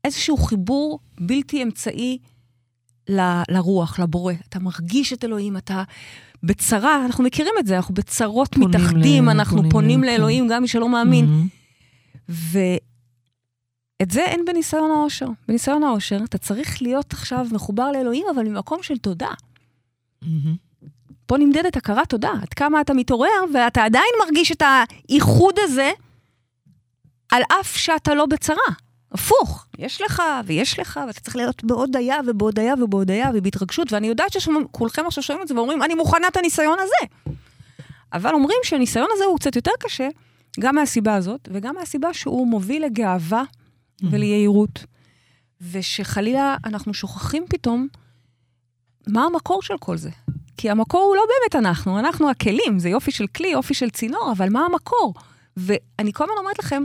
איזשהו 0.04 0.38
חיבור 0.38 1.00
בלתי 1.20 1.64
אמצעי 1.64 2.18
ל- 3.10 3.42
לרוח, 3.50 4.00
לבורא. 4.00 4.34
אתה 4.50 4.60
מרגיש 4.60 5.14
את 5.14 5.24
אלוהים, 5.24 5.58
אתה 5.58 5.84
בצרה, 6.44 7.06
אנחנו 7.06 7.24
מכירים 7.24 7.54
את 7.60 7.68
זה, 7.68 7.76
אנחנו 7.76 7.94
בצרות 7.94 8.58
מתאחדים, 8.58 9.26
ל- 9.26 9.30
אנחנו 9.30 9.58
פונים 9.58 9.72
פונים 9.72 10.04
לאלוהים, 10.04 10.48
גם 10.48 10.62
מי 10.62 10.68
שלא 10.68 10.90
מאמין. 10.90 11.26
מהמם. 11.26 11.48
ואת 12.30 14.12
זה 14.12 14.22
אין 14.26 14.46
בניסיון 14.46 14.92
העושר. 14.92 15.28
בניסיון 15.48 15.84
העושר 15.84 16.20
אתה 16.24 16.38
צריך 16.38 16.82
להיות 16.82 17.14
עכשיו 17.14 17.48
מחובר 17.52 17.92
לאלוהים, 17.92 18.26
אבל 18.36 18.44
ממקום 18.44 18.84
של 18.84 18.98
תודה. 18.98 19.30
מהמם. 20.22 20.56
פה 21.26 21.38
נמדדת 21.38 21.78
הכרת 21.78 22.10
תודה, 22.10 22.32
עד 22.42 22.54
כמה 22.54 22.82
אתה 22.82 22.94
מתעורר, 22.94 23.30
ואתה 23.54 23.84
עדיין 23.84 24.06
מרגיש 24.26 24.52
את 24.52 24.62
האיחוד 24.66 25.54
הזה, 25.64 25.92
על 27.32 27.42
אף 27.62 27.78
שאתה 27.78 28.14
לא 28.16 28.26
בצרה. 28.26 28.58
הפוך, 29.14 29.66
יש 29.80 30.02
לך 30.02 30.22
ויש 30.46 30.80
לך, 30.80 31.00
ואתה 31.08 31.20
צריך 31.20 31.36
להיות 31.36 31.64
בהודיה 31.64 32.18
ובהודיה 32.28 32.74
ובהודיה 32.82 33.32
ובהתרגשות, 33.34 33.94
ואני 33.94 34.08
יודעת 34.08 34.34
שכולכם 34.34 35.06
עכשיו 35.06 35.24
שומעים 35.24 35.44
את 35.44 35.48
זה 35.48 35.56
ואומרים, 35.56 35.84
אני 35.84 35.94
מוכנה 35.94 36.28
את 36.28 36.38
הניסיון 36.38 36.78
הזה. 36.80 37.36
אבל 38.14 38.34
אומרים 38.34 38.58
שהניסיון 38.64 39.08
הזה 39.14 39.24
הוא 39.24 39.38
קצת 39.40 39.56
יותר 39.56 39.72
קשה, 39.80 40.08
גם 40.60 40.76
מהסיבה 40.76 41.16
הזאת, 41.16 41.50
וגם 41.52 41.76
מהסיבה 41.76 42.14
שהוא 42.14 42.48
מוביל 42.48 42.86
לגאווה 42.86 43.44
וליהירות. 44.12 44.86
ושחלילה 45.72 46.58
אנחנו 46.66 46.94
שוכחים 46.94 47.46
פתאום 47.50 47.88
מה 49.08 49.26
המקור 49.26 49.62
של 49.62 49.78
כל 49.80 49.98
זה. 49.98 50.10
כי 50.58 50.70
המקור 50.70 51.02
הוא 51.02 51.16
לא 51.16 51.24
באמת 51.28 51.66
אנחנו, 51.66 52.00
אנחנו 52.00 52.30
הכלים, 52.30 52.80
זה 52.80 52.90
יופי 52.90 53.12
של 53.12 53.28
כלי, 53.28 53.48
יופי 53.48 53.74
של 53.74 53.90
צינור, 53.90 54.32
אבל 54.32 54.50
מה 54.50 54.66
המקור? 54.66 55.14
ואני 55.58 56.14
כל 56.14 56.24
הזמן 56.24 56.36
אומרת 56.38 56.60
לכם, 56.60 56.84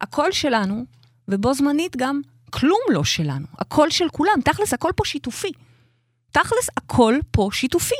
הכל 0.00 0.32
שלנו, 0.32 0.84
ובו 1.28 1.54
זמנית 1.54 1.96
גם 1.96 2.20
כלום 2.50 2.78
לא 2.90 3.04
שלנו, 3.04 3.46
הכל 3.58 3.90
של 3.90 4.08
כולם, 4.08 4.40
תכלס 4.44 4.74
הכל 4.74 4.90
פה 4.96 5.04
שיתופי. 5.04 5.52
תכלס 6.32 6.68
הכל 6.76 7.14
פה 7.30 7.48
שיתופי. 7.52 7.94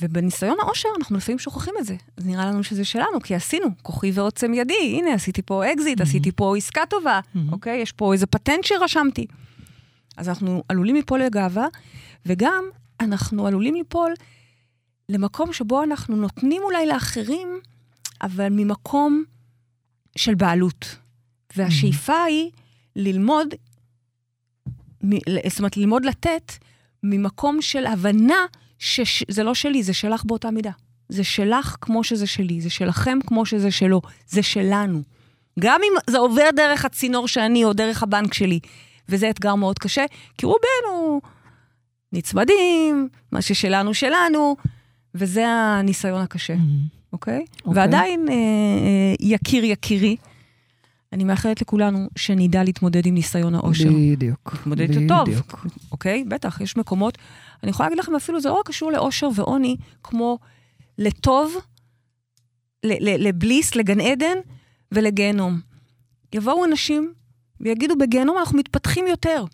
ובניסיון 0.00 0.56
העושר 0.60 0.88
אנחנו 0.98 1.16
לפעמים 1.16 1.38
שוכחים 1.38 1.74
את 1.80 1.86
זה. 1.86 1.96
אז 2.16 2.26
נראה 2.26 2.46
לנו 2.46 2.64
שזה 2.64 2.84
שלנו, 2.84 3.20
כי 3.24 3.34
עשינו, 3.34 3.66
כוחי 3.82 4.10
ועוצם 4.14 4.54
ידי, 4.54 4.96
הנה, 4.98 5.14
עשיתי 5.14 5.42
פה 5.42 5.72
אקזיט, 5.72 6.00
Mhm. 6.00 6.02
עשיתי 6.02 6.32
פה 6.32 6.56
עסקה 6.56 6.80
טובה, 6.90 7.20
Mhm. 7.34 7.38
אוקיי? 7.52 7.78
יש 7.78 7.92
פה 7.92 8.12
איזה 8.12 8.26
פטנט 8.26 8.64
שרשמתי. 8.64 9.26
אז 10.16 10.28
אנחנו 10.28 10.62
עלולים 10.68 10.94
ליפול 10.96 11.20
לגאווה, 11.22 11.66
וגם 12.26 12.64
אנחנו 13.00 13.46
עלולים 13.46 13.74
ליפול 13.74 14.14
למקום 15.08 15.52
שבו 15.52 15.82
אנחנו 15.82 16.16
נותנים 16.16 16.62
אולי 16.62 16.86
לאחרים, 16.86 17.48
אבל 18.22 18.48
ממקום 18.50 19.24
של 20.18 20.34
בעלות. 20.34 20.96
והשאיפה 21.56 22.22
היא 22.22 22.50
ללמוד, 22.96 23.54
זאת 25.48 25.58
אומרת, 25.58 25.76
ללמוד 25.76 26.04
לתת 26.04 26.52
ממקום 27.02 27.62
של 27.62 27.86
הבנה 27.86 28.46
שזה 28.78 29.42
לא 29.42 29.54
שלי, 29.54 29.82
זה 29.82 29.94
שלך 29.94 30.24
באותה 30.24 30.50
מידה. 30.50 30.70
זה 31.08 31.24
שלך 31.24 31.76
כמו 31.80 32.04
שזה 32.04 32.26
שלי, 32.26 32.60
זה 32.60 32.70
שלכם 32.70 33.18
כמו 33.26 33.46
שזה 33.46 33.70
שלו, 33.70 34.00
זה 34.28 34.42
שלנו. 34.42 35.02
גם 35.60 35.80
אם 35.84 35.92
זה 36.10 36.18
עובר 36.18 36.48
דרך 36.56 36.84
הצינור 36.84 37.28
שאני 37.28 37.64
או 37.64 37.72
דרך 37.72 38.02
הבנק 38.02 38.34
שלי, 38.34 38.60
וזה 39.08 39.30
אתגר 39.30 39.54
מאוד 39.54 39.78
קשה, 39.78 40.04
כי 40.38 40.46
רובנו 40.46 41.20
נצמדים, 42.12 43.08
מה 43.32 43.42
ששלנו 43.42 43.94
שלנו, 43.94 44.56
וזה 45.14 45.48
הניסיון 45.48 46.22
הקשה, 46.22 46.54
מהמם. 46.54 47.02
אוקיי? 47.12 47.44
אוקיי. 47.64 47.80
ועדיין, 47.80 48.28
אה, 48.28 48.34
אה, 48.34 49.14
יקיר 49.20 49.64
יקירי, 49.64 50.16
אני 51.12 51.24
מאחלת 51.24 51.62
לכולנו 51.62 52.08
שנדע 52.16 52.64
להתמודד 52.64 53.06
עם 53.06 53.14
ניסיון 53.14 53.54
העושר. 53.54 53.88
בדיוק. 54.12 54.52
להתמודד 54.54 54.90
איתו 54.96 55.14
טוב. 55.24 55.28
אוקיי? 55.92 56.24
בטח, 56.24 56.60
יש 56.60 56.76
מקומות, 56.76 57.18
אני 57.62 57.70
יכולה 57.70 57.88
להגיד 57.88 57.98
לכם 57.98 58.14
אפילו, 58.14 58.40
זה 58.40 58.48
לא 58.48 58.54
רק 58.54 58.66
קשור 58.66 58.92
לאושר 58.92 59.28
ועוני, 59.34 59.76
כמו 60.02 60.38
לטוב, 60.98 61.56
לבליס, 62.84 63.74
לגן 63.74 64.00
עדן 64.00 64.36
ולגיהנום. 64.92 65.60
יבואו 66.32 66.64
אנשים 66.64 67.12
ויגידו, 67.60 67.94
בגיהנום 67.98 68.38
אנחנו 68.38 68.58
מתפתחים 68.58 69.06
יותר. 69.06 69.44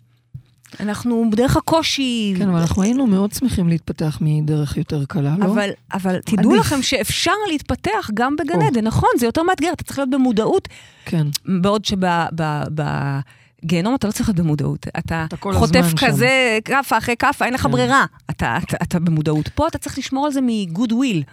אנחנו 0.79 1.25
בדרך 1.31 1.57
הקושי, 1.57 2.33
כן, 2.37 2.49
אבל 2.49 2.59
אנחנו 2.59 2.81
היינו 2.81 3.07
מאוד 3.07 3.31
שמחים 3.31 3.69
להתפתח 3.69 4.17
מדרך 4.21 4.77
יותר 4.77 5.05
קלה, 5.05 5.35
לא? 5.39 5.45
אבל, 5.45 5.69
אבל 5.93 6.19
תדעו 6.25 6.51
עדיף. 6.51 6.65
לכם 6.65 6.81
שאפשר 6.81 7.31
להתפתח 7.51 8.09
גם 8.13 8.35
בגן. 8.35 8.61
עדן, 8.61 8.87
נכון, 8.87 9.09
זה 9.17 9.25
יותר 9.25 9.43
מאתגר, 9.43 9.73
אתה 9.73 9.83
צריך 9.83 9.99
להיות 9.99 10.09
במודעות, 10.09 10.67
כן. 11.05 11.27
בעוד 11.61 11.85
שבגיהנום 11.85 13.95
אתה 13.95 14.07
לא 14.07 14.11
צריך 14.11 14.29
להיות 14.29 14.39
במודעות. 14.39 14.87
אתה, 14.97 15.25
אתה 15.27 15.37
כל 15.37 15.53
חוטף 15.53 15.85
שם. 15.89 16.07
כזה 16.07 16.59
כאפה 16.65 16.97
אחרי 16.97 17.15
כאפה, 17.19 17.45
אין 17.45 17.53
לך 17.53 17.61
כן. 17.61 17.71
ברירה. 17.71 18.05
אתה, 18.29 18.57
אתה, 18.63 18.77
אתה 18.83 18.99
במודעות. 18.99 19.47
פה 19.47 19.67
אתה 19.67 19.77
צריך 19.77 19.97
לשמור 19.97 20.25
על 20.25 20.31
זה 20.31 20.39
מגוד 20.43 20.91
וויל. 20.91 21.23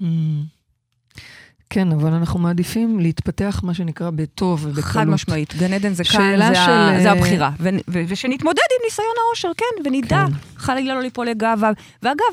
Mm. 0.00 0.04
כן, 1.70 1.92
אבל 1.92 2.12
אנחנו 2.12 2.38
מעדיפים 2.38 3.00
להתפתח, 3.00 3.60
מה 3.64 3.74
שנקרא, 3.74 4.10
בטוב 4.10 4.64
ובקלות. 4.66 4.84
חד 4.84 5.08
משמעית. 5.08 5.54
גן 5.54 5.72
עדן 5.72 5.92
זה 5.92 6.04
כאן, 6.04 6.36
זה, 6.38 6.54
של, 6.54 6.70
ה, 6.70 7.02
זה 7.02 7.08
אה, 7.08 7.12
הבחירה. 7.12 7.50
ו, 7.58 7.68
ו, 7.88 8.02
ושנתמודד 8.08 8.62
עם 8.78 8.84
ניסיון 8.84 9.14
העושר, 9.26 9.50
כן, 9.56 9.88
ונדע 9.88 10.24
כן. 10.26 10.32
חלילה 10.56 10.94
לא 10.94 11.00
ליפול 11.00 11.26
לגאווה. 11.26 11.70
ואגב, 12.02 12.26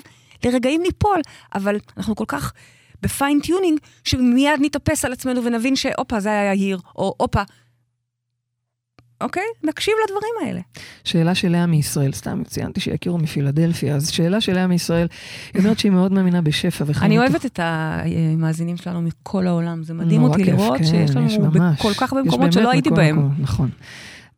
לרגעים 0.45 0.81
ניפול, 0.81 1.21
אבל 1.55 1.77
אנחנו 1.97 2.15
כל 2.15 2.25
כך 2.27 2.53
ב 3.01 3.08
fine 3.08 3.34
tuning, 3.34 3.80
שמיד 4.03 4.59
נתאפס 4.59 5.05
על 5.05 5.13
עצמנו 5.13 5.43
ונבין 5.43 5.75
שהופה, 5.75 6.19
זה 6.19 6.29
היה 6.29 6.53
יהיר, 6.53 6.79
או 6.95 7.15
הופה. 7.17 7.41
אוקיי? 9.22 9.43
נקשיב 9.63 9.93
לדברים 10.05 10.32
האלה. 10.45 10.61
שאלה 11.03 11.36
של 11.36 11.49
לאה 11.49 11.66
מישראל, 11.66 12.11
סתם 12.11 12.43
ציינתי 12.47 12.80
שיכירו 12.80 13.18
מפילדלפיה, 13.18 13.95
אז 13.95 14.09
שאלה 14.09 14.41
של 14.41 14.53
לאה 14.53 14.68
מישראל, 14.68 15.07
היא 15.53 15.61
אומרת 15.61 15.80
שהיא 15.80 15.91
מאוד 15.91 16.11
מאמינה 16.11 16.41
בשפע 16.41 16.84
וחיים. 16.88 17.11
אני 17.11 17.20
אוהבת 17.20 17.45
את 17.45 17.59
המאזינים 17.63 18.78
שלנו 18.78 19.01
מכל 19.01 19.47
העולם, 19.47 19.84
זה 19.84 19.93
מדהים 19.93 20.24
אותי 20.24 20.43
כיף, 20.43 20.53
לראות 20.53 20.78
כן, 20.78 20.84
שיש 20.84 21.09
יש 21.09 21.16
לנו 21.16 21.51
ממש. 21.51 21.80
בכל 21.80 21.93
כך 21.93 22.13
הרבה 22.13 22.24
מקומות 22.24 22.53
שלא 22.53 22.70
הייתי 22.72 22.89
בהם. 22.89 23.18
מקום, 23.18 23.34
נכון. 23.39 23.70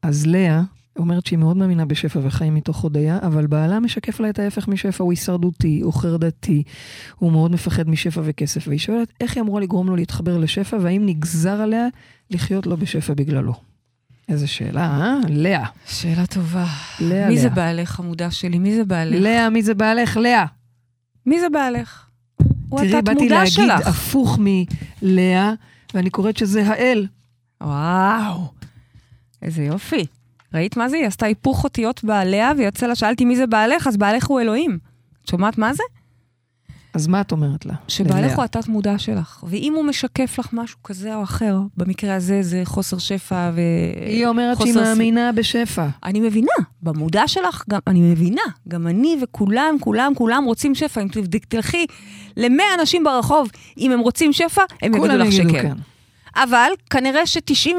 אז 0.02 0.26
לאה 0.26 0.62
אומרת 1.00 1.26
שהיא 1.26 1.40
מאוד 1.40 1.58
מאמינה 1.58 1.86
בשפע 1.86 2.20
וחיים 2.24 2.56
מתוך 2.56 2.78
הודיה, 2.78 3.20
אבל 3.22 3.48
בעלה 3.48 3.80
משקף 3.80 4.20
לה 4.20 4.30
את 4.30 4.40
ההפך 4.40 4.68
משפע, 4.68 5.04
הוא 5.04 5.12
הישרדותי, 5.12 5.82
הוא 5.84 5.94
חרדתי, 5.94 6.64
הוא 7.16 7.32
מאוד 7.32 7.52
מפחד 7.52 7.90
משפע 7.90 8.22
וכסף, 8.24 8.68
והיא 8.68 8.80
שואלת 8.80 9.14
איך 9.22 9.36
היא 9.36 9.44
אמורה 9.44 9.62
לגרום 9.62 9.88
לו 9.88 9.96
להתחבר 9.96 10.38
לשפע, 10.38 10.78
והאם 10.82 11.06
נגזר 11.06 11.62
עליה 11.62 11.88
לחיות 12.32 12.68
לא 12.68 12.76
בשפע 12.76 13.14
בגללו. 13.14 13.54
איזה 14.30 14.48
שאלה, 14.48 14.82
אה? 14.82 15.16
לאה. 15.30 15.66
שאלה 15.88 16.26
טובה. 16.28 16.66
לאה, 17.00 17.28
מי 17.28 17.34
לאה. 17.34 17.42
זה 17.42 17.50
בעלך, 17.50 17.90
חמודה 17.90 18.32
שלי? 18.32 18.60
מי 18.60 18.76
זה 18.76 18.86
בעלך? 18.86 19.22
לאה, 19.22 19.50
מי 19.50 19.62
זה 19.64 19.74
בעלך? 19.74 20.18
לאה. 20.18 20.46
מי 21.26 21.40
זה 21.40 21.50
בעלך? 21.50 22.06
הוא 22.70 22.80
תראי, 22.80 22.92
באתי 22.92 23.12
התת-מודע 23.12 23.36
להגיד 23.36 23.54
שלך. 23.54 23.88
הפוך 23.88 24.40
מלאה, 24.42 25.54
ואני 25.94 26.10
קוראת 26.10 26.38
שזה 26.38 26.68
האל. 26.68 27.08
וואו, 27.64 28.52
איזה 29.42 29.64
יופי. 29.64 30.06
ראית 30.54 30.78
מה 30.78 30.90
זה? 30.90 30.98
היא 30.98 31.06
עשתה 31.06 31.26
היפוך 31.26 31.64
אותיות 31.64 32.04
בעליה, 32.04 32.52
ויוצא 32.58 32.88
לה, 32.88 32.96
שאלתי 32.96 33.26
מי 33.26 33.36
זה 33.36 33.48
בעלך, 33.48 33.88
אז 33.88 33.98
בעלך 33.98 34.26
הוא 34.28 34.42
אלוהים. 34.42 34.80
את 35.24 35.28
שומעת 35.28 35.58
מה 35.58 35.74
זה? 35.74 35.84
אז 36.98 37.08
מה 37.08 37.22
את 37.22 37.32
אומרת 37.32 37.66
לה? 37.66 37.74
שבעלך? 37.88 38.36
הוא 38.36 38.44
התת-מודע 38.44 38.98
שלך. 38.98 39.44
ואם 39.48 39.74
הוא 39.76 39.86
משקף 39.86 40.40
לך 40.40 40.50
משהו 40.54 40.78
כזה 40.84 41.16
או 41.16 41.24
אחר, 41.24 41.60
במקרה 41.78 42.16
הזה 42.16 42.42
זה 42.42 42.62
חוסר 42.66 42.98
שפע 42.98 43.52
ו... 43.54 43.62
היא 44.06 44.28
אומרת 44.28 44.58
שהיא 44.62 44.76
מאמינה 44.76 45.32
בשפע. 45.32 45.88
אני 46.04 46.20
מבינה, 46.20 46.52
במודע 46.82 47.28
שלך, 47.28 47.64
גם, 47.70 47.80
אני 47.88 48.02
מבינה, 48.02 48.42
גם 48.68 48.88
אני 48.88 49.18
וכולם, 49.24 49.78
כולם, 49.80 50.12
כולם 50.16 50.44
רוצים 50.44 50.76
שפע. 50.76 51.02
אם 51.02 51.08
תלכי 51.48 51.86
למאה 52.38 52.66
אנשים 52.80 53.04
ברחוב, 53.04 53.50
אם 53.78 53.92
הם 53.92 54.00
רוצים 54.00 54.34
שפע, 54.34 54.62
הם 54.82 54.96
יגידו 54.96 55.18
לך 55.18 55.32
שכן. 55.32 55.62
כן. 55.62 55.76
אבל 56.36 56.72
כנראה 56.90 57.26
ש-90 57.26 57.70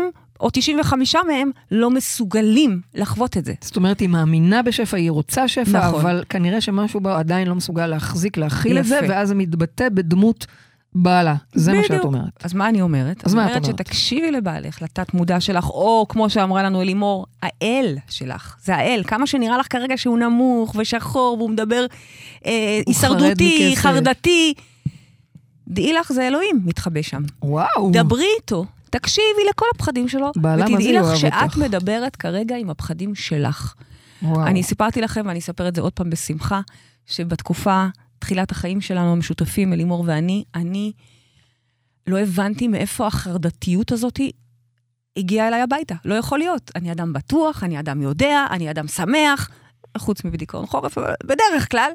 או 0.41 0.51
95 0.53 1.17
מהם 1.17 1.51
לא 1.71 1.91
מסוגלים 1.91 2.81
לחוות 2.95 3.37
את 3.37 3.45
זה. 3.45 3.55
זאת 3.61 3.77
אומרת, 3.77 4.01
היא 4.01 4.09
מאמינה 4.09 4.63
בשפע, 4.63 4.97
היא 4.97 5.11
רוצה 5.11 5.49
שפע, 5.49 5.89
נכון. 5.89 6.01
אבל 6.01 6.25
כנראה 6.29 6.61
שמשהו 6.61 7.01
בה 7.01 7.19
עדיין 7.19 7.49
לא 7.49 7.55
מסוגל 7.55 7.87
להחזיק, 7.87 8.37
להכיל 8.37 8.79
את 8.79 8.85
זה, 8.85 8.97
יפה. 8.97 9.07
ואז 9.09 9.29
זה 9.29 9.35
מתבטא 9.35 9.89
בדמות 9.89 10.47
בעלה. 10.95 11.35
זה 11.55 11.73
מה 11.73 11.83
שאת 11.83 11.91
בדיוק. 11.91 12.05
אומרת. 12.05 12.45
אז 12.45 12.55
מה 12.55 12.69
אני 12.69 12.81
אומרת? 12.83 13.27
אז 13.27 13.35
מה 13.35 13.41
את 13.41 13.47
אני 13.47 13.57
אומרת 13.57 13.65
אומרת? 13.69 13.87
שתקשיבי 13.87 14.31
לבעלך, 14.31 14.83
לתת 14.83 15.15
מודע 15.15 15.41
שלך, 15.41 15.71
או 15.71 16.07
כמו 16.09 16.31
שאמרה 16.31 16.63
לנו 16.63 16.83
אלימור, 16.83 17.27
האל 17.43 17.97
שלך. 18.09 18.57
זה 18.63 18.77
האל. 18.77 19.03
כמה 19.07 19.27
שנראה 19.27 19.59
לך 19.59 19.73
כרגע 19.73 19.97
שהוא 19.97 20.19
נמוך 20.19 20.75
ושחור, 20.79 21.37
והוא 21.39 21.51
מדבר 21.51 21.87
אה, 22.47 22.81
חרד 22.85 22.85
הישרדותי, 22.87 23.69
מכסף. 23.71 23.83
חרדתי. 23.83 24.55
דעי 25.69 25.93
לך, 25.93 26.13
זה 26.13 26.27
אלוהים 26.29 26.61
מתחבא 26.65 27.03
שם. 27.03 27.23
וואו. 27.43 27.91
דברי 27.93 28.27
איתו, 28.41 28.65
תקשיבי 28.91 29.45
לכל 29.51 29.67
הפחדים 29.75 30.09
שלו, 30.09 30.31
ותדעי 30.37 30.93
לך 30.93 31.17
שאת 31.17 31.33
אותך? 31.43 31.57
מדברת 31.57 32.17
כרגע 32.17 32.57
עם 32.57 32.71
הפחדים 32.71 33.15
שלך. 33.15 33.75
וואו. 34.23 34.47
אני 34.47 34.63
סיפרתי 34.63 35.01
לכם, 35.01 35.23
ואני 35.27 35.39
אספר 35.39 35.69
את 35.69 35.75
זה 35.75 35.81
עוד 35.81 35.93
פעם 35.93 36.11
בשמחה, 36.11 36.61
שבתקופה, 37.07 37.87
תחילת 38.19 38.51
החיים 38.51 38.81
שלנו, 38.81 39.13
המשותפים, 39.13 39.73
אלימור 39.73 40.05
ואני, 40.07 40.45
אני 40.55 40.93
לא 42.07 42.19
הבנתי 42.19 42.69
מאיפה 42.69 43.07
החרדתיות 43.07 43.93
הזאת 43.93 44.21
הגיעה 45.17 45.49
אליי 45.49 45.61
הביתה. 45.61 45.95
לא 46.05 46.15
יכול 46.15 46.39
להיות. 46.39 46.71
אני 46.77 46.93
אדם 46.93 47.13
בטוח, 47.13 47.65
אני 47.65 47.81
אדם 47.81 48.03
יודע, 48.03 48.47
אני 48.51 48.71
אדם 48.71 48.89
שמח, 48.89 49.51
חוץ 49.99 50.25
מבדיכאון 50.25 50.67
חורף, 50.67 50.99
אבל 50.99 51.15
בדרך 51.25 51.71
כלל. 51.71 51.91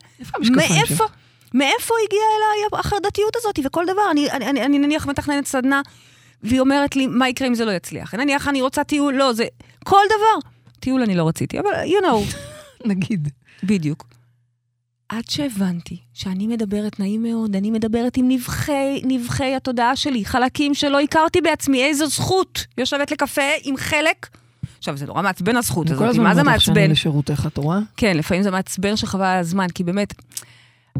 מאיפה? 0.56 1.06
מאיפה 1.54 1.94
הגיעה 2.06 2.26
אליי 2.38 2.80
החרדתיות 2.80 3.36
הזאת? 3.36 3.60
וכל 3.66 3.86
דבר, 3.86 4.02
אני, 4.12 4.32
אני, 4.32 4.50
אני, 4.50 4.66
אני 4.66 4.80
נניח 4.80 5.08
מתכננת 5.08 5.46
סדנה, 5.48 5.82
והיא 6.44 6.60
אומרת 6.60 6.96
לי, 6.96 7.08
מה 7.08 7.30
יקרה 7.30 7.48
אם 7.48 7.56
זה 7.56 7.66
לא 7.66 7.72
יצליח? 7.72 8.16
נניח 8.16 8.48
אני 8.48 8.62
רוצה 8.62 8.84
טיול, 8.84 9.14
לא, 9.14 9.34
זה... 9.34 9.46
כל 9.84 10.02
דבר. 10.06 10.50
טיול 10.80 11.02
אני 11.02 11.16
לא 11.16 11.28
רציתי, 11.28 11.60
אבל 11.60 11.70
you 11.86 12.06
know, 12.06 12.36
נגיד. 12.90 13.30
בדיוק. 13.64 14.06
עד 15.10 15.24
שהבנתי 15.30 15.98
שאני 16.14 16.48
מדברת, 16.48 17.00
נעים 17.00 17.24
מאוד, 17.24 17.56
אני 17.56 17.72
מדברת 17.72 18.18
עם 18.18 18.28
נבחי, 18.28 19.02
נבחי 19.04 19.56
התודעה 19.56 19.96
שלי, 19.96 20.26
חלקים 20.26 20.74
שלא 20.74 21.00
הכרתי 21.00 21.42
בעצמי, 21.42 21.84
איזו 21.84 22.08
זכות. 22.08 22.66
יושבת 22.78 23.12
לקפה 23.12 23.42
עם 23.64 23.78
חלק. 23.78 24.28
עכשיו, 24.78 24.98
זה 24.98 25.06
נורא 25.06 25.22
מעצבן 25.22 25.56
הזכות 25.56 25.88
אני 25.88 25.98
כל 25.98 26.04
הזאת, 26.04 26.16
הזמן 26.16 26.24
מה 26.24 26.36
זה 26.36 26.42
אומרת 26.42 26.56
לך 26.56 26.62
שאני 26.62 26.80
מעצבן? 26.80 26.92
לשירותך, 26.92 27.48
את 27.48 27.58
רואה? 27.58 27.80
כן, 27.98 28.18
לפעמים 28.18 28.44
זה 28.44 28.52
מעצבן 28.52 28.96
שחבל 28.96 29.26
על 29.26 29.40
הזמן, 29.40 29.68
כי 29.76 29.84
באמת, 29.84 30.14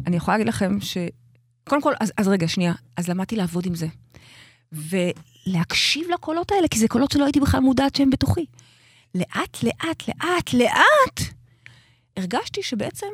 אני 0.08 0.16
יכולה 0.16 0.38
להגיד 0.38 0.48
לכם 0.48 0.82
ש... 0.82 0.98
קודם 1.70 1.82
כל, 1.82 1.94
אז, 2.00 2.14
אז 2.18 2.28
רגע, 2.28 2.48
שנייה, 2.48 2.74
אז 2.98 3.08
למדתי 3.08 3.36
לעבוד 3.36 3.66
עם 3.66 3.76
זה. 3.76 3.88
ולהקשיב 5.48 6.08
לקולות 6.14 6.52
האלה, 6.52 6.68
כי 6.68 6.80
זה 6.80 6.88
קולות 6.88 7.12
שלא 7.12 7.24
הייתי 7.24 7.40
בכלל 7.40 7.60
מודעת 7.60 7.96
שהם 7.96 8.10
בתוכי. 8.10 8.46
לאט, 9.16 9.64
לאט, 9.64 10.08
לאט, 10.08 10.54
לאט, 10.54 11.34
הרגשתי 12.18 12.64
שבעצם 12.64 13.08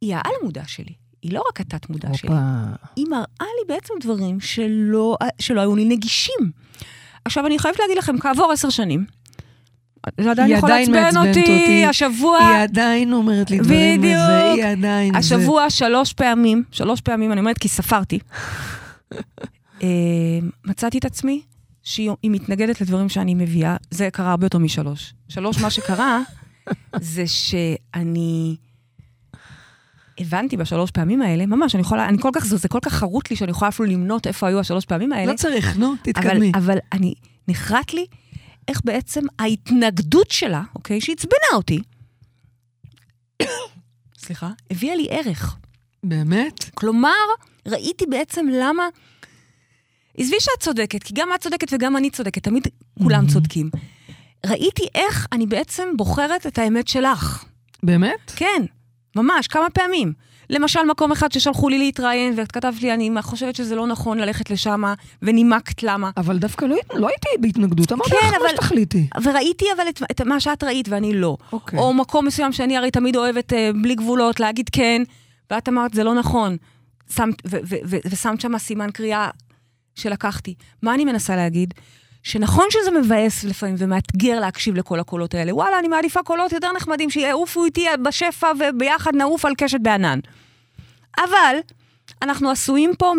היא 0.00 0.14
העל 0.14 0.34
מודע 0.42 0.62
שלי. 0.66 0.92
היא 1.22 1.32
לא 1.32 1.42
רק 1.48 1.60
התת 1.60 1.90
מודע 1.90 2.08
שלי. 2.14 2.30
היא 2.96 3.06
מראה 3.10 3.24
לי 3.40 3.74
בעצם 3.74 3.94
דברים 4.00 4.40
שלא, 4.40 5.16
שלא 5.38 5.60
היו 5.60 5.76
לי 5.76 5.84
נגישים. 5.84 6.50
עכשיו, 7.24 7.46
אני 7.46 7.58
חייבת 7.58 7.78
להגיד 7.78 7.98
לכם, 7.98 8.18
כעבור 8.18 8.52
עשר 8.52 8.70
שנים, 8.70 9.06
זה 10.20 10.30
עדיין 10.30 10.50
יכול 10.50 10.68
לעצבן 10.68 11.16
אותי, 11.16 11.40
אותי. 11.40 11.86
השבוע... 11.86 12.38
היא 12.38 12.62
עדיין 12.62 13.12
אומרת 13.12 13.50
לי 13.50 13.58
דברים 13.58 14.00
בדיוק. 14.00 14.14
וזה, 14.14 14.52
היא 14.52 14.64
עדיין 14.64 15.12
זה. 15.12 15.18
השבוע 15.18 15.70
שלוש 15.70 16.12
פעמים, 16.12 16.62
שלוש 16.70 17.00
פעמים, 17.00 17.32
אני 17.32 17.40
אומרת 17.40 17.58
כי 17.58 17.68
ספרתי, 17.68 18.18
מצאתי 20.64 20.98
את 20.98 21.04
עצמי 21.04 21.42
שהיא 21.82 22.10
היא 22.22 22.30
מתנגדת 22.30 22.80
לדברים 22.80 23.08
שאני 23.08 23.34
מביאה, 23.34 23.76
זה 23.90 24.08
קרה 24.12 24.30
הרבה 24.30 24.46
יותר 24.46 24.58
משלוש. 24.58 25.14
שלוש, 25.28 25.60
מה 25.60 25.70
שקרה, 25.70 26.20
זה 27.00 27.26
שאני 27.26 28.56
הבנתי 30.18 30.56
בשלוש 30.56 30.90
פעמים 30.90 31.22
האלה, 31.22 31.46
ממש, 31.46 31.74
אני 31.74 31.80
יכולה, 31.80 32.08
אני 32.08 32.18
כל 32.20 32.30
כך, 32.32 32.44
זה 32.44 32.68
כל 32.68 32.78
כך 32.82 32.92
חרוט 32.92 33.30
לי 33.30 33.36
שאני 33.36 33.50
יכולה 33.50 33.68
אפילו 33.68 33.88
למנות 33.88 34.26
איפה 34.26 34.46
היו 34.46 34.60
השלוש 34.60 34.84
פעמים 34.84 35.12
האלה. 35.12 35.32
לא 35.32 35.36
צריך, 35.36 35.76
נו, 35.76 35.86
אבל, 35.86 35.96
תתקדמי. 36.02 36.52
אבל 36.54 36.78
אני, 36.92 37.14
נחרט 37.48 37.92
לי 37.92 38.06
איך 38.68 38.80
בעצם 38.84 39.22
ההתנגדות 39.38 40.30
שלה, 40.30 40.62
אוקיי, 40.74 41.00
שעצבנה 41.00 41.54
אותי, 41.54 41.82
סליחה, 44.24 44.50
הביאה 44.70 44.94
לי 44.94 45.06
ערך. 45.10 45.56
באמת? 46.04 46.64
כלומר, 46.74 47.10
ראיתי 47.68 48.06
בעצם 48.06 48.46
למה... 48.52 48.82
עזבי 50.18 50.36
שאת 50.40 50.60
צודקת, 50.60 51.02
כי 51.02 51.14
גם 51.16 51.28
את 51.34 51.40
צודקת 51.40 51.68
וגם 51.72 51.96
אני 51.96 52.10
צודקת, 52.10 52.42
תמיד 52.42 52.66
כולם 53.02 53.24
Mhm. 53.28 53.32
צודקים. 53.32 53.70
ראיתי 54.46 54.82
איך 54.94 55.26
אני 55.32 55.46
בעצם 55.46 55.88
בוחרת 55.96 56.46
את 56.46 56.58
האמת 56.58 56.88
שלך. 56.88 57.44
באמת? 57.82 58.32
כן, 58.36 58.62
ממש, 59.16 59.46
כמה 59.46 59.70
פעמים. 59.70 60.12
למשל, 60.50 60.80
מקום 60.90 61.12
אחד 61.12 61.32
ששלחו 61.32 61.68
לי 61.68 61.78
להתראיין, 61.78 62.34
ואת 62.36 62.52
כתבת 62.52 62.82
לי, 62.82 62.94
אני 62.94 63.10
חושבת 63.22 63.56
שזה 63.56 63.74
לא 63.76 63.86
נכון 63.86 64.18
ללכת 64.18 64.50
לשם, 64.50 64.82
ונימקת 65.22 65.82
למה. 65.82 66.10
אבל 66.16 66.38
דווקא 66.38 66.64
לא, 66.64 66.76
לא 66.94 67.08
הייתי 67.08 67.28
בהתנגדות, 67.40 67.92
אמרתי 67.92 68.10
כן, 68.10 68.16
לך 68.16 68.32
מה 68.32 68.36
אבל- 68.40 68.48
שתחליטי. 68.48 69.08
וראיתי 69.24 69.64
אבל 69.76 69.88
את, 69.88 70.02
את 70.10 70.20
מה 70.20 70.40
שאת 70.40 70.64
ראית 70.64 70.88
ואני 70.88 71.14
לא. 71.14 71.36
אוקיי. 71.52 71.78
או 71.78 71.94
מקום 71.94 72.26
מסוים 72.26 72.52
שאני 72.52 72.76
הרי 72.76 72.90
תמיד 72.90 73.16
אוהבת 73.16 73.52
אה, 73.52 73.70
בלי 73.82 73.94
גבולות, 73.94 74.40
להגיד 74.40 74.68
כן, 74.72 75.02
ואת 75.50 75.68
אמרת, 75.68 75.94
זה 75.94 76.04
לא 76.04 76.14
נכון. 76.14 76.56
שמת, 77.14 77.34
ושמת 78.10 78.40
שם 78.40 78.58
סימן 78.58 78.90
קריאה 78.90 79.28
שלקחתי. 79.94 80.54
מה 80.82 80.94
אני 80.94 81.04
מנסה 81.04 81.36
להגיד? 81.36 81.74
שנכון 82.22 82.66
שזה 82.70 82.90
מבאס 82.90 83.44
לפעמים 83.44 83.74
ומאתגר 83.78 84.40
להקשיב 84.40 84.74
לכל 84.74 85.00
הקולות 85.00 85.34
האלה. 85.34 85.54
וואלה, 85.54 85.78
אני 85.78 85.88
מעדיפה 85.88 86.22
קולות 86.22 86.52
יותר 86.52 86.72
נחמדים, 86.72 87.10
שיעופו 87.10 87.64
איתי 87.64 87.86
בשפע 88.04 88.52
וביחד 88.60 89.14
נעוף 89.14 89.44
על 89.44 89.52
קשת 89.58 89.80
בענן. 89.82 90.18
אבל 91.18 91.56
אנחנו 92.22 92.50
עשויים 92.50 92.90
פה 92.98 93.12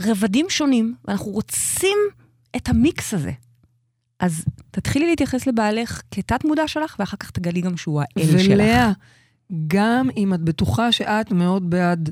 מרבדים 0.00 0.46
שונים, 0.48 0.94
ואנחנו 1.04 1.30
רוצים 1.30 1.98
את 2.56 2.68
המיקס 2.68 3.14
הזה. 3.14 3.32
אז 4.20 4.44
תתחילי 4.70 5.06
להתייחס 5.06 5.46
לבעלך 5.46 6.02
כתת 6.10 6.44
מודע 6.44 6.68
שלך, 6.68 6.96
ואחר 6.98 7.16
כך 7.16 7.30
תגלי 7.30 7.60
גם 7.60 7.76
שהוא 7.76 8.00
האל 8.00 8.26
שלך. 8.40 8.50
ולאה, 8.50 8.92
גם 9.66 10.08
אם 10.16 10.34
את 10.34 10.40
בטוחה 10.40 10.92
שאת 10.92 11.32
מאוד 11.32 11.70
בעד 11.70 12.10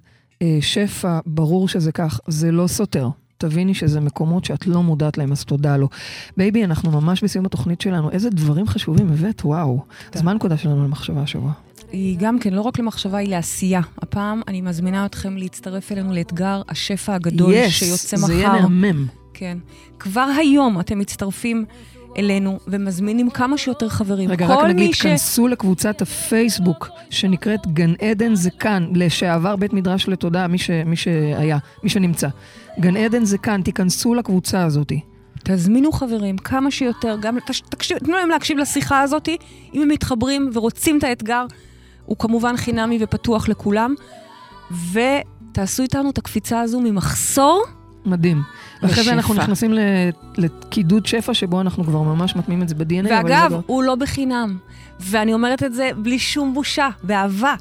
שפע, 0.61 1.19
ברור 1.27 1.69
שזה 1.69 1.93
כך, 1.93 2.21
זה 2.27 2.53
לא 2.53 2.67
סותר. 2.67 3.09
תביני 3.39 3.75
שזה 3.75 4.01
מקומות 4.01 4.45
שאת 4.45 4.67
לא 4.67 4.83
מודעת 4.83 5.19
להם, 5.19 5.33
אז 5.33 5.45
תודה 5.45 5.77
לו. 5.77 5.89
בייבי, 6.37 6.65
אנחנו 6.65 6.91
ממש 7.01 7.25
בסיום 7.25 7.47
התוכנית 7.47 7.81
שלנו. 7.81 8.11
איזה 8.11 8.31
דברים 8.31 8.67
חשובים 8.67 9.09
הבאת, 9.13 9.43
וואו. 9.45 9.83
אז 10.13 10.23
מה 10.23 10.31
הנקודה 10.31 10.57
שלנו 10.57 10.85
למחשבה 10.85 11.23
השבוע? 11.23 11.53
היא 11.93 12.17
גם 12.21 12.39
כן, 12.39 12.53
לא 12.55 12.61
רק 12.61 12.79
למחשבה, 12.79 13.19
היא 13.19 13.29
לעשייה. 13.29 13.81
הפעם 13.99 14.41
אני 14.49 14.61
מזמינה 14.61 15.07
אתכם 15.07 15.37
להצטרף 15.37 15.93
אלינו 15.93 16.13
לאתגר 16.13 16.63
השפע 16.69 17.15
הגדול 17.15 17.55
Yes, 17.55 17.71
שיוצא 17.71 18.17
זה 18.17 18.25
מחר. 18.25 18.33
יהיה 18.33 18.53
מהמם. 18.53 19.07
כן. 19.35 19.59
כבר 19.99 20.29
היום 20.39 20.81
אתם 20.81 20.99
מצטרפים 20.99 21.65
אלינו 22.19 22.59
ומזמינים 22.69 23.31
כמה 23.31 23.59
שיותר 23.59 23.89
חברים. 23.89 24.31
רגע, 24.31 24.47
רק 24.47 24.65
נגיד, 24.65 24.95
ש... 24.95 25.03
כנסו 25.03 25.49
לקבוצת 25.49 26.03
הפייסבוק 26.03 26.89
שנקראת 27.11 27.67
גן 27.67 27.93
עדן 28.01 28.35
זה 28.35 28.51
כאן, 28.51 28.87
לשעבר 28.95 29.57
בית 29.57 29.73
מדרש 29.73 30.09
לתודה, 30.09 30.47
מי, 30.47 30.59
ש, 30.59 30.71
מי 30.87 30.97
שהיה, 30.97 31.59
מי 31.83 31.89
שנמצא. 31.91 32.29
גן 32.81 32.97
עדן 32.97 33.25
זה 33.25 33.39
כאן, 33.39 33.63
תיכנסו 33.63 34.15
לקבוצה 34.15 34.65
הזאת. 34.65 34.93
תזמינו 35.45 35.93
חברים 35.93 36.39
כמה 36.39 36.71
שיותר, 36.71 37.17
גם 37.21 37.39
תש- 37.47 37.61
תקשיב, 37.69 37.99
תנו 37.99 38.13
להם 38.17 38.29
להקשיב 38.29 38.59
לשיחה 38.59 39.01
הזאת, 39.01 39.29
אם 39.75 39.83
הם 39.83 39.89
מתחברים 39.89 40.51
ורוצים 40.53 40.99
את 40.99 41.05
האתגר, 41.05 41.47
הוא 42.07 42.17
כמובן 42.17 42.57
חינמי 42.57 42.99
ופתוח 43.01 43.49
לכולם, 43.49 43.95
ותעשו 44.93 45.83
איתנו 45.83 46.11
את 46.11 46.19
הקפיצה 46.19 46.61
הזו 46.61 46.81
ממחסור 46.81 47.65
מדהים. 48.07 48.43
ואחרי 48.83 49.05
זה. 49.05 49.13
אנחנו 49.13 49.35
נכנסים 49.35 49.75
לקידוד 50.37 51.07
שפע, 51.07 51.35
שבו 51.35 51.61
אנחנו 51.61 51.85
כבר 51.85 52.03
ממש 52.03 52.37
מטמיעים 52.37 52.63
את 52.63 52.69
זה 52.69 52.75
ב-DNA. 52.75 53.09
ואגב, 53.11 53.53
לא- 53.53 53.61
הוא 53.67 53.83
לא 53.83 53.95
בחינם. 53.95 54.59
ואני 55.01 55.35
אומרת 55.35 55.63
את 55.63 55.75
זה 55.75 55.91
בלי 55.97 56.19
שום 56.19 56.55
בושה, 56.55 56.89
באהבה. 57.03 57.55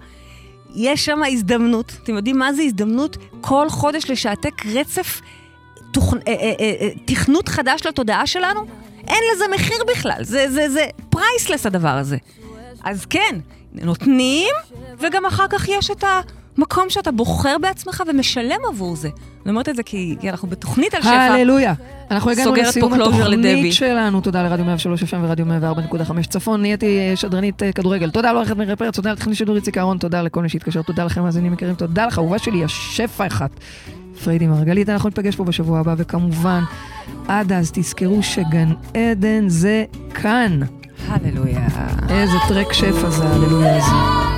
יש 0.75 1.05
שם 1.05 1.19
הזדמנות, 1.31 1.97
אתם 2.03 2.15
יודעים 2.15 2.39
מה 2.39 2.53
זה 2.53 2.61
הזדמנות? 2.61 3.17
כל 3.41 3.69
חודש 3.69 4.09
לשעתק 4.09 4.65
רצף, 4.65 5.21
תוכ... 5.91 6.13
אה, 6.13 6.19
אה, 6.27 6.53
אה, 6.59 6.89
תכנות 7.05 7.49
חדש 7.49 7.85
לתודעה 7.85 8.27
שלנו? 8.27 8.65
אין 9.07 9.23
לזה 9.35 9.45
מחיר 9.55 9.77
בכלל, 9.91 10.17
זה, 10.21 10.51
זה, 10.51 10.69
זה 10.69 10.85
פרייסלס 11.09 11.65
הדבר 11.65 11.89
הזה. 11.97 12.17
אז 12.83 13.05
כן, 13.05 13.39
נותנים, 13.73 14.53
וגם 14.99 15.25
אחר 15.25 15.47
כך 15.49 15.67
יש 15.69 15.91
את 15.91 16.03
המקום 16.57 16.89
שאתה 16.89 17.11
בוחר 17.11 17.57
בעצמך 17.61 18.03
ומשלם 18.07 18.59
עבור 18.69 18.95
זה. 18.95 19.09
אני 19.43 19.49
אומרת 19.49 19.69
את 19.69 19.75
זה 19.75 19.83
כי, 19.83 20.15
כי 20.19 20.29
אנחנו 20.29 20.47
בתוכנית 20.47 20.93
על 20.93 21.01
שפע. 21.01 21.11
הללויה. 21.11 21.73
אנחנו 22.11 22.31
הגענו 22.31 22.55
לסיום. 22.55 22.93
התוכנית 22.93 23.73
שלנו. 23.73 24.21
תודה 24.21 24.43
לרדיו 24.43 24.65
103 24.65 25.03
FM 25.03 25.17
ורדיו 25.21 25.45
104.5 25.45 26.27
צפון. 26.29 26.61
נהייתי 26.61 26.99
אה, 26.99 27.15
שדרנית 27.15 27.63
אה, 27.63 27.71
כדורגל. 27.71 28.09
תודה 28.09 28.31
לעורכת 28.31 28.57
מירי 28.57 28.75
פרץ, 28.75 28.95
תודה 28.95 29.11
לטכנית 29.11 29.37
שידור 29.37 29.55
איציק 29.55 29.77
אהרון, 29.77 29.97
תודה 29.97 30.21
לכל 30.21 30.41
מי 30.41 30.49
שהתקשר, 30.49 30.81
תודה 30.81 31.03
לכם 31.05 31.23
מאזינים 31.23 31.53
יקרים, 31.53 31.75
תודה 31.75 32.05
לך, 32.05 32.17
אהובה 32.19 32.39
שלי, 32.39 32.63
השפע 32.63 33.27
אחת. 33.27 33.51
פריידי 34.23 34.47
מרגלית, 34.47 34.89
אנחנו 34.89 35.09
ניפגש 35.09 35.35
פה 35.35 35.43
בשבוע 35.43 35.79
הבא, 35.79 35.95
וכמובן, 35.97 36.63
עד 37.27 37.51
אז 37.51 37.71
תזכרו 37.73 38.23
שגן 38.23 38.73
עדן 38.93 39.49
זה 39.49 39.85
כאן. 40.13 40.59
הללויה. 41.07 41.67
איזה 42.09 42.37
טרק 42.47 42.73
שפע 42.73 43.09
זה, 43.09 43.23
הללויה 43.23 43.77
הזה. 43.77 44.32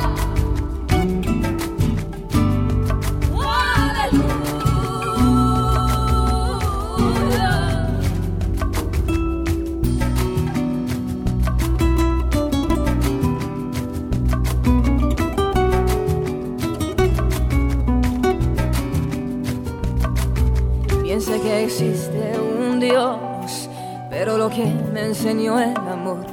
que 21.45 21.65
existe 21.65 22.39
un 22.39 22.79
Dios, 22.79 23.69
pero 24.09 24.35
lo 24.35 24.49
que 24.49 24.65
me 24.65 25.05
enseñó 25.05 25.59
el 25.59 25.77
amor 25.77 26.25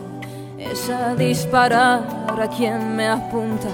es 0.58 0.88
a 0.88 1.14
disparar 1.14 2.00
a 2.28 2.48
quien 2.48 2.96
me 2.96 3.08
apunta. 3.08 3.68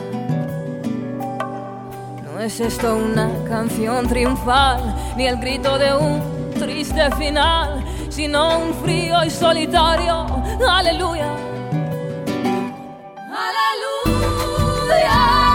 No 2.25 2.41
es 2.41 2.59
esto 2.59 2.97
una 2.97 3.31
canción 3.49 4.09
triunfal, 4.09 4.97
ni 5.17 5.29
el 5.29 5.37
grito 5.37 5.79
de 5.79 5.95
un 5.95 6.51
triste 6.59 7.09
final, 7.13 7.85
sino 8.09 8.59
un 8.59 8.75
frío 8.83 9.23
y 9.25 9.31
solitario. 9.31 10.27
Aleluya. 10.69 11.29
Aleluya. 13.47 15.48